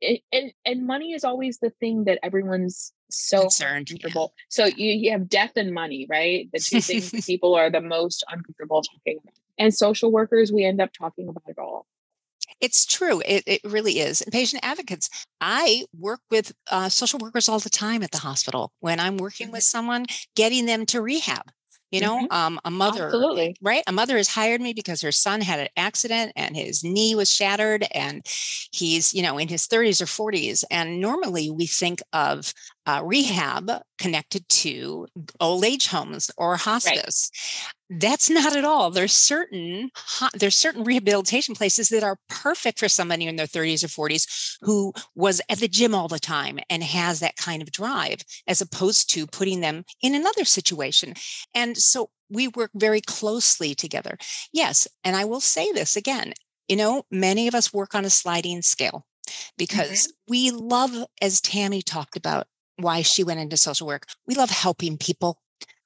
it, 0.00 0.20
and 0.32 0.52
and 0.64 0.86
money 0.86 1.12
is 1.12 1.24
always 1.24 1.58
the 1.58 1.70
thing 1.70 2.04
that 2.04 2.18
everyone's 2.22 2.92
so 3.10 3.42
concerned. 3.42 3.88
Uncomfortable. 3.90 4.34
Yeah. 4.36 4.42
So 4.48 4.64
you, 4.66 4.92
you 4.92 5.10
have 5.12 5.28
death 5.28 5.52
and 5.56 5.72
money, 5.72 6.06
right? 6.08 6.48
The 6.52 6.60
two 6.60 6.80
things 6.80 7.10
people 7.26 7.54
are 7.54 7.70
the 7.70 7.80
most 7.80 8.24
uncomfortable 8.30 8.82
talking 8.82 9.18
about. 9.22 9.34
And 9.58 9.74
social 9.74 10.12
workers, 10.12 10.52
we 10.52 10.64
end 10.64 10.80
up 10.80 10.90
talking 10.92 11.28
about 11.28 11.44
it 11.46 11.58
all. 11.58 11.86
It's 12.60 12.86
true. 12.86 13.20
It, 13.24 13.44
it 13.46 13.60
really 13.64 14.00
is. 14.00 14.22
And 14.22 14.32
patient 14.32 14.64
advocates, 14.64 15.10
I 15.40 15.84
work 15.98 16.20
with 16.30 16.52
uh, 16.70 16.88
social 16.88 17.18
workers 17.18 17.48
all 17.48 17.58
the 17.58 17.70
time 17.70 18.02
at 18.02 18.12
the 18.12 18.18
hospital 18.18 18.72
when 18.80 18.98
I'm 19.00 19.18
working 19.18 19.50
with 19.50 19.60
mm-hmm. 19.60 19.78
someone, 19.78 20.06
getting 20.34 20.66
them 20.66 20.86
to 20.86 21.02
rehab. 21.02 21.50
You 21.92 22.00
know, 22.00 22.18
mm-hmm. 22.18 22.32
um, 22.32 22.60
a 22.64 22.70
mother, 22.70 23.04
Absolutely. 23.04 23.56
right? 23.62 23.84
A 23.86 23.92
mother 23.92 24.16
has 24.16 24.26
hired 24.26 24.60
me 24.60 24.72
because 24.72 25.00
her 25.02 25.12
son 25.12 25.40
had 25.40 25.60
an 25.60 25.68
accident 25.76 26.32
and 26.34 26.56
his 26.56 26.82
knee 26.82 27.14
was 27.14 27.32
shattered, 27.32 27.86
and 27.94 28.26
he's, 28.72 29.14
you 29.14 29.22
know, 29.22 29.38
in 29.38 29.46
his 29.46 29.68
30s 29.68 30.02
or 30.02 30.06
40s. 30.06 30.64
And 30.68 31.00
normally 31.00 31.48
we 31.48 31.66
think 31.66 32.00
of 32.12 32.52
uh, 32.86 33.02
rehab 33.04 33.70
connected 33.98 34.48
to 34.48 35.06
old 35.40 35.64
age 35.64 35.88
homes 35.88 36.30
or 36.36 36.56
hospice. 36.56 37.30
Right. 37.90 38.00
That's 38.00 38.30
not 38.30 38.56
at 38.56 38.64
all. 38.64 38.90
There's 38.90 39.12
certain 39.12 39.90
there's 40.34 40.56
certain 40.56 40.84
rehabilitation 40.84 41.54
places 41.54 41.88
that 41.90 42.02
are 42.02 42.18
perfect 42.28 42.78
for 42.78 42.88
somebody 42.88 43.26
in 43.26 43.36
their 43.36 43.46
30s 43.46 43.84
or 43.84 44.08
40s 44.08 44.56
who 44.60 44.92
was 45.14 45.40
at 45.48 45.58
the 45.58 45.68
gym 45.68 45.94
all 45.94 46.08
the 46.08 46.18
time 46.18 46.58
and 46.68 46.82
has 46.82 47.20
that 47.20 47.36
kind 47.36 47.62
of 47.62 47.70
drive, 47.70 48.22
as 48.46 48.60
opposed 48.60 49.10
to 49.10 49.26
putting 49.26 49.60
them 49.60 49.84
in 50.02 50.14
another 50.14 50.44
situation. 50.44 51.14
And 51.54 51.76
so 51.76 52.10
we 52.28 52.48
work 52.48 52.70
very 52.74 53.00
closely 53.00 53.74
together. 53.74 54.18
Yes, 54.52 54.88
and 55.04 55.14
I 55.14 55.24
will 55.24 55.40
say 55.40 55.70
this 55.72 55.96
again. 55.96 56.32
You 56.68 56.76
know, 56.76 57.04
many 57.10 57.46
of 57.46 57.54
us 57.54 57.72
work 57.72 57.94
on 57.94 58.04
a 58.04 58.10
sliding 58.10 58.62
scale 58.62 59.06
because 59.56 60.08
mm-hmm. 60.08 60.30
we 60.30 60.50
love, 60.50 61.06
as 61.22 61.40
Tammy 61.40 61.82
talked 61.82 62.16
about, 62.16 62.46
why 62.76 63.02
she 63.02 63.24
went 63.24 63.40
into 63.40 63.56
social 63.56 63.86
work. 63.86 64.06
We 64.26 64.34
love 64.34 64.50
helping 64.50 64.98
people. 64.98 65.40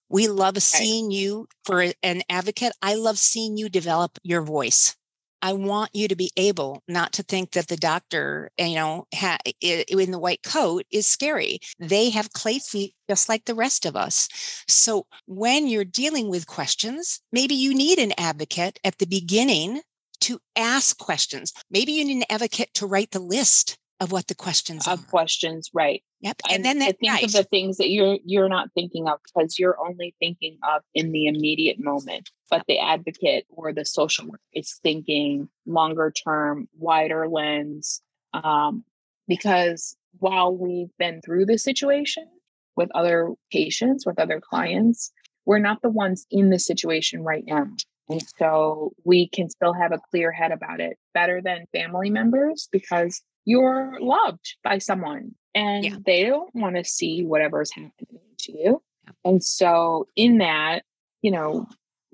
We 0.08 0.26
love 0.26 0.60
seeing 0.60 1.12
you 1.12 1.46
for 1.64 1.86
an 2.02 2.22
advocate. 2.28 2.72
I 2.82 2.94
love 2.94 3.18
seeing 3.18 3.56
you 3.56 3.68
develop 3.68 4.18
your 4.24 4.42
voice. 4.42 4.96
I 5.42 5.52
want 5.54 5.90
you 5.94 6.08
to 6.08 6.16
be 6.16 6.30
able 6.36 6.82
not 6.86 7.12
to 7.14 7.22
think 7.22 7.52
that 7.52 7.68
the 7.68 7.76
doctor, 7.76 8.50
eh, 8.58 8.66
you 8.66 8.74
know, 8.74 9.06
ha- 9.14 9.38
in 9.60 10.10
the 10.10 10.18
white 10.18 10.42
coat 10.42 10.84
is 10.90 11.06
scary. 11.06 11.60
They 11.78 12.10
have 12.10 12.32
clay 12.32 12.58
feet 12.58 12.94
just 13.08 13.28
like 13.28 13.46
the 13.46 13.54
rest 13.54 13.86
of 13.86 13.96
us. 13.96 14.28
So 14.68 15.06
when 15.26 15.66
you're 15.66 15.84
dealing 15.84 16.28
with 16.28 16.46
questions, 16.46 17.20
maybe 17.32 17.54
you 17.54 17.74
need 17.74 17.98
an 17.98 18.12
advocate 18.18 18.78
at 18.84 18.98
the 18.98 19.06
beginning 19.06 19.80
to 20.22 20.40
ask 20.56 20.98
questions. 20.98 21.52
Maybe 21.70 21.92
you 21.92 22.04
need 22.04 22.18
an 22.18 22.24
advocate 22.28 22.74
to 22.74 22.86
write 22.86 23.12
the 23.12 23.20
list 23.20 23.78
of 24.00 24.12
what 24.12 24.26
the 24.28 24.34
questions 24.34 24.88
of 24.88 25.00
are. 25.00 25.06
questions, 25.06 25.70
right? 25.74 26.02
Yep. 26.22 26.40
And, 26.44 26.54
And, 26.56 26.64
then 26.64 26.78
that 26.78 26.98
think 26.98 27.12
right. 27.12 27.24
of 27.24 27.32
the 27.32 27.44
things 27.44 27.76
that 27.76 27.90
you're 27.90 28.18
you're 28.24 28.48
not 28.48 28.68
thinking 28.74 29.06
of 29.08 29.18
because 29.24 29.58
you're 29.58 29.78
only 29.78 30.14
thinking 30.18 30.58
of 30.74 30.82
in 30.94 31.12
the 31.12 31.26
immediate 31.26 31.78
moment. 31.78 32.30
But 32.50 32.64
the 32.66 32.78
advocate 32.78 33.44
or 33.50 33.72
the 33.72 33.84
social 33.84 34.26
worker 34.26 34.40
is 34.52 34.80
thinking 34.82 35.48
longer 35.66 36.12
term, 36.12 36.68
wider 36.78 37.28
lens. 37.28 38.00
Um, 38.32 38.84
because 39.28 39.96
while 40.18 40.56
we've 40.56 40.90
been 40.98 41.20
through 41.22 41.46
the 41.46 41.58
situation 41.58 42.26
with 42.76 42.88
other 42.94 43.30
patients, 43.52 44.04
with 44.06 44.18
other 44.18 44.40
clients, 44.40 45.12
we're 45.44 45.58
not 45.58 45.82
the 45.82 45.90
ones 45.90 46.26
in 46.30 46.50
the 46.50 46.58
situation 46.58 47.22
right 47.22 47.44
now. 47.46 47.66
And 48.08 48.22
so 48.38 48.92
we 49.04 49.28
can 49.28 49.48
still 49.48 49.72
have 49.72 49.92
a 49.92 50.00
clear 50.10 50.32
head 50.32 50.50
about 50.50 50.80
it 50.80 50.98
better 51.14 51.40
than 51.40 51.66
family 51.72 52.10
members 52.10 52.68
because 52.72 53.22
you're 53.50 53.98
loved 54.00 54.56
by 54.62 54.78
someone 54.78 55.34
and 55.54 55.84
Yeah. 55.84 55.96
they 56.06 56.24
don't 56.24 56.54
want 56.54 56.76
to 56.76 56.84
see 56.84 57.24
whatever's 57.24 57.72
happening 57.72 58.20
to 58.38 58.52
you. 58.56 58.82
And 59.24 59.42
so, 59.42 60.06
in 60.14 60.38
that, 60.38 60.84
you 61.22 61.32
know, 61.32 61.66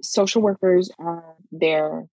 social 0.03 0.41
workers 0.41 0.91
are 0.99 1.37
there 1.53 2.07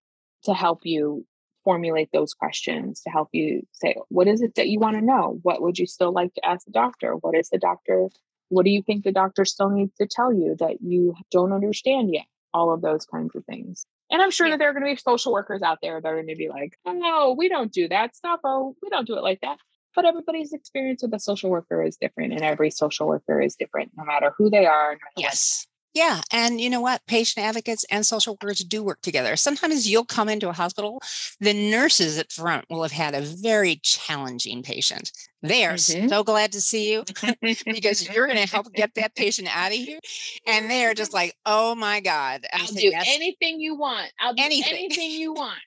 to 0.43 0.53
help 0.53 0.85
you 0.85 1.25
formulate 1.63 2.09
those 2.11 2.33
questions, 2.33 3.01
to 3.01 3.09
help 3.09 3.29
you 3.31 3.65
say, 3.71 3.95
what 4.09 4.27
is 4.27 4.41
it 4.41 4.55
that 4.55 4.67
you 4.67 4.79
want 4.79 4.97
to 4.97 5.01
know? 5.01 5.39
What 5.43 5.61
would 5.61 5.79
you 5.79 5.87
still 5.87 6.11
like 6.11 6.33
to 6.33 6.45
ask 6.45 6.65
the 6.65 6.71
doctor? 6.71 7.13
What 7.21 7.35
is 7.35 7.49
the 7.49 7.57
doctor? 7.57 8.09
What 8.49 8.65
do 8.65 8.71
you 8.71 8.81
think 8.83 9.03
the 9.05 9.13
doctor 9.13 9.45
still 9.45 9.69
needs 9.69 9.93
to 10.01 10.05
tell 10.05 10.33
you 10.33 10.57
that 10.59 10.81
you 10.81 11.15
don't 11.31 11.53
understand 11.53 12.13
yet? 12.13 12.25
All 12.53 12.73
of 12.73 12.81
those 12.81 13.05
kinds 13.05 13.33
of 13.35 13.45
things. 13.45 13.85
And 14.11 14.21
I'm 14.21 14.31
sure 14.31 14.47
Yeah. 14.47 14.51
that 14.53 14.59
there 14.59 14.69
are 14.69 14.73
going 14.73 14.85
to 14.85 14.91
be 14.91 14.95
social 14.95 15.31
workers 15.33 15.61
out 15.61 15.79
there 15.81 15.99
that 15.99 16.07
are 16.07 16.15
going 16.15 16.27
to 16.27 16.35
be 16.35 16.49
like, 16.49 16.77
oh, 16.85 16.93
no, 16.93 17.35
we 17.37 17.49
don't 17.49 17.71
do 17.71 17.87
that 17.87 18.15
stuff. 18.15 18.39
Oh, 18.43 18.75
we 18.83 18.89
don't 18.89 19.07
do 19.07 19.15
it 19.17 19.23
like 19.23 19.41
that. 19.41 19.57
But 19.95 20.05
everybody's 20.05 20.53
experience 20.53 21.03
with 21.03 21.13
a 21.13 21.19
social 21.19 21.49
worker 21.51 21.83
is 21.83 21.97
different, 21.97 22.33
and 22.33 22.41
every 22.41 22.71
social 22.71 23.07
worker 23.07 23.39
is 23.41 23.55
different, 23.55 23.91
no 23.95 24.03
matter 24.05 24.33
who 24.37 24.49
they 24.49 24.65
are. 24.65 24.93
no 24.93 24.99
Yes. 25.17 25.67
Yeah. 25.93 26.21
And 26.31 26.59
you 26.59 26.69
know 26.71 26.81
what? 26.81 27.01
Patient 27.07 27.45
advocates 27.45 27.85
and 27.91 28.03
social 28.05 28.33
workers 28.41 28.59
do 28.59 28.83
work 28.83 29.01
together. 29.01 29.35
Sometimes 29.35 29.87
you'll 29.89 30.05
come 30.05 30.27
into 30.27 30.49
a 30.49 30.53
hospital, 30.53 30.99
the 31.39 31.53
nurses 31.53 32.17
at 32.17 32.31
front 32.31 32.65
will 32.69 32.81
have 32.81 32.91
had 32.91 33.13
a 33.13 33.21
very 33.21 33.79
challenging 33.83 34.63
patient. 34.63 35.11
They 35.43 35.65
are 35.65 35.73
Mhm. 35.75 36.09
so 36.09 36.23
glad 36.23 36.51
to 36.53 36.61
see 36.61 36.91
you 36.91 37.03
because 37.65 38.07
you're 38.09 38.25
going 38.27 38.39
to 38.43 38.47
help 38.51 38.73
get 38.73 38.95
that 38.95 39.13
patient 39.15 39.49
out 39.55 39.71
of 39.71 39.77
here. 39.77 39.99
And 40.47 40.69
they 40.69 40.85
are 40.85 40.93
just 40.95 41.13
like, 41.13 41.35
oh 41.45 41.75
my 41.75 41.99
God. 41.99 42.45
I'll 42.53 42.65
say, 42.67 42.81
do 42.81 42.87
"Yes." 42.87 43.05
anything 43.07 43.59
you 43.59 43.75
want. 43.75 44.11
I'll 44.19 44.33
do 44.33 44.41
Anything. 44.43 44.73
anything, 44.73 45.11
you 45.11 45.33
want. 45.33 45.59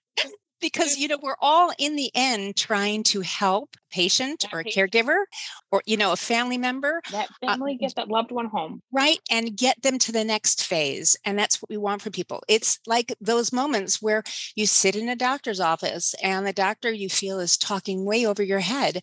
Because 0.60 0.92
mm-hmm. 0.92 1.02
you 1.02 1.08
know 1.08 1.18
we're 1.22 1.36
all 1.40 1.72
in 1.78 1.96
the 1.96 2.10
end 2.14 2.56
trying 2.56 3.02
to 3.04 3.20
help 3.20 3.70
a 3.76 3.94
patient 3.94 4.40
That 4.42 4.52
or 4.54 4.60
a 4.60 4.64
patient. 4.64 4.92
caregiver 4.92 5.24
or 5.70 5.82
you 5.86 5.96
know 5.96 6.12
a 6.12 6.16
family 6.16 6.58
member 6.58 7.00
That 7.12 7.28
uh, 7.42 7.46
family 7.46 7.76
get 7.76 7.94
that 7.96 8.08
loved 8.08 8.30
one 8.32 8.46
home. 8.46 8.82
right 8.92 9.18
and 9.30 9.56
get 9.56 9.82
them 9.82 9.98
to 10.00 10.12
the 10.12 10.24
next 10.24 10.64
phase 10.64 11.16
and 11.24 11.38
that's 11.38 11.60
what 11.60 11.70
we 11.70 11.76
want 11.76 12.02
for 12.02 12.10
people 12.10 12.42
it's 12.48 12.78
like 12.86 13.14
those 13.20 13.52
moments 13.52 14.00
where 14.00 14.22
you 14.54 14.66
sit 14.66 14.96
in 14.96 15.08
a 15.08 15.16
doctor's 15.16 15.60
office 15.60 16.14
and 16.22 16.46
the 16.46 16.52
doctor 16.52 16.90
you 16.90 17.08
feel 17.08 17.38
is 17.40 17.56
talking 17.56 18.04
way 18.04 18.26
over 18.26 18.42
your 18.42 18.60
head 18.60 19.00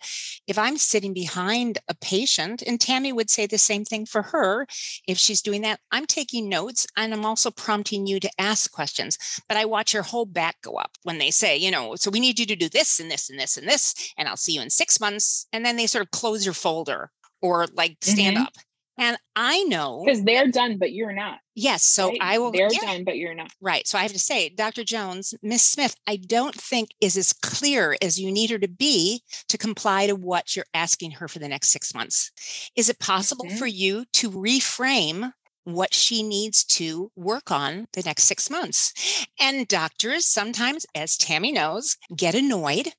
if 0.47 0.57
i'm 0.57 0.77
sitting 0.77 1.13
behind 1.13 1.77
a 1.87 1.95
patient 1.95 2.61
and 2.65 2.79
tammy 2.79 3.11
would 3.13 3.29
say 3.29 3.45
the 3.45 3.57
same 3.57 3.85
thing 3.85 4.05
for 4.05 4.21
her 4.21 4.65
if 5.07 5.17
she's 5.17 5.41
doing 5.41 5.61
that 5.61 5.79
i'm 5.91 6.05
taking 6.05 6.49
notes 6.49 6.85
and 6.97 7.13
i'm 7.13 7.25
also 7.25 7.51
prompting 7.51 8.07
you 8.07 8.19
to 8.19 8.29
ask 8.37 8.71
questions 8.71 9.17
but 9.47 9.57
i 9.57 9.65
watch 9.65 9.93
your 9.93 10.03
whole 10.03 10.25
back 10.25 10.55
go 10.61 10.73
up 10.75 10.91
when 11.03 11.17
they 11.17 11.31
say 11.31 11.42
you 11.51 11.71
know 11.71 11.95
so 11.95 12.09
we 12.11 12.19
need 12.19 12.39
you 12.39 12.45
to 12.45 12.55
do 12.55 12.69
this 12.69 12.99
and 12.99 13.09
this 13.11 13.29
and 13.29 13.39
this 13.39 13.57
and 13.57 13.67
this 13.67 14.13
and 14.17 14.27
i'll 14.27 14.37
see 14.37 14.53
you 14.53 14.61
in 14.61 14.69
six 14.69 14.99
months 14.99 15.47
and 15.53 15.65
then 15.65 15.75
they 15.75 15.87
sort 15.87 16.03
of 16.03 16.11
close 16.11 16.45
your 16.45 16.53
folder 16.53 17.09
or 17.41 17.67
like 17.73 17.97
stand 18.01 18.37
Mhm. 18.37 18.41
up 18.43 18.53
and 18.95 19.17
I 19.35 19.63
know, 19.63 20.03
Because 20.05 20.23
they're 20.23 20.49
done, 20.49 20.77
but 20.77 20.91
you're 20.91 21.13
not. 21.13 21.39
yes. 21.55 21.83
So 21.83 22.09
right? 22.09 22.17
I 22.21 22.37
will, 22.37 22.51
They're 22.51 22.71
yeah, 22.71 22.79
done, 22.81 23.03
but 23.03 23.17
you're 23.17 23.33
not. 23.33 23.49
right. 23.59 23.87
So 23.87 23.97
I 23.97 24.03
have 24.03 24.13
to 24.13 24.19
say, 24.19 24.49
Dr. 24.49 24.83
Jones, 24.83 25.33
Miss 25.41 25.63
Smith, 25.63 25.95
I 26.05 26.17
don't 26.17 26.53
think 26.53 26.89
is 27.01 27.17
as 27.17 27.33
clear 27.33 27.97
as 28.03 28.19
you 28.19 28.31
need 28.31 28.51
her 28.51 28.59
to 28.59 28.67
be 28.67 29.23
to 29.49 29.57
comply 29.57 30.05
to 30.05 30.13
what 30.15 30.55
you're 30.55 30.67
asking 30.75 31.09
her 31.13 31.27
for 31.27 31.39
the 31.39 31.47
next 31.47 31.69
six 31.69 31.95
months. 31.95 32.29
Is 32.75 32.87
it 32.87 32.99
possible 32.99 33.45
Mhm. 33.45 33.57
for 33.57 33.65
you 33.65 34.05
to 34.13 34.29
reframe 34.29 35.33
what 35.63 35.93
she 35.93 36.23
needs 36.23 36.63
to 36.63 37.11
work 37.15 37.51
on 37.51 37.87
the 37.93 38.03
next 38.03 38.23
six 38.23 38.49
months? 38.49 39.25
And 39.39 39.67
doctors 39.67 40.25
sometimes, 40.25 40.85
as 40.95 41.17
Tammy 41.17 41.51
knows, 41.51 41.97
get 42.15 42.35
annoyed. 42.35 42.89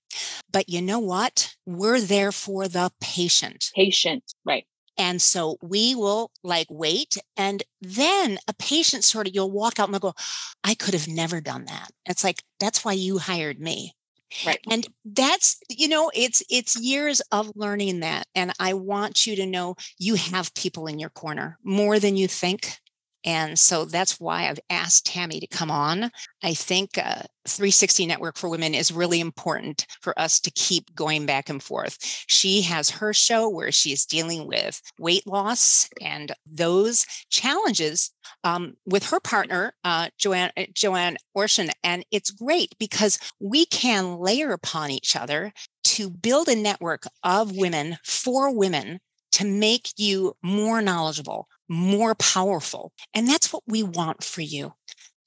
But 0.50 0.68
you 0.68 0.80
know 0.82 0.98
what? 0.98 1.54
We're 1.66 2.00
there 2.00 2.32
for 2.32 2.68
the 2.68 2.90
patient. 3.00 3.70
Patient. 3.74 4.24
Right. 4.44 4.66
And 4.96 5.20
so 5.20 5.56
we 5.60 5.94
will 5.94 6.30
like 6.42 6.68
wait. 6.70 7.16
And 7.36 7.64
then 7.80 8.38
a 8.46 8.54
patient 8.54 9.04
sort 9.04 9.26
of, 9.26 9.34
you'll 9.34 9.50
walk 9.50 9.80
out 9.80 9.88
and 9.88 9.94
they'll 9.94 10.00
go, 10.00 10.14
I 10.62 10.74
could 10.74 10.94
have 10.94 11.08
never 11.08 11.40
done 11.40 11.64
that. 11.64 11.90
It's 12.06 12.22
like, 12.22 12.42
that's 12.60 12.84
why 12.84 12.92
you 12.92 13.18
hired 13.18 13.58
me. 13.58 13.94
Right. 14.42 14.60
And 14.70 14.86
that's, 15.04 15.58
you 15.68 15.88
know, 15.88 16.10
it's 16.14 16.42
it's 16.50 16.76
years 16.76 17.20
of 17.32 17.50
learning 17.54 18.00
that. 18.00 18.26
And 18.34 18.52
I 18.58 18.74
want 18.74 19.26
you 19.26 19.36
to 19.36 19.46
know 19.46 19.76
you 19.98 20.14
have 20.16 20.54
people 20.54 20.86
in 20.86 20.98
your 20.98 21.10
corner 21.10 21.58
more 21.62 21.98
than 21.98 22.16
you 22.16 22.28
think. 22.28 22.78
And 23.24 23.58
so 23.58 23.84
that's 23.84 24.20
why 24.20 24.48
I've 24.48 24.60
asked 24.68 25.06
Tammy 25.06 25.40
to 25.40 25.46
come 25.46 25.70
on. 25.70 26.10
I 26.42 26.54
think 26.54 26.98
uh, 26.98 27.22
360 27.46 28.06
Network 28.06 28.36
for 28.36 28.48
Women 28.48 28.74
is 28.74 28.92
really 28.92 29.20
important 29.20 29.86
for 30.02 30.18
us 30.18 30.40
to 30.40 30.50
keep 30.50 30.94
going 30.94 31.24
back 31.24 31.48
and 31.48 31.62
forth. 31.62 31.96
She 32.26 32.62
has 32.62 32.90
her 32.90 33.12
show 33.12 33.48
where 33.48 33.72
she 33.72 33.92
is 33.92 34.04
dealing 34.04 34.46
with 34.46 34.80
weight 34.98 35.26
loss 35.26 35.88
and 36.02 36.32
those 36.46 37.06
challenges 37.30 38.10
um, 38.42 38.74
with 38.86 39.08
her 39.08 39.20
partner, 39.20 39.74
uh, 39.84 40.08
Joanne 40.18 40.50
uh, 40.56 40.64
Joanne 40.74 41.16
Orshan, 41.36 41.70
and 41.82 42.04
it's 42.10 42.30
great 42.30 42.74
because 42.78 43.18
we 43.40 43.66
can 43.66 44.18
layer 44.18 44.52
upon 44.52 44.90
each 44.90 45.16
other 45.16 45.52
to 45.84 46.10
build 46.10 46.48
a 46.48 46.56
network 46.56 47.04
of 47.22 47.56
women 47.56 47.98
for 48.04 48.54
women 48.54 49.00
to 49.32 49.44
make 49.44 49.88
you 49.96 50.36
more 50.42 50.80
knowledgeable, 50.80 51.48
more 51.68 52.14
powerful, 52.14 52.92
and 53.12 53.28
that's 53.28 53.52
what 53.52 53.62
we 53.66 53.82
want 53.82 54.22
for 54.22 54.42
you. 54.42 54.74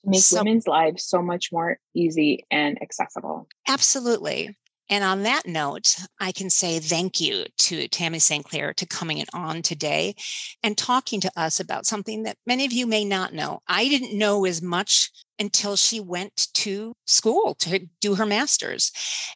Make 0.03 0.21
So- 0.21 0.37
women's 0.37 0.67
lives 0.67 1.03
so 1.03 1.21
much 1.21 1.51
more 1.51 1.79
easy 1.93 2.45
and 2.49 2.81
accessible. 2.81 3.47
Absolutely. 3.67 4.55
And 4.89 5.03
on 5.03 5.23
that 5.23 5.45
note, 5.45 5.97
I 6.19 6.31
can 6.31 6.49
say 6.49 6.79
thank 6.79 7.19
you 7.19 7.45
to 7.57 7.89
Tammy 7.89 8.19
St. 8.19 8.45
Clair 8.45 8.73
to 8.75 8.85
coming 8.85 9.25
on 9.33 9.61
today 9.61 10.15
and 10.63 10.77
talking 10.77 11.19
to 11.19 11.31
us 11.35 11.59
about 11.59 11.85
something 11.85 12.23
that 12.23 12.37
many 12.45 12.65
of 12.65 12.71
you 12.71 12.87
may 12.87 13.03
not 13.03 13.33
know. 13.33 13.59
I 13.67 13.89
didn't 13.89 14.17
know 14.17 14.45
as 14.45 14.61
much 14.61 15.09
until 15.39 15.75
she 15.75 15.99
went 15.99 16.47
to 16.53 16.93
school 17.05 17.55
to 17.55 17.87
do 17.99 18.15
her 18.15 18.25
master's. 18.25 18.93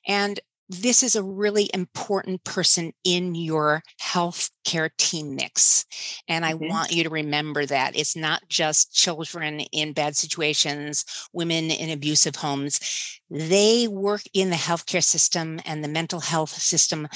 And 0.07 0.39
this 0.71 1.03
is 1.03 1.17
a 1.17 1.23
really 1.23 1.69
important 1.73 2.43
person 2.45 2.93
in 3.03 3.35
your 3.35 3.83
health 3.99 4.49
care 4.63 4.89
team 4.97 5.35
mix. 5.35 5.85
And 6.29 6.45
I 6.45 6.53
Mhm. 6.53 6.69
want 6.69 6.91
you 6.93 7.03
to 7.03 7.09
remember 7.09 7.65
that 7.65 7.95
it's 7.95 8.15
not 8.15 8.47
just 8.47 8.93
children 8.93 9.59
in 9.59 9.91
bad 9.91 10.15
situations, 10.15 11.03
women 11.33 11.71
in 11.71 11.89
abusive 11.89 12.37
homes. 12.37 12.79
They 13.29 13.89
work 13.89 14.21
in 14.33 14.49
the 14.49 14.55
healthcare 14.55 15.03
system 15.03 15.59
and 15.65 15.83
the 15.83 15.89
mental 15.89 16.21
health 16.21 16.61
system 16.61 17.09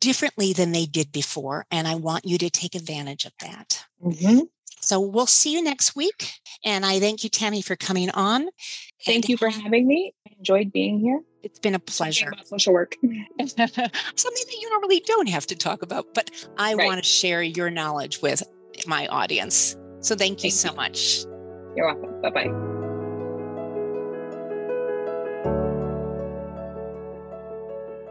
differently 0.00 0.52
than 0.52 0.72
they 0.72 0.86
did 0.86 1.12
before. 1.12 1.66
And 1.70 1.86
I 1.86 1.94
want 1.94 2.24
you 2.24 2.36
to 2.38 2.50
take 2.50 2.74
advantage 2.74 3.24
of 3.24 3.32
that. 3.40 3.84
Mhm. 4.04 4.48
So 4.80 5.00
we'll 5.00 5.26
see 5.26 5.52
you 5.52 5.62
next 5.62 5.94
week. 5.94 6.32
And 6.64 6.84
I 6.84 6.98
thank 6.98 7.22
you, 7.22 7.30
Tammy, 7.30 7.62
for 7.62 7.76
coming 7.76 8.10
on. 8.10 8.48
Thank 9.04 9.24
And 9.24 9.28
you 9.28 9.36
for 9.36 9.48
having 9.48 9.86
me. 9.86 10.14
I 10.38 10.40
enjoyed 10.40 10.72
being 10.72 11.00
here. 11.00 11.20
It's 11.42 11.58
been 11.58 11.74
a 11.74 11.78
pleasure. 11.80 12.28
about 12.28 12.46
social 12.46 12.72
work. 12.72 12.94
Something 13.40 13.74
that 13.76 14.58
you 14.60 14.70
normally 14.70 15.00
don't 15.04 15.28
have 15.28 15.46
to 15.48 15.56
talk 15.56 15.82
about, 15.82 16.06
but 16.14 16.30
I 16.56 16.74
Right. 16.74 16.86
want 16.86 17.02
to 17.02 17.08
share 17.08 17.42
your 17.42 17.70
knowledge 17.70 18.22
with 18.22 18.42
my 18.86 19.08
audience. 19.08 19.76
So 20.00 20.14
thank 20.14 20.44
you 20.44 20.50
Thank 20.50 20.54
so 20.60 20.70
you. 20.70 20.76
much. 20.76 21.24
You're 21.76 21.86
welcome. 21.86 22.22
Bye 22.22 22.30
bye. 22.30 22.64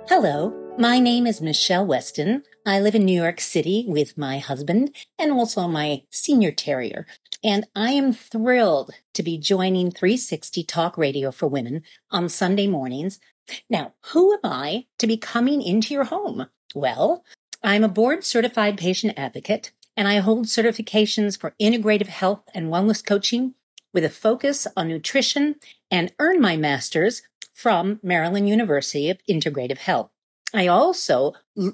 Hello, 0.09 0.53
my 0.77 0.99
name 0.99 1.27
is 1.27 1.41
Michele 1.41 1.85
Weston. 1.85 2.43
I 2.65 2.79
live 2.79 2.95
in 2.95 3.05
New 3.05 3.19
York 3.19 3.39
City 3.41 3.85
with 3.87 4.17
my 4.17 4.39
husband 4.39 4.95
and 5.19 5.31
also 5.31 5.67
my 5.67 6.03
senior 6.11 6.51
terrier. 6.51 7.05
And 7.47 7.65
I 7.73 7.91
am 7.91 8.11
thrilled 8.11 8.91
to 9.13 9.23
be 9.23 9.37
joining 9.37 9.89
360 9.89 10.63
Talk 10.63 10.97
Radio 10.97 11.31
for 11.31 11.47
Women 11.47 11.83
on 12.11 12.27
Sunday 12.27 12.67
mornings. 12.67 13.21
Now, 13.69 13.93
who 14.07 14.33
am 14.33 14.41
I 14.43 14.87
to 14.97 15.07
be 15.07 15.15
coming 15.15 15.61
into 15.61 15.93
your 15.93 16.03
home? 16.03 16.47
Well, 16.75 17.23
I'm 17.63 17.85
a 17.85 17.87
board 17.87 18.25
certified 18.25 18.77
patient 18.77 19.13
advocate 19.15 19.71
and 19.95 20.09
I 20.09 20.17
hold 20.17 20.47
certifications 20.47 21.39
for 21.39 21.55
integrative 21.57 22.07
health 22.07 22.41
and 22.53 22.67
wellness 22.67 23.01
coaching 23.01 23.53
with 23.93 24.03
a 24.03 24.09
focus 24.09 24.67
on 24.75 24.89
nutrition 24.89 25.55
and 25.89 26.11
earn 26.19 26.41
my 26.41 26.57
master's 26.57 27.21
from 27.53 28.01
Maryland 28.03 28.49
University 28.49 29.09
of 29.09 29.19
Integrative 29.25 29.77
Health. 29.77 30.11
I 30.53 30.67
also 30.67 31.33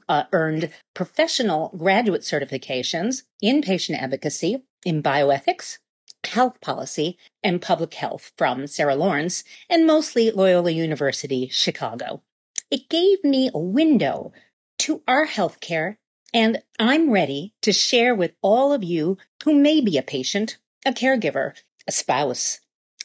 uh, 0.10 0.24
earned 0.32 0.72
professional 0.94 1.74
graduate 1.78 2.22
certifications 2.22 3.24
in 3.42 3.62
patient 3.62 4.02
advocacy, 4.02 4.64
in 4.84 5.04
bioethics, 5.04 5.78
health 6.26 6.60
policy, 6.62 7.18
and 7.44 7.62
public 7.62 7.94
health 7.94 8.32
from 8.38 8.66
Sarah 8.66 8.96
Lawrence 8.96 9.44
and 9.70 9.86
mostly 9.86 10.32
Loyola 10.32 10.72
University, 10.72 11.50
Chicago. 11.50 12.24
It 12.72 12.90
gave 12.90 13.24
me 13.24 13.52
a 13.54 13.60
window 13.60 14.32
to 14.80 15.04
our 15.08 15.28
healthcare, 15.28 15.98
and 16.34 16.64
I'm 16.80 17.12
ready 17.12 17.54
to 17.62 17.72
share 17.72 18.16
with 18.16 18.34
all 18.42 18.74
of 18.74 18.84
you 18.84 19.18
who 19.44 19.54
may 19.54 19.82
be 19.82 19.98
a 19.98 20.04
patient, 20.04 20.58
a 20.86 20.92
caregiver, 20.92 21.54
a 21.88 21.92
spouse, 21.92 22.60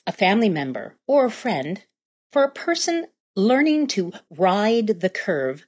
a 0.06 0.12
family 0.12 0.48
member, 0.48 0.96
or 1.06 1.26
a 1.26 1.30
friend 1.30 1.84
for 2.32 2.44
a 2.44 2.50
person 2.50 3.08
learning 3.38 3.86
to 3.86 4.12
ride 4.36 4.88
the 5.00 5.08
curve 5.08 5.64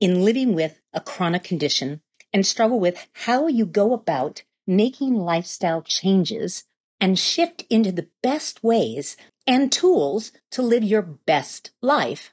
in 0.00 0.24
living 0.24 0.54
with 0.54 0.80
a 0.92 1.00
chronic 1.00 1.42
condition 1.42 2.00
and 2.32 2.46
struggle 2.46 2.78
with 2.78 3.08
how 3.12 3.48
you 3.48 3.66
go 3.66 3.92
about 3.92 4.44
making 4.68 5.12
lifestyle 5.16 5.82
changes 5.82 6.62
and 7.00 7.18
shift 7.18 7.64
into 7.68 7.90
the 7.90 8.06
best 8.22 8.62
ways 8.62 9.16
and 9.48 9.72
tools 9.72 10.30
to 10.52 10.62
live 10.62 10.84
your 10.84 11.02
best 11.02 11.72
life. 11.80 12.32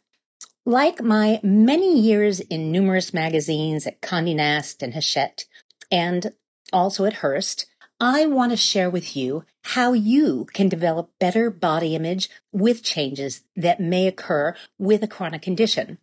Like 0.68 1.02
my 1.02 1.40
many 1.42 2.00
years 2.00 2.40
in 2.40 2.72
numerous 2.72 3.12
magazines 3.12 3.88
at 3.88 4.02
Condé 4.02 4.36
Nast 4.36 4.84
and 4.84 4.94
Hachette, 4.94 5.46
and 5.92 6.34
also 6.72 7.06
at 7.06 7.14
Hearst, 7.14 7.66
I 8.00 8.26
want 8.28 8.52
to 8.52 8.58
share 8.58 8.90
with 8.90 9.16
you 9.18 9.44
how 9.64 9.92
you 9.92 10.46
can 10.54 10.70
develop 10.70 11.12
better 11.20 11.50
body 11.50 11.96
image 11.96 12.30
with 12.52 12.82
changes 12.82 13.42
that 13.58 13.82
may 13.82 14.08
occur 14.08 14.56
with 14.78 15.04
a 15.04 15.08
chronic 15.08 15.42
condition, 15.42 15.98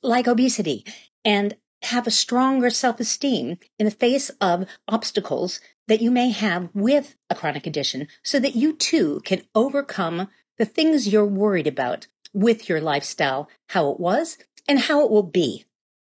like 0.00 0.28
obesity, 0.28 0.84
and 1.24 1.56
have 1.82 2.06
a 2.06 2.10
stronger 2.10 2.70
self-esteem 2.70 3.58
in 3.78 3.84
the 3.84 3.90
face 3.90 4.30
of 4.40 4.66
obstacles 4.86 5.60
that 5.88 6.00
you 6.00 6.10
may 6.10 6.30
have 6.30 6.68
with 6.72 7.16
a 7.28 7.34
chronic 7.34 7.64
condition 7.64 8.06
so 8.22 8.38
that 8.38 8.54
you 8.54 8.72
too 8.72 9.20
can 9.24 9.42
overcome 9.54 10.28
the 10.56 10.64
things 10.64 11.08
you're 11.08 11.26
worried 11.26 11.66
about 11.66 12.06
with 12.32 12.68
your 12.68 12.80
lifestyle, 12.80 13.48
how 13.70 13.90
it 13.90 13.98
was 13.98 14.38
and 14.68 14.78
how 14.78 15.04
it 15.04 15.10
will 15.10 15.24
be. 15.24 15.64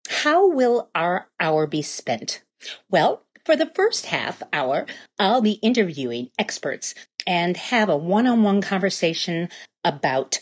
How 0.08 0.48
will 0.48 0.90
our 0.94 1.28
hour 1.40 1.66
be 1.66 1.82
spent? 1.82 2.42
Well, 2.88 3.24
for 3.44 3.56
the 3.56 3.70
first 3.74 4.06
half 4.06 4.42
hour, 4.52 4.86
I'll 5.18 5.40
be 5.40 5.52
interviewing 5.62 6.30
experts 6.38 6.94
and 7.26 7.56
have 7.56 7.88
a 7.88 7.96
one 7.96 8.26
on 8.26 8.42
one 8.42 8.60
conversation 8.60 9.48
about 9.84 10.38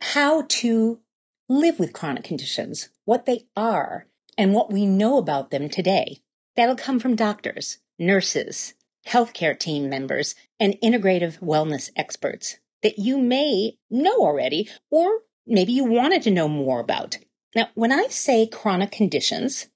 how 0.00 0.42
to 0.48 1.00
live 1.48 1.78
with 1.78 1.92
chronic 1.92 2.24
conditions, 2.24 2.90
what 3.04 3.26
they 3.26 3.46
are, 3.56 4.06
and 4.36 4.52
what 4.52 4.72
we 4.72 4.86
know 4.86 5.18
about 5.18 5.50
them 5.50 5.68
today. 5.68 6.20
That'll 6.56 6.76
come 6.76 6.98
from 6.98 7.16
doctors, 7.16 7.78
nurses, 7.98 8.74
healthcare 9.06 9.58
team 9.58 9.88
members, 9.88 10.34
and 10.58 10.76
integrative 10.82 11.40
wellness 11.40 11.90
experts 11.96 12.58
that 12.82 12.98
you 12.98 13.18
may 13.18 13.78
know 13.90 14.18
already, 14.18 14.68
or 14.90 15.20
maybe 15.46 15.72
you 15.72 15.84
wanted 15.84 16.22
to 16.22 16.30
know 16.30 16.48
more 16.48 16.80
about. 16.80 17.18
Now, 17.54 17.68
when 17.74 17.92
I 17.92 18.08
say 18.08 18.46
chronic 18.46 18.90
conditions, 18.90 19.68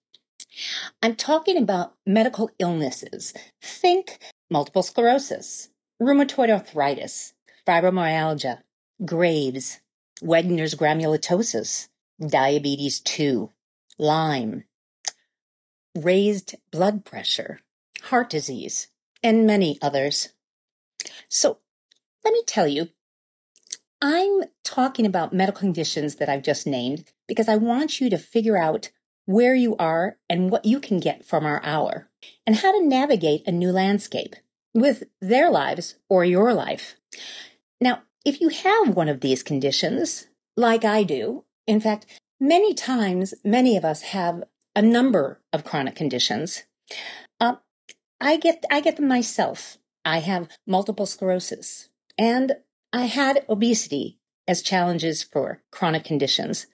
I'm 1.03 1.17
talking 1.17 1.57
about 1.57 1.95
medical 2.07 2.51
illnesses. 2.59 3.35
Think 3.63 4.19
multiple 4.51 4.83
sclerosis, 4.83 5.69
rheumatoid 6.01 6.51
arthritis, 6.51 7.35
fibromyalgia, 7.67 8.61
Graves, 9.05 9.81
Wegener's 10.23 10.75
granulomatosis, 10.75 11.89
diabetes 12.21 13.01
2, 13.01 13.51
Lyme, 13.99 14.65
raised 15.95 16.57
blood 16.71 17.05
pressure, 17.05 17.61
heart 18.03 18.29
disease, 18.29 18.89
and 19.23 19.47
many 19.47 19.79
others. 19.81 20.31
So 21.29 21.59
let 22.25 22.33
me 22.33 22.43
tell 22.47 22.69
you, 22.69 22.91
I'm 24.03 24.43
talking 24.65 25.07
about 25.07 25.33
medical 25.33 25.61
conditions 25.61 26.17
that 26.17 26.29
I've 26.29 26.43
just 26.43 26.67
named 26.67 27.05
because 27.29 27.49
I 27.49 27.57
want 27.57 28.01
you 28.01 28.11
to 28.11 28.19
figure 28.19 28.57
out 28.57 28.91
where 29.31 29.55
you 29.55 29.77
are 29.77 30.17
and 30.29 30.51
what 30.51 30.65
you 30.65 30.81
can 30.81 30.99
get 30.99 31.25
from 31.25 31.47
our 31.47 31.63
hour, 31.65 32.09
and 32.47 32.57
how 32.57 32.73
to 32.73 32.85
navigate 32.85 33.47
a 33.47 33.53
new 33.53 33.71
landscape 33.71 34.35
with 34.75 35.05
their 35.21 35.51
lives 35.51 35.97
or 36.09 36.25
your 36.25 36.53
life. 36.53 36.97
Now, 37.81 38.03
if 38.25 38.41
you 38.41 38.49
have 38.49 38.97
one 38.97 39.09
of 39.09 39.21
these 39.21 39.43
conditions, 39.43 40.27
like 40.57 40.85
I 40.85 41.05
do, 41.05 41.45
in 41.67 41.81
fact, 41.81 42.07
many 42.41 42.75
times, 42.75 43.33
many 43.45 43.77
of 43.77 43.85
us 43.85 44.03
have 44.03 44.43
a 44.75 44.83
number 44.83 45.41
of 45.53 45.65
chronic 45.65 45.95
conditions. 45.95 46.65
Uh, 47.41 47.57
I 48.21 48.37
get, 48.37 48.65
I 48.71 48.81
get 48.81 48.97
them 48.97 49.09
myself. 49.09 49.79
I 50.05 50.19
have 50.19 50.49
multiple 50.67 51.07
sclerosis 51.07 51.89
and 52.19 52.57
I 52.93 53.07
had 53.07 53.45
obesity 53.49 54.19
as 54.49 54.63
challenges 54.63 55.23
for 55.23 55.63
chronic 55.71 56.05
conditions. 56.05 56.67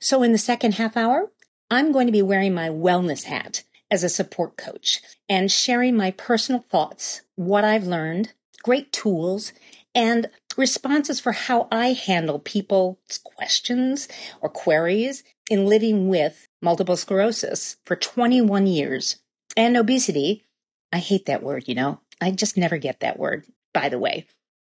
So 0.00 0.22
in 0.22 0.32
the 0.32 0.38
second 0.38 0.74
half 0.74 0.96
hour, 0.96 1.30
I'm 1.70 1.92
going 1.92 2.06
to 2.06 2.12
be 2.12 2.22
wearing 2.22 2.54
my 2.54 2.68
wellness 2.68 3.24
hat 3.24 3.62
as 3.90 4.04
a 4.04 4.08
support 4.08 4.56
coach 4.56 5.00
and 5.28 5.50
sharing 5.50 5.96
my 5.96 6.10
personal 6.12 6.64
thoughts, 6.68 7.22
what 7.36 7.64
I've 7.64 7.86
learned, 7.86 8.32
great 8.62 8.92
tools, 8.92 9.52
and 9.94 10.30
responses 10.56 11.20
for 11.20 11.32
how 11.32 11.68
I 11.70 11.92
handle 11.92 12.38
people's 12.38 13.20
questions 13.22 14.08
or 14.40 14.48
queries 14.48 15.24
in 15.50 15.66
living 15.66 16.08
with 16.08 16.46
multiple 16.60 16.96
sclerosis 16.96 17.76
for 17.84 17.96
21 17.96 18.66
years. 18.66 19.16
And 19.56 19.76
obesity, 19.76 20.44
I 20.92 20.98
hate 20.98 21.26
that 21.26 21.42
word, 21.42 21.64
you 21.66 21.74
know. 21.74 22.00
I 22.20 22.30
just 22.30 22.56
never 22.56 22.78
get 22.78 23.00
that 23.00 23.18
word, 23.18 23.46
by 23.72 23.88
the 23.88 23.98
way. 23.98 24.26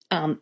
Um, 0.09 0.41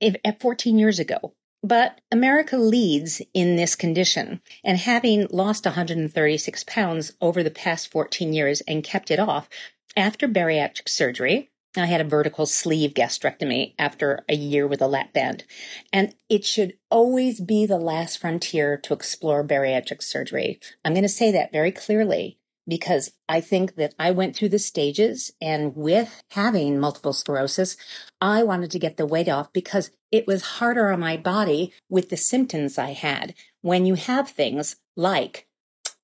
if, 0.00 0.16
at 0.24 0.40
14 0.40 0.78
years 0.78 0.98
ago, 0.98 1.34
but 1.62 2.00
America 2.10 2.56
leads 2.56 3.22
in 3.32 3.56
this 3.56 3.74
condition. 3.74 4.40
And 4.64 4.78
having 4.78 5.26
lost 5.30 5.64
136 5.64 6.64
pounds 6.64 7.12
over 7.20 7.42
the 7.42 7.50
past 7.50 7.88
14 7.88 8.32
years 8.32 8.60
and 8.62 8.84
kept 8.84 9.10
it 9.10 9.18
off 9.18 9.48
after 9.96 10.26
bariatric 10.26 10.88
surgery, 10.88 11.50
I 11.76 11.86
had 11.86 12.02
a 12.02 12.04
vertical 12.04 12.44
sleeve 12.44 12.92
gastrectomy 12.92 13.74
after 13.78 14.24
a 14.28 14.34
year 14.34 14.66
with 14.66 14.82
a 14.82 14.86
lap 14.86 15.12
band. 15.14 15.44
And 15.92 16.14
it 16.28 16.44
should 16.44 16.74
always 16.90 17.40
be 17.40 17.64
the 17.64 17.78
last 17.78 18.18
frontier 18.18 18.76
to 18.78 18.92
explore 18.92 19.46
bariatric 19.46 20.02
surgery. 20.02 20.60
I'm 20.84 20.92
going 20.92 21.02
to 21.02 21.08
say 21.08 21.32
that 21.32 21.52
very 21.52 21.72
clearly 21.72 22.38
because 22.66 23.12
I 23.28 23.40
think 23.40 23.76
that 23.76 23.94
I 23.98 24.10
went 24.10 24.36
through 24.36 24.50
the 24.50 24.58
stages 24.58 25.32
and 25.40 25.74
with 25.76 26.22
having 26.30 26.78
multiple 26.78 27.12
sclerosis, 27.12 27.76
I 28.20 28.42
wanted 28.42 28.70
to 28.72 28.78
get 28.78 28.96
the 28.96 29.06
weight 29.06 29.28
off 29.28 29.52
because 29.52 29.90
it 30.10 30.26
was 30.26 30.42
harder 30.42 30.92
on 30.92 31.00
my 31.00 31.16
body 31.16 31.72
with 31.88 32.10
the 32.10 32.16
symptoms 32.16 32.78
I 32.78 32.92
had. 32.92 33.34
When 33.62 33.86
you 33.86 33.94
have 33.94 34.28
things 34.28 34.76
like 34.96 35.46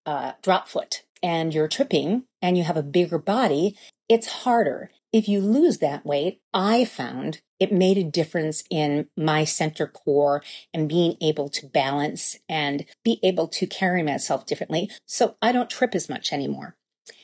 uh, 0.06 0.32
drop 0.42 0.68
foot 0.68 1.02
and 1.22 1.54
you're 1.54 1.68
tripping 1.68 2.24
and 2.40 2.56
you 2.56 2.64
have 2.64 2.76
a 2.76 2.82
bigger 2.82 3.18
body, 3.18 3.76
it's 4.08 4.28
harder. 4.28 4.90
If 5.12 5.26
you 5.26 5.40
lose 5.40 5.78
that 5.78 6.04
weight, 6.04 6.42
I 6.52 6.84
found 6.84 7.40
it 7.58 7.72
made 7.72 7.96
a 7.96 8.04
difference 8.04 8.62
in 8.70 9.08
my 9.16 9.44
center 9.44 9.86
core 9.86 10.42
and 10.74 10.88
being 10.88 11.16
able 11.22 11.48
to 11.48 11.66
balance 11.66 12.36
and 12.48 12.84
be 13.04 13.18
able 13.22 13.48
to 13.48 13.66
carry 13.66 14.02
myself 14.02 14.44
differently. 14.44 14.90
So 15.06 15.36
I 15.40 15.52
don't 15.52 15.70
trip 15.70 15.94
as 15.94 16.10
much 16.10 16.32
anymore. 16.32 16.76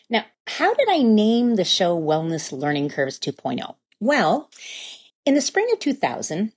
Now, 0.08 0.24
how 0.46 0.72
did 0.74 0.88
I 0.88 1.02
name 1.02 1.56
the 1.56 1.64
show 1.64 1.98
Wellness 1.98 2.52
Learning 2.52 2.88
Curves 2.88 3.18
2.0? 3.18 3.74
Well, 4.00 4.50
in 5.26 5.34
the 5.34 5.40
spring 5.40 5.68
of 5.72 5.78
2000, 5.78 6.52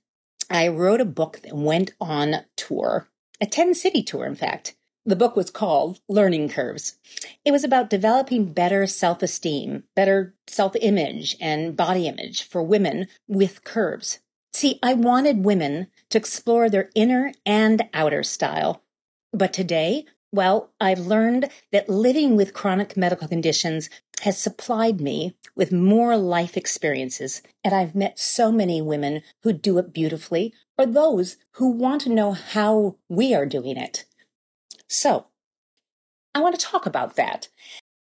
I 0.50 0.68
wrote 0.68 1.00
a 1.00 1.06
book 1.06 1.40
that 1.42 1.54
went 1.54 1.92
on 2.00 2.36
tour, 2.56 3.08
a 3.38 3.46
10 3.46 3.74
city 3.74 4.02
tour, 4.02 4.24
in 4.24 4.34
fact. 4.34 4.76
The 5.08 5.16
book 5.16 5.36
was 5.36 5.48
called 5.50 6.00
Learning 6.06 6.50
Curves. 6.50 6.98
It 7.42 7.50
was 7.50 7.64
about 7.64 7.88
developing 7.88 8.52
better 8.52 8.86
self 8.86 9.22
esteem, 9.22 9.84
better 9.96 10.34
self 10.46 10.76
image, 10.82 11.34
and 11.40 11.74
body 11.74 12.06
image 12.06 12.42
for 12.42 12.62
women 12.62 13.06
with 13.26 13.64
curves. 13.64 14.18
See, 14.52 14.78
I 14.82 14.92
wanted 14.92 15.46
women 15.46 15.86
to 16.10 16.18
explore 16.18 16.68
their 16.68 16.90
inner 16.94 17.32
and 17.46 17.88
outer 17.94 18.22
style 18.22 18.82
But 19.32 19.54
today, 19.54 20.04
well, 20.30 20.72
I've 20.78 20.98
learned 21.00 21.48
that 21.72 21.88
living 21.88 22.36
with 22.36 22.52
chronic 22.52 22.94
medical 22.94 23.28
conditions 23.28 23.88
has 24.20 24.36
supplied 24.36 25.00
me 25.00 25.34
with 25.56 25.72
more 25.72 26.18
life 26.18 26.54
experiences, 26.54 27.40
and 27.64 27.74
I've 27.74 27.94
met 27.94 28.18
so 28.18 28.52
many 28.52 28.82
women 28.82 29.22
who 29.42 29.54
do 29.54 29.78
it 29.78 29.94
beautifully, 29.94 30.52
or 30.76 30.84
those 30.84 31.38
who 31.52 31.70
want 31.70 32.02
to 32.02 32.10
know 32.10 32.32
how 32.32 32.96
we 33.08 33.34
are 33.34 33.46
doing 33.46 33.78
it. 33.78 34.04
So, 34.88 35.26
I 36.34 36.40
want 36.40 36.58
to 36.58 36.64
talk 36.64 36.86
about 36.86 37.16
that. 37.16 37.48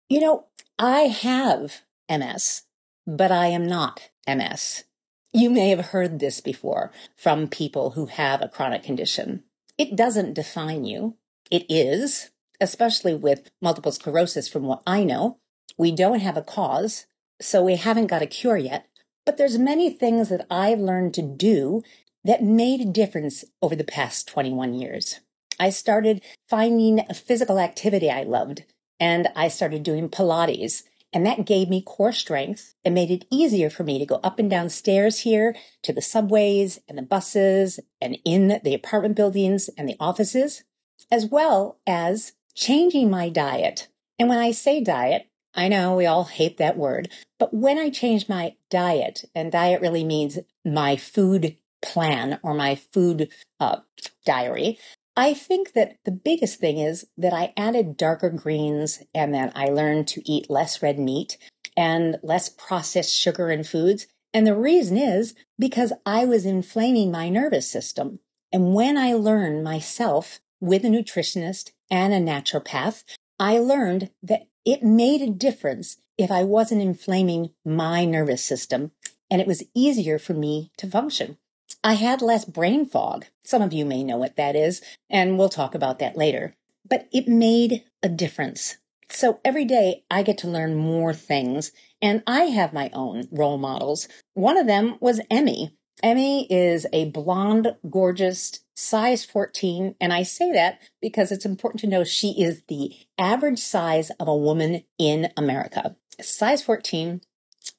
You 0.08 0.20
know, 0.20 0.46
I 0.78 1.02
have 1.02 1.82
MS, 2.10 2.62
but 3.06 3.32
I 3.32 3.46
am 3.46 3.66
not 3.66 4.10
MS. 4.28 4.84
You 5.32 5.50
may 5.50 5.70
have 5.70 5.86
heard 5.86 6.18
this 6.18 6.40
before 6.40 6.92
from 7.16 7.48
people 7.48 7.90
who 7.90 8.06
have 8.06 8.42
a 8.42 8.48
chronic 8.48 8.82
condition. 8.82 9.44
It 9.78 9.96
doesn't 9.96 10.34
define 10.34 10.84
you. 10.84 11.16
It 11.50 11.66
is, 11.68 12.30
especially 12.60 13.14
with 13.14 13.50
multiple 13.60 13.92
sclerosis, 13.92 14.46
from 14.48 14.64
what 14.64 14.82
I 14.86 15.04
know. 15.04 15.38
We 15.76 15.90
don't 15.90 16.20
have 16.20 16.36
a 16.36 16.42
cause, 16.42 17.06
so 17.40 17.64
we 17.64 17.76
haven't 17.76 18.06
got 18.06 18.22
a 18.22 18.26
cure 18.26 18.56
yet. 18.56 18.86
But 19.26 19.38
there's 19.38 19.58
many 19.58 19.90
things 19.90 20.28
that 20.28 20.46
I've 20.50 20.78
learned 20.78 21.14
to 21.14 21.22
do 21.22 21.82
that 22.24 22.42
made 22.42 22.80
a 22.80 22.84
difference 22.84 23.44
over 23.60 23.74
the 23.74 23.84
past 23.84 24.28
21 24.28 24.74
years. 24.74 25.20
I 25.58 25.70
started 25.70 26.22
finding 26.48 27.00
a 27.08 27.14
physical 27.14 27.58
activity 27.58 28.10
I 28.10 28.22
loved, 28.22 28.64
and 28.98 29.28
I 29.36 29.48
started 29.48 29.82
doing 29.82 30.08
Pilates. 30.08 30.82
And 31.12 31.24
that 31.24 31.46
gave 31.46 31.68
me 31.68 31.80
core 31.80 32.10
strength 32.10 32.74
and 32.84 32.92
made 32.92 33.10
it 33.10 33.24
easier 33.30 33.70
for 33.70 33.84
me 33.84 34.00
to 34.00 34.06
go 34.06 34.16
up 34.24 34.40
and 34.40 34.50
down 34.50 34.68
stairs 34.68 35.20
here 35.20 35.54
to 35.82 35.92
the 35.92 36.02
subways 36.02 36.80
and 36.88 36.98
the 36.98 37.02
buses 37.02 37.78
and 38.00 38.18
in 38.24 38.60
the 38.64 38.74
apartment 38.74 39.14
buildings 39.14 39.70
and 39.78 39.88
the 39.88 39.96
offices, 40.00 40.64
as 41.12 41.26
well 41.26 41.78
as 41.86 42.32
changing 42.56 43.10
my 43.10 43.28
diet. 43.28 43.86
And 44.18 44.28
when 44.28 44.38
I 44.38 44.50
say 44.50 44.82
diet, 44.82 45.28
I 45.54 45.68
know 45.68 45.94
we 45.94 46.04
all 46.04 46.24
hate 46.24 46.56
that 46.56 46.76
word, 46.76 47.08
but 47.38 47.54
when 47.54 47.78
I 47.78 47.90
changed 47.90 48.28
my 48.28 48.56
diet, 48.68 49.24
and 49.36 49.52
diet 49.52 49.80
really 49.80 50.02
means 50.02 50.40
my 50.64 50.96
food 50.96 51.56
plan 51.80 52.40
or 52.42 52.54
my 52.54 52.74
food 52.74 53.28
uh, 53.60 53.76
diary, 54.24 54.78
I 55.16 55.32
think 55.32 55.74
that 55.74 55.98
the 56.04 56.10
biggest 56.10 56.58
thing 56.58 56.78
is 56.78 57.06
that 57.16 57.32
I 57.32 57.52
added 57.56 57.96
darker 57.96 58.30
greens 58.30 59.02
and 59.14 59.32
that 59.34 59.52
I 59.54 59.66
learned 59.66 60.08
to 60.08 60.22
eat 60.28 60.50
less 60.50 60.82
red 60.82 60.98
meat 60.98 61.38
and 61.76 62.18
less 62.22 62.48
processed 62.48 63.14
sugar 63.14 63.48
and 63.48 63.66
foods. 63.66 64.06
And 64.32 64.44
the 64.46 64.56
reason 64.56 64.96
is 64.96 65.34
because 65.58 65.92
I 66.04 66.24
was 66.24 66.44
inflaming 66.44 67.12
my 67.12 67.28
nervous 67.28 67.70
system. 67.70 68.18
And 68.52 68.74
when 68.74 68.98
I 68.98 69.12
learned 69.12 69.62
myself 69.62 70.40
with 70.60 70.84
a 70.84 70.88
nutritionist 70.88 71.70
and 71.90 72.12
a 72.12 72.18
naturopath, 72.18 73.04
I 73.38 73.58
learned 73.58 74.10
that 74.22 74.48
it 74.64 74.82
made 74.82 75.22
a 75.22 75.30
difference 75.30 75.98
if 76.18 76.30
I 76.30 76.42
wasn't 76.42 76.82
inflaming 76.82 77.50
my 77.64 78.04
nervous 78.04 78.44
system 78.44 78.90
and 79.30 79.40
it 79.40 79.46
was 79.46 79.64
easier 79.74 80.18
for 80.18 80.34
me 80.34 80.70
to 80.78 80.88
function. 80.88 81.38
I 81.84 81.94
had 81.94 82.22
less 82.22 82.46
brain 82.46 82.86
fog. 82.86 83.26
Some 83.44 83.60
of 83.60 83.74
you 83.74 83.84
may 83.84 84.02
know 84.02 84.16
what 84.16 84.36
that 84.36 84.56
is, 84.56 84.80
and 85.10 85.38
we'll 85.38 85.50
talk 85.50 85.74
about 85.74 85.98
that 85.98 86.16
later. 86.16 86.54
But 86.88 87.08
it 87.12 87.28
made 87.28 87.84
a 88.02 88.08
difference. 88.08 88.78
So 89.10 89.38
every 89.44 89.66
day 89.66 90.04
I 90.10 90.22
get 90.22 90.38
to 90.38 90.48
learn 90.48 90.76
more 90.76 91.12
things, 91.12 91.72
and 92.00 92.22
I 92.26 92.44
have 92.44 92.72
my 92.72 92.90
own 92.94 93.28
role 93.30 93.58
models. 93.58 94.08
One 94.32 94.56
of 94.56 94.66
them 94.66 94.96
was 95.00 95.20
Emmy. 95.30 95.76
Emmy 96.02 96.50
is 96.50 96.86
a 96.90 97.10
blonde, 97.10 97.76
gorgeous, 97.90 98.60
size 98.74 99.26
14, 99.26 99.94
and 100.00 100.10
I 100.10 100.22
say 100.22 100.52
that 100.52 100.80
because 101.02 101.30
it's 101.30 101.44
important 101.44 101.82
to 101.82 101.86
know 101.86 102.02
she 102.02 102.30
is 102.42 102.62
the 102.68 102.94
average 103.18 103.58
size 103.58 104.08
of 104.18 104.26
a 104.26 104.34
woman 104.34 104.84
in 104.98 105.30
America. 105.36 105.96
Size 106.18 106.62
14, 106.62 107.20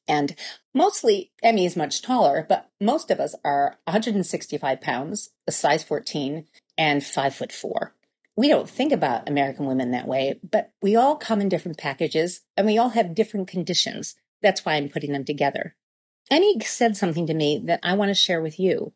and 0.08 0.36
mostly 0.74 1.32
Emmy 1.42 1.66
is 1.66 1.76
much 1.76 2.02
taller, 2.02 2.46
but 2.48 2.70
most 2.80 3.12
of 3.12 3.20
us 3.20 3.36
are 3.44 3.78
165 3.86 4.82
pounds, 4.82 5.32
a 5.48 5.52
size 5.52 5.84
14, 5.84 6.46
and 6.78 7.04
five 7.04 7.36
foot 7.36 7.52
four. 7.52 7.94
We 8.38 8.50
don't 8.50 8.70
think 8.70 8.92
about 8.92 9.30
American 9.30 9.66
women 9.66 9.92
that 9.92 10.08
way, 10.08 10.40
but 10.44 10.72
we 10.82 10.96
all 10.96 11.16
come 11.16 11.40
in 11.40 11.50
different 11.50 11.78
packages 11.78 12.42
and 12.58 12.68
we 12.68 12.78
all 12.78 12.90
have 12.90 13.16
different 13.16 13.48
conditions. 13.48 14.16
That's 14.42 14.66
why 14.66 14.74
I'm 14.74 14.90
putting 14.90 15.14
them 15.14 15.24
together. 15.24 15.76
Emmy 16.30 16.60
said 16.62 16.98
something 16.98 17.28
to 17.28 17.34
me 17.34 17.62
that 17.66 17.80
I 17.82 17.94
want 17.94 18.10
to 18.10 18.16
share 18.16 18.42
with 18.42 18.60
you. 18.60 18.94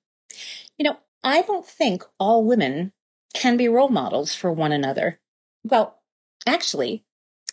You 0.77 0.83
know, 0.83 0.97
I 1.23 1.41
don't 1.41 1.65
think 1.65 2.03
all 2.19 2.43
women 2.43 2.91
can 3.33 3.55
be 3.55 3.67
role 3.67 3.89
models 3.89 4.35
for 4.35 4.51
one 4.51 4.71
another. 4.71 5.19
Well, 5.63 5.99
actually, 6.45 7.05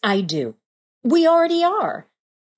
I 0.02 0.22
do. 0.22 0.56
We 1.04 1.26
already 1.26 1.62
are. 1.62 2.06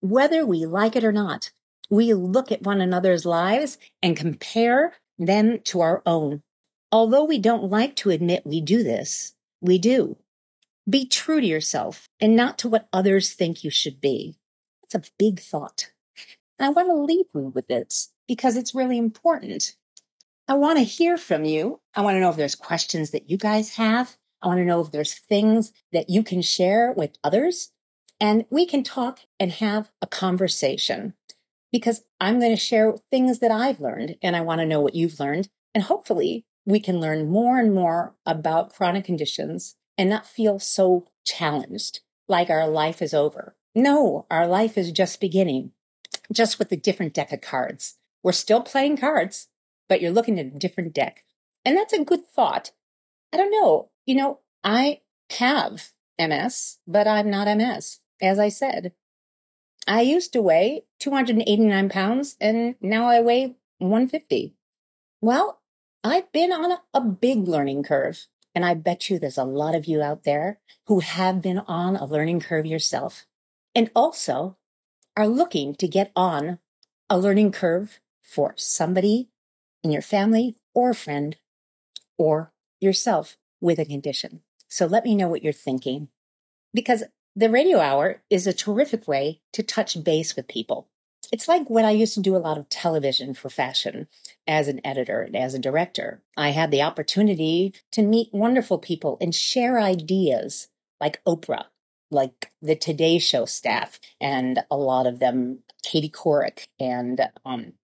Whether 0.01 0.47
we 0.47 0.65
like 0.65 0.95
it 0.95 1.05
or 1.05 1.13
not, 1.13 1.51
we 1.91 2.15
look 2.15 2.53
at 2.53 2.63
one 2.63 2.81
another's 2.81 3.25
lives 3.25 3.79
and 4.03 4.17
compare 4.17 4.95
them 5.19 5.59
to 5.65 5.81
our 5.81 6.03
own. 6.07 6.43
Although 6.93 7.25
we 7.25 7.39
don't 7.39 7.71
like 7.71 7.97
to 7.97 8.11
admit 8.11 8.47
we 8.47 8.61
do 8.61 8.83
this, 8.83 9.35
we 9.61 9.79
do. 9.79 10.17
Be 10.89 11.05
true 11.05 11.41
to 11.41 11.47
yourself 11.47 12.09
and 12.21 12.37
not 12.37 12.59
to 12.59 12.69
what 12.69 12.89
others 12.93 13.33
think 13.33 13.65
you 13.65 13.71
should 13.71 14.01
be. 14.01 14.37
That's 14.83 15.09
a 15.09 15.11
big 15.19 15.41
thought. 15.41 15.91
And 16.59 16.67
I 16.67 16.71
want 16.71 16.89
to 16.89 16.95
leave 16.95 17.27
you 17.35 17.53
with 17.55 17.67
this 17.67 18.13
because 18.27 18.57
it's 18.57 18.75
really 18.75 18.99
important. 18.99 19.75
I 20.47 20.55
want 20.55 20.79
to 20.79 20.85
hear 20.85 21.19
from 21.19 21.45
you. 21.45 21.81
I 21.95 22.01
want 22.01 22.15
to 22.15 22.21
know 22.21 22.31
if 22.31 22.37
there's 22.37 22.55
questions 22.55 23.11
that 23.11 23.29
you 23.29 23.37
guys 23.37 23.75
have. 23.75 24.17
I 24.41 24.47
want 24.47 24.59
to 24.59 24.65
know 24.65 24.81
if 24.81 24.91
there's 24.91 25.15
things 25.15 25.73
that 25.93 26.09
you 26.09 26.23
can 26.23 26.41
share 26.41 26.93
with 26.97 27.19
others 27.23 27.71
and 28.21 28.45
we 28.51 28.67
can 28.67 28.83
talk 28.83 29.21
and 29.39 29.53
have 29.53 29.91
a 30.03 30.07
conversation 30.07 31.15
because 31.71 32.03
I'm 32.21 32.41
going 32.41 32.53
to 32.53 32.61
share 32.61 32.95
things 33.11 33.39
that 33.39 33.51
I've 33.51 33.81
learned 33.81 34.17
and 34.23 34.35
I 34.35 34.41
want 34.41 34.61
to 34.61 34.67
know 34.67 34.81
what 34.81 34.95
you've 34.95 35.21
learned. 35.21 35.49
And 35.75 35.85
hopefully 35.85 36.45
we 36.67 36.81
can 36.81 37.01
learn 37.01 37.29
more 37.29 37.59
and 37.59 37.73
more 37.73 38.15
about 38.27 38.73
chronic 38.73 39.05
conditions 39.05 39.77
and 39.97 40.11
not 40.11 40.27
feel 40.27 40.59
so 40.59 41.07
challenged 41.25 42.01
like 42.27 42.51
our 42.51 42.67
life 42.67 43.01
is 43.01 43.15
over. 43.15 43.57
No, 43.75 44.27
our 44.31 44.47
life 44.47 44.77
is 44.77 44.91
just 44.91 45.21
beginning, 45.21 45.73
just 46.33 46.59
with 46.59 46.73
a 46.73 46.77
different 46.77 47.15
deck 47.15 47.33
of 47.33 47.41
cards. 47.41 47.97
We're 48.23 48.33
still 48.33 48.63
playing 48.63 48.97
cards, 48.97 49.49
but 49.89 50.01
you're 50.01 50.11
looking 50.11 50.39
at 50.39 50.47
a 50.47 50.59
different 50.59 50.93
deck. 50.93 51.25
And 51.65 51.77
that's 51.77 51.93
a 51.93 52.05
good 52.05 52.27
thought. 52.27 52.73
I 53.33 53.37
don't 53.37 53.53
know. 53.53 53.91
You 54.07 54.17
know, 54.17 54.41
I 54.65 55.03
have 55.39 55.93
MS, 56.19 56.79
but 56.87 57.07
I'm 57.07 57.31
not 57.31 57.57
MS 57.57 58.01
as 58.21 58.39
I 58.39 58.49
said. 58.49 58.93
I 59.87 60.03
used 60.03 60.33
to 60.35 60.43
weigh 60.43 60.85
289 61.01 61.89
pounds 61.89 62.37
and 62.41 62.75
now 62.81 63.09
I 63.09 63.21
weigh 63.21 63.57
150. 63.79 64.55
Well, 65.21 65.61
I've 66.05 66.31
been 66.33 66.53
on 66.53 66.79
a, 66.95 67.01
big 67.01 67.49
learning 67.49 67.83
curve. 67.83 68.27
And 68.55 68.65
I 68.65 68.75
bet 68.75 69.09
you 69.09 69.19
there's 69.19 69.39
a 69.39 69.45
lot 69.45 69.75
of 69.75 69.87
you 69.87 70.03
out 70.03 70.25
there 70.25 70.59
who 70.87 71.01
have 71.01 71.41
been 71.41 71.59
on 71.61 71.97
a 71.97 72.07
learning 72.07 72.41
curve 72.41 72.67
yourself 72.67 73.25
and 73.75 73.91
also 73.95 74.57
are 75.17 75.29
looking 75.29 75.75
to 75.77 75.87
get 75.87 76.11
on 76.17 76.59
a 77.09 77.19
learning 77.19 77.53
curve 77.53 78.01
for 78.23 78.55
somebody 78.57 79.29
in 79.85 79.93
your 79.93 80.03
family 80.03 80.57
or 80.75 80.93
friend 80.93 81.37
or 82.17 82.53
yourself 82.81 83.37
with 83.61 83.79
a 83.79 83.85
condition. 83.85 84.41
So 84.69 84.87
let 84.87 85.05
me 85.05 85.15
know 85.15 85.29
what 85.29 85.43
you're 85.43 85.53
thinking 85.53 86.09
because 86.75 87.05
the 87.39 87.49
radio 87.49 87.79
hour 87.79 88.21
is 88.29 88.49
a 88.49 88.53
terrific 88.53 89.07
way 89.07 89.41
to 89.53 89.63
touch 89.63 90.03
base 90.03 90.35
with 90.35 90.49
people. 90.49 90.89
It's 91.31 91.47
like 91.47 91.71
when 91.71 91.85
I 91.85 91.93
used 91.93 92.15
to 92.15 92.21
do 92.21 92.35
a 92.35 92.39
lot 92.39 92.59
of 92.59 92.69
television 92.69 93.33
for 93.33 93.49
fashion 93.49 94.09
as 94.49 94.67
an 94.67 94.81
editor 94.85 95.23
and 95.23 95.37
as 95.37 95.55
a 95.55 95.61
director. 95.61 96.21
I 96.37 96.51
had 96.51 96.73
the 96.73 96.83
opportunity 96.83 97.75
to 97.93 98.03
meet 98.03 98.35
wonderful 98.35 98.79
people 98.79 99.19
and 99.21 99.33
share 99.33 99.79
ideas 99.79 100.67
like 101.01 101.23
Oprah, 101.25 101.67
like 102.11 102.51
the 102.61 102.75
Today 102.75 103.21
Show 103.21 103.45
staff, 103.45 104.01
and 104.21 104.65
a 104.69 104.77
lot 104.77 105.07
of 105.07 105.21
them, 105.21 105.61
Katie 105.85 106.11
Couric 106.11 106.67
and 106.81 107.21
um, 107.47 107.75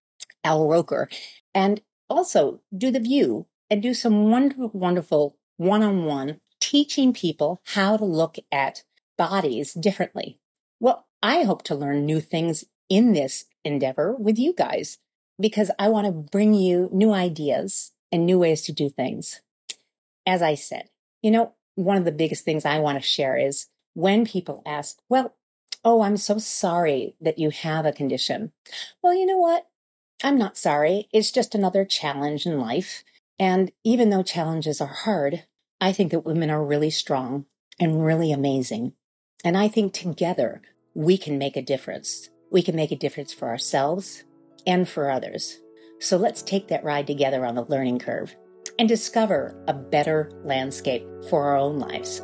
Al 0.42 0.66
Roker, 0.66 1.08
and 1.54 1.80
also 2.10 2.60
do 2.76 2.90
The 2.90 2.98
View 2.98 3.46
and 3.70 3.80
do 3.80 3.94
some 3.94 4.32
wonderful, 4.32 4.70
wonderful 4.74 5.36
one 5.58 5.84
on 5.84 6.06
one 6.06 6.40
teaching 6.60 7.12
people 7.12 7.60
how 7.66 7.96
to 7.96 8.04
look 8.04 8.36
at 8.50 8.82
bodies 9.16 9.72
differently. 9.74 10.38
Well, 10.80 11.06
I 11.22 11.42
hope 11.42 11.62
to 11.64 11.74
learn 11.74 12.04
new 12.04 12.20
things 12.20 12.64
in 12.88 13.12
this 13.12 13.46
endeavor 13.64 14.14
with 14.14 14.38
you 14.38 14.52
guys 14.52 14.98
because 15.40 15.70
I 15.78 15.88
want 15.88 16.06
to 16.06 16.12
bring 16.12 16.54
you 16.54 16.88
new 16.92 17.12
ideas 17.12 17.92
and 18.12 18.24
new 18.24 18.38
ways 18.38 18.62
to 18.62 18.72
do 18.72 18.88
things. 18.88 19.40
As 20.26 20.42
I 20.42 20.54
said, 20.54 20.90
you 21.22 21.30
know, 21.30 21.52
one 21.74 21.96
of 21.96 22.04
the 22.04 22.12
biggest 22.12 22.44
things 22.44 22.64
I 22.64 22.78
want 22.78 22.98
to 22.98 23.06
share 23.06 23.36
is 23.36 23.66
when 23.94 24.26
people 24.26 24.62
ask, 24.64 24.98
well, 25.08 25.34
oh, 25.84 26.02
I'm 26.02 26.16
so 26.16 26.38
sorry 26.38 27.14
that 27.20 27.38
you 27.38 27.50
have 27.50 27.84
a 27.84 27.92
condition. 27.92 28.52
Well, 29.02 29.14
you 29.14 29.26
know 29.26 29.36
what? 29.36 29.66
I'm 30.22 30.38
not 30.38 30.56
sorry. 30.56 31.08
It's 31.12 31.30
just 31.30 31.54
another 31.54 31.84
challenge 31.84 32.46
in 32.46 32.58
life. 32.58 33.04
And 33.38 33.72
even 33.82 34.10
though 34.10 34.22
challenges 34.22 34.80
are 34.80 34.86
hard, 34.86 35.44
I 35.80 35.92
think 35.92 36.12
that 36.12 36.24
women 36.24 36.50
are 36.50 36.64
really 36.64 36.90
strong 36.90 37.46
and 37.78 38.04
really 38.04 38.32
amazing. 38.32 38.92
And 39.44 39.58
I 39.58 39.68
think 39.68 39.92
together 39.92 40.62
we 40.94 41.18
can 41.18 41.36
make 41.36 41.56
a 41.56 41.62
difference. 41.62 42.30
We 42.50 42.62
can 42.62 42.74
make 42.74 42.90
a 42.90 42.96
difference 42.96 43.32
for 43.34 43.48
ourselves 43.48 44.24
and 44.66 44.88
for 44.88 45.10
others. 45.10 45.60
So 46.00 46.16
let's 46.16 46.40
take 46.42 46.68
that 46.68 46.82
ride 46.82 47.06
together 47.06 47.44
on 47.44 47.54
the 47.54 47.64
learning 47.66 47.98
curve 47.98 48.34
and 48.78 48.88
discover 48.88 49.62
a 49.68 49.74
better 49.74 50.32
landscape 50.42 51.06
for 51.28 51.44
our 51.44 51.58
own 51.58 51.78
lives. 51.78 52.22